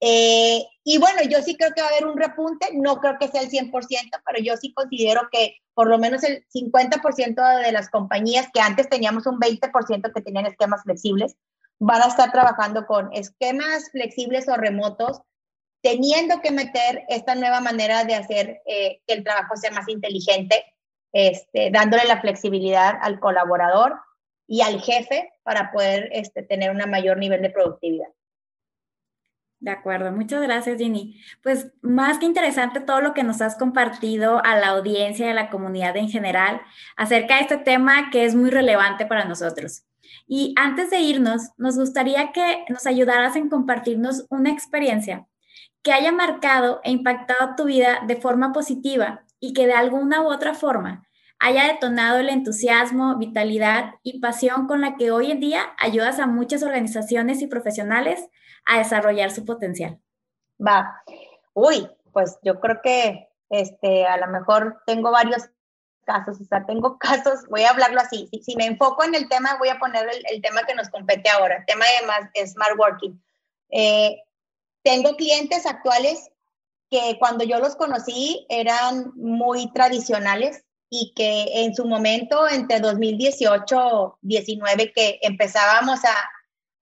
Eh, 0.01 0.65
y 0.85 0.99
bueno, 0.99 1.23
yo 1.29 1.43
sí 1.43 1.57
creo 1.57 1.71
que 1.75 1.83
va 1.83 1.89
a 1.89 1.91
haber 1.91 2.07
un 2.07 2.17
repunte, 2.17 2.69
no 2.75 3.01
creo 3.01 3.19
que 3.19 3.29
sea 3.29 3.43
el 3.43 3.51
100%, 3.51 3.71
pero 4.25 4.43
yo 4.43 4.57
sí 4.57 4.73
considero 4.73 5.29
que 5.31 5.57
por 5.75 5.89
lo 5.89 5.99
menos 5.99 6.23
el 6.23 6.45
50% 6.55 7.65
de 7.65 7.73
las 7.73 7.91
compañías 7.91 8.49
que 8.53 8.61
antes 8.61 8.89
teníamos 8.89 9.27
un 9.27 9.39
20% 9.39 10.13
que 10.13 10.23
tenían 10.23 10.47
esquemas 10.47 10.83
flexibles, 10.83 11.37
van 11.79 12.03
a 12.03 12.07
estar 12.07 12.33
trabajando 12.33 12.87
con 12.87 13.13
esquemas 13.13 13.91
flexibles 13.91 14.49
o 14.49 14.57
remotos, 14.57 15.21
teniendo 15.83 16.41
que 16.41 16.51
meter 16.51 17.05
esta 17.09 17.35
nueva 17.35 17.61
manera 17.61 18.05
de 18.05 18.15
hacer 18.15 18.63
eh, 18.67 19.01
que 19.07 19.15
el 19.15 19.25
trabajo 19.25 19.57
sea 19.57 19.71
más 19.71 19.89
inteligente, 19.89 20.65
este, 21.13 21.71
dándole 21.71 22.05
la 22.05 22.21
flexibilidad 22.21 22.99
al 23.01 23.21
colaborador 23.21 23.99
y 24.47 24.63
al 24.63 24.81
jefe 24.81 25.31
para 25.43 25.71
poder 25.71 26.09
este, 26.13 26.43
tener 26.43 26.71
un 26.71 26.79
mayor 26.91 27.19
nivel 27.19 27.43
de 27.43 27.51
productividad. 27.51 28.09
De 29.61 29.73
acuerdo, 29.73 30.13
muchas 30.13 30.41
gracias, 30.43 30.79
Ginny. 30.79 31.21
Pues 31.43 31.73
más 31.83 32.19
que 32.19 32.27
interesante 32.27 32.79
todo 32.79 33.01
lo 33.01 33.13
que 33.13 33.25
nos 33.25 33.41
has 33.41 33.57
compartido 33.57 34.41
a 34.45 34.57
la 34.57 34.69
audiencia 34.69 35.27
y 35.27 35.31
a 35.31 35.35
la 35.35 35.51
comunidad 35.51 35.97
en 35.97 36.09
general 36.09 36.61
acerca 36.97 37.37
de 37.37 37.41
este 37.43 37.57
tema 37.57 38.11
que 38.11 38.25
es 38.25 38.37
muy 38.37 38.51
relevante 38.51 39.05
para 39.05 39.25
nosotros. 39.25 39.83
Y 40.29 40.55
antes 40.57 40.91
de 40.91 41.01
irnos, 41.01 41.51
nos 41.57 41.77
gustaría 41.77 42.31
que 42.33 42.65
nos 42.69 42.87
ayudaras 42.87 43.35
en 43.35 43.49
compartirnos 43.49 44.27
una 44.31 44.51
experiencia 44.51 45.27
que 45.83 45.93
haya 45.93 46.13
marcado 46.13 46.81
e 46.85 46.91
impactado 46.93 47.57
tu 47.57 47.65
vida 47.65 48.01
de 48.07 48.17
forma 48.17 48.53
positiva 48.53 49.25
y 49.41 49.55
que 49.55 49.67
de 49.67 49.73
alguna 49.73 50.23
u 50.23 50.27
otra 50.27 50.55
forma 50.55 51.05
haya 51.41 51.65
detonado 51.65 52.19
el 52.19 52.29
entusiasmo, 52.29 53.17
vitalidad 53.17 53.95
y 54.03 54.21
pasión 54.21 54.67
con 54.67 54.81
la 54.81 54.97
que 54.97 55.11
hoy 55.11 55.31
en 55.31 55.41
día 55.41 55.63
ayudas 55.79 56.19
a 56.19 56.27
muchas 56.27 56.63
organizaciones 56.63 57.43
y 57.43 57.47
profesionales 57.47 58.29
a 58.69 58.79
desarrollar 58.79 59.31
su 59.31 59.45
potencial. 59.45 59.99
Va. 60.65 61.03
Uy, 61.55 61.89
pues 62.13 62.39
yo 62.43 62.61
creo 62.61 62.81
que 62.83 63.29
este, 63.51 64.07
a 64.07 64.17
lo 64.19 64.29
mejor 64.29 64.81
tengo 64.87 65.11
varios 65.11 65.49
casos, 66.05 66.41
o 66.41 66.45
sea, 66.45 66.65
tengo 66.67 66.99
casos, 67.01 67.47
voy 67.49 67.63
a 67.63 67.71
hablarlo 67.71 68.01
así, 68.01 68.29
si, 68.43 68.57
me 68.57 68.67
enfoco 68.67 69.05
en 69.05 69.15
el 69.15 69.29
tema, 69.29 69.57
voy 69.59 69.69
a 69.69 69.79
poner 69.79 70.09
el, 70.31 70.43
tema 70.43 70.63
que 70.63 70.75
nos 70.75 70.89
compete 70.89 71.29
ahora, 71.31 71.57
el 71.57 71.67
tema 71.67 71.85
de 72.01 72.07
más, 72.07 72.51
Smart 72.51 72.79
Working. 72.79 73.21
Eh, 73.71 74.23
tengo 74.83 75.17
clientes 75.17 75.67
actuales 75.67 76.31
que 76.91 77.17
cuando 77.19 77.45
yo 77.45 77.59
los 77.59 77.77
conocí 77.77 78.47
eran 78.49 79.13
muy 79.15 79.71
tradicionales 79.73 80.65
y 80.91 81.13
que 81.15 81.65
en 81.65 81.75
su 81.75 81.85
momento, 81.85 82.49
entre 82.49 82.81
2018 82.81 84.19
19, 84.23 84.93
que 84.93 85.19
empezábamos 85.23 86.03
a, 86.05 86.15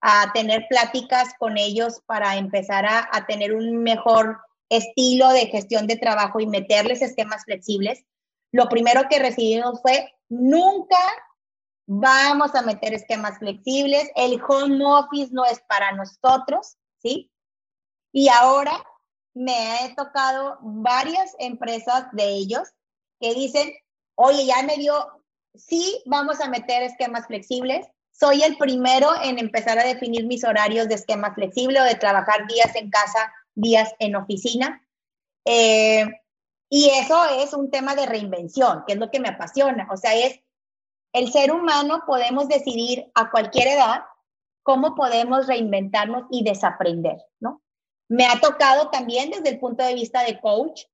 a 0.00 0.32
tener 0.32 0.66
pláticas 0.68 1.34
con 1.38 1.58
ellos 1.58 2.00
para 2.06 2.36
empezar 2.36 2.86
a, 2.86 3.26
tener 3.26 3.54
un 3.54 3.82
mejor 3.82 4.38
estilo 4.68 5.28
de 5.30 5.46
gestión 5.46 5.86
de 5.86 5.96
trabajo 5.96 6.40
y 6.40 6.46
meterles 6.46 7.02
esquemas 7.02 7.44
flexibles, 7.44 8.04
lo 8.52 8.68
primero 8.68 9.08
que 9.08 9.18
recibimos 9.18 9.80
fue, 9.82 10.12
nunca 10.28 10.98
vamos 11.86 12.54
a 12.54 12.62
meter 12.62 12.94
esquemas 12.94 13.38
flexibles, 13.38 14.10
el 14.16 14.40
home 14.46 14.84
office 14.84 15.32
no 15.32 15.44
es 15.44 15.60
para 15.68 15.92
nosotros, 15.92 16.76
¿sí? 16.98 17.30
Y 18.12 18.28
ahora 18.28 18.84
me 19.34 19.84
he 19.84 19.94
tocado 19.94 20.58
varias 20.62 21.36
empresas 21.38 22.06
de 22.12 22.24
ellos 22.24 22.68
que 23.20 23.34
dicen, 23.34 23.72
oye, 24.14 24.46
ya 24.46 24.62
me 24.62 24.76
dio, 24.76 25.22
sí, 25.54 26.02
vamos 26.06 26.40
a 26.40 26.48
meter 26.48 26.82
esquemas 26.82 27.26
flexibles. 27.26 27.86
Soy 28.18 28.42
el 28.42 28.56
primero 28.56 29.10
en 29.22 29.38
empezar 29.38 29.78
a 29.78 29.84
definir 29.84 30.24
mis 30.26 30.42
horarios 30.42 30.88
de 30.88 30.94
esquema 30.94 31.34
flexible 31.34 31.80
o 31.80 31.84
de 31.84 31.96
trabajar 31.96 32.46
días 32.46 32.74
en 32.74 32.88
casa, 32.88 33.32
días 33.54 33.94
en 33.98 34.16
oficina. 34.16 34.82
Eh, 35.44 36.06
y 36.70 36.88
eso 36.90 37.24
es 37.38 37.52
un 37.52 37.70
tema 37.70 37.94
de 37.94 38.06
reinvención, 38.06 38.84
que 38.86 38.94
es 38.94 38.98
lo 38.98 39.10
que 39.10 39.20
me 39.20 39.28
apasiona. 39.28 39.86
O 39.90 39.98
sea, 39.98 40.14
es 40.14 40.40
el 41.12 41.30
ser 41.30 41.52
humano 41.52 42.04
podemos 42.06 42.48
decidir 42.48 43.10
a 43.14 43.30
cualquier 43.30 43.68
edad 43.68 44.04
cómo 44.62 44.94
podemos 44.94 45.46
reinventarnos 45.46 46.24
y 46.30 46.42
desaprender, 46.42 47.18
¿no? 47.38 47.62
Me 48.08 48.26
ha 48.26 48.40
tocado 48.40 48.88
también 48.88 49.30
desde 49.30 49.50
el 49.50 49.58
punto 49.58 49.84
de 49.84 49.94
vista 49.94 50.22
de 50.22 50.40
coach, 50.40 50.84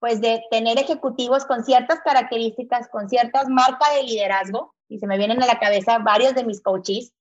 pues 0.00 0.20
de 0.20 0.44
tener 0.50 0.78
ejecutivos 0.78 1.46
con 1.46 1.64
ciertas 1.64 2.00
características, 2.00 2.88
con 2.88 3.08
ciertas 3.08 3.48
marcas 3.48 3.94
de 3.94 4.02
liderazgo, 4.02 4.74
y 4.88 4.98
se 4.98 5.06
me 5.06 5.18
vienen 5.18 5.42
a 5.42 5.46
la 5.46 5.58
cabeza 5.58 5.98
varios 5.98 6.34
de 6.34 6.44
mis 6.44 6.60
coaches, 6.60 7.12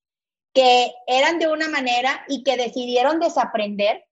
que 0.54 0.92
eran 1.06 1.40
de 1.40 1.48
una 1.48 1.70
manera 1.70 2.24
y 2.28 2.44
que 2.44 2.58
decidieron 2.58 3.20
desaprender 3.20 4.06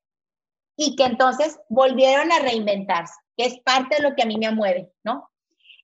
y 0.77 0.95
que 0.95 1.05
entonces 1.05 1.59
volvieron 1.69 2.31
a 2.31 2.39
reinventarse, 2.39 3.13
que 3.37 3.45
es 3.45 3.59
parte 3.59 3.95
de 3.95 4.03
lo 4.03 4.15
que 4.15 4.23
a 4.23 4.25
mí 4.25 4.37
me 4.37 4.51
mueve, 4.51 4.91
¿no? 5.03 5.29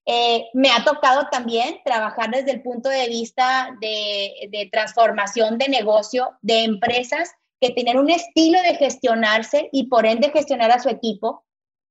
Eh, 0.05 0.49
me 0.53 0.71
ha 0.71 0.83
tocado 0.83 1.27
también 1.31 1.79
trabajar 1.85 2.31
desde 2.31 2.51
el 2.51 2.63
punto 2.63 2.89
de 2.89 3.07
vista 3.07 3.75
de, 3.79 4.49
de 4.49 4.67
transformación 4.71 5.57
de 5.59 5.69
negocio, 5.69 6.37
de 6.41 6.63
empresas 6.63 7.31
que 7.59 7.69
tienen 7.69 7.99
un 7.99 8.09
estilo 8.09 8.59
de 8.63 8.75
gestionarse 8.75 9.69
y 9.71 9.87
por 9.87 10.07
ende 10.07 10.31
gestionar 10.31 10.71
a 10.71 10.79
su 10.79 10.89
equipo 10.89 11.45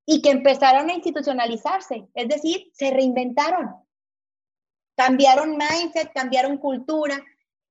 y 0.05 0.22
que 0.22 0.31
empezaron 0.31 0.91
a 0.91 0.95
institucionalizarse, 0.95 2.09
es 2.14 2.28
decir, 2.28 2.68
se 2.72 2.91
reinventaron, 2.91 3.76
cambiaron 4.97 5.57
mindset, 5.57 6.12
cambiaron 6.12 6.59
cultura. 6.59 7.22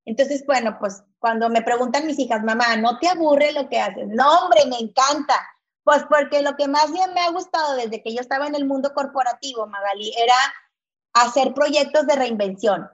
Entonces, 0.05 0.45
bueno, 0.45 0.77
pues 0.79 1.03
cuando 1.19 1.49
me 1.49 1.61
preguntan 1.61 2.05
mis 2.05 2.19
hijas, 2.19 2.43
mamá, 2.43 2.77
¿no 2.77 2.97
te 2.99 3.07
aburre 3.07 3.51
lo 3.51 3.69
que 3.69 3.79
haces? 3.79 4.07
No, 4.07 4.45
hombre, 4.45 4.65
me 4.67 4.77
encanta. 4.77 5.35
Pues 5.83 6.03
porque 6.09 6.41
lo 6.41 6.55
que 6.55 6.67
más 6.67 6.91
bien 6.91 7.13
me 7.13 7.21
ha 7.21 7.31
gustado 7.31 7.75
desde 7.75 8.01
que 8.03 8.13
yo 8.13 8.21
estaba 8.21 8.47
en 8.47 8.55
el 8.55 8.65
mundo 8.65 8.93
corporativo, 8.93 9.67
Magali, 9.67 10.11
era 10.17 10.35
hacer 11.13 11.53
proyectos 11.53 12.05
de 12.07 12.15
reinvención 12.15 12.89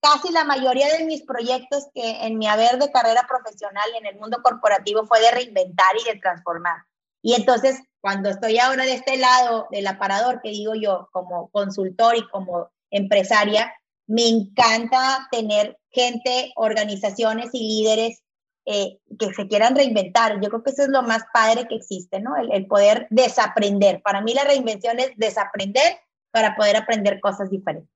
casi 0.00 0.32
la 0.32 0.44
mayoría 0.44 0.88
de 0.96 1.04
mis 1.04 1.22
proyectos 1.22 1.88
que 1.94 2.26
en 2.26 2.38
mi 2.38 2.46
haber 2.46 2.78
de 2.78 2.90
carrera 2.90 3.26
profesional 3.28 3.88
en 3.98 4.06
el 4.06 4.18
mundo 4.18 4.38
corporativo 4.42 5.06
fue 5.06 5.20
de 5.20 5.30
reinventar 5.30 5.94
y 6.00 6.12
de 6.12 6.20
transformar. 6.20 6.84
Y 7.22 7.34
entonces, 7.34 7.80
cuando 8.00 8.30
estoy 8.30 8.58
ahora 8.58 8.84
de 8.84 8.94
este 8.94 9.16
lado 9.18 9.68
del 9.70 9.86
aparador, 9.86 10.40
que 10.42 10.50
digo 10.50 10.74
yo, 10.74 11.08
como 11.12 11.50
consultor 11.50 12.16
y 12.16 12.26
como 12.28 12.70
empresaria, 12.90 13.72
me 14.06 14.26
encanta 14.28 15.28
tener 15.30 15.78
gente, 15.90 16.52
organizaciones 16.56 17.50
y 17.52 17.82
líderes 17.82 18.22
eh, 18.66 18.98
que 19.18 19.32
se 19.32 19.48
quieran 19.48 19.74
reinventar. 19.74 20.40
Yo 20.40 20.48
creo 20.48 20.62
que 20.62 20.70
eso 20.70 20.82
es 20.82 20.88
lo 20.88 21.02
más 21.02 21.24
padre 21.32 21.66
que 21.68 21.76
existe, 21.76 22.20
¿no? 22.20 22.36
El, 22.36 22.52
el 22.52 22.66
poder 22.66 23.06
desaprender. 23.10 24.02
Para 24.02 24.20
mí 24.20 24.34
la 24.34 24.44
reinvención 24.44 24.98
es 25.00 25.12
desaprender 25.16 25.98
para 26.30 26.54
poder 26.56 26.76
aprender 26.76 27.20
cosas 27.20 27.50
diferentes. 27.50 27.90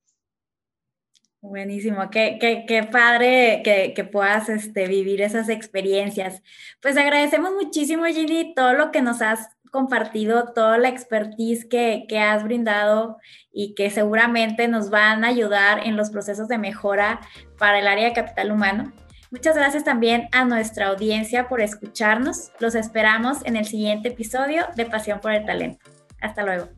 Buenísimo, 1.40 2.08
qué, 2.10 2.38
qué, 2.40 2.64
qué 2.66 2.84
padre 2.84 3.60
que, 3.62 3.92
que, 3.92 4.04
puedas 4.04 4.48
este, 4.48 4.88
vivir 4.88 5.20
esas 5.20 5.50
experiencias. 5.50 6.42
Pues 6.80 6.96
agradecemos 6.96 7.52
muchísimo, 7.52 8.06
Ginny, 8.06 8.54
todo 8.54 8.72
lo 8.72 8.90
que 8.90 9.02
nos 9.02 9.20
has 9.20 9.50
compartido, 9.74 10.52
toda 10.54 10.78
la 10.78 10.88
expertise 10.88 11.64
que, 11.64 12.04
que 12.08 12.20
has 12.20 12.44
brindado 12.44 13.18
y 13.52 13.74
que 13.74 13.90
seguramente 13.90 14.68
nos 14.68 14.88
van 14.88 15.24
a 15.24 15.28
ayudar 15.28 15.84
en 15.84 15.96
los 15.96 16.10
procesos 16.10 16.46
de 16.46 16.58
mejora 16.58 17.20
para 17.58 17.80
el 17.80 17.88
área 17.88 18.06
de 18.06 18.12
capital 18.12 18.52
humano. 18.52 18.92
Muchas 19.32 19.56
gracias 19.56 19.82
también 19.82 20.28
a 20.30 20.44
nuestra 20.44 20.86
audiencia 20.86 21.48
por 21.48 21.60
escucharnos. 21.60 22.52
Los 22.60 22.76
esperamos 22.76 23.38
en 23.44 23.56
el 23.56 23.64
siguiente 23.64 24.10
episodio 24.10 24.64
de 24.76 24.86
Pasión 24.86 25.18
por 25.18 25.32
el 25.32 25.44
Talento. 25.44 25.84
Hasta 26.20 26.44
luego. 26.44 26.68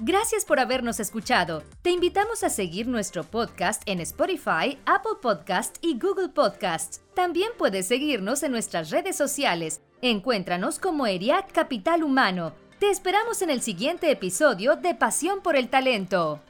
Gracias 0.00 0.44
por 0.44 0.60
habernos 0.60 1.00
escuchado. 1.00 1.62
Te 1.80 1.90
invitamos 1.90 2.44
a 2.44 2.50
seguir 2.50 2.86
nuestro 2.86 3.24
podcast 3.24 3.82
en 3.86 4.00
Spotify, 4.02 4.78
Apple 4.84 5.16
Podcast 5.22 5.78
y 5.80 5.98
Google 5.98 6.28
Podcast. 6.28 6.98
También 7.14 7.48
puedes 7.56 7.86
seguirnos 7.86 8.42
en 8.42 8.52
nuestras 8.52 8.90
redes 8.90 9.16
sociales. 9.16 9.80
Encuéntranos 10.02 10.78
como 10.78 11.06
ERIAC 11.06 11.52
Capital 11.52 12.02
Humano. 12.02 12.52
Te 12.78 12.90
esperamos 12.90 13.40
en 13.40 13.48
el 13.48 13.62
siguiente 13.62 14.10
episodio 14.10 14.76
de 14.76 14.94
Pasión 14.94 15.40
por 15.40 15.56
el 15.56 15.70
Talento. 15.70 16.42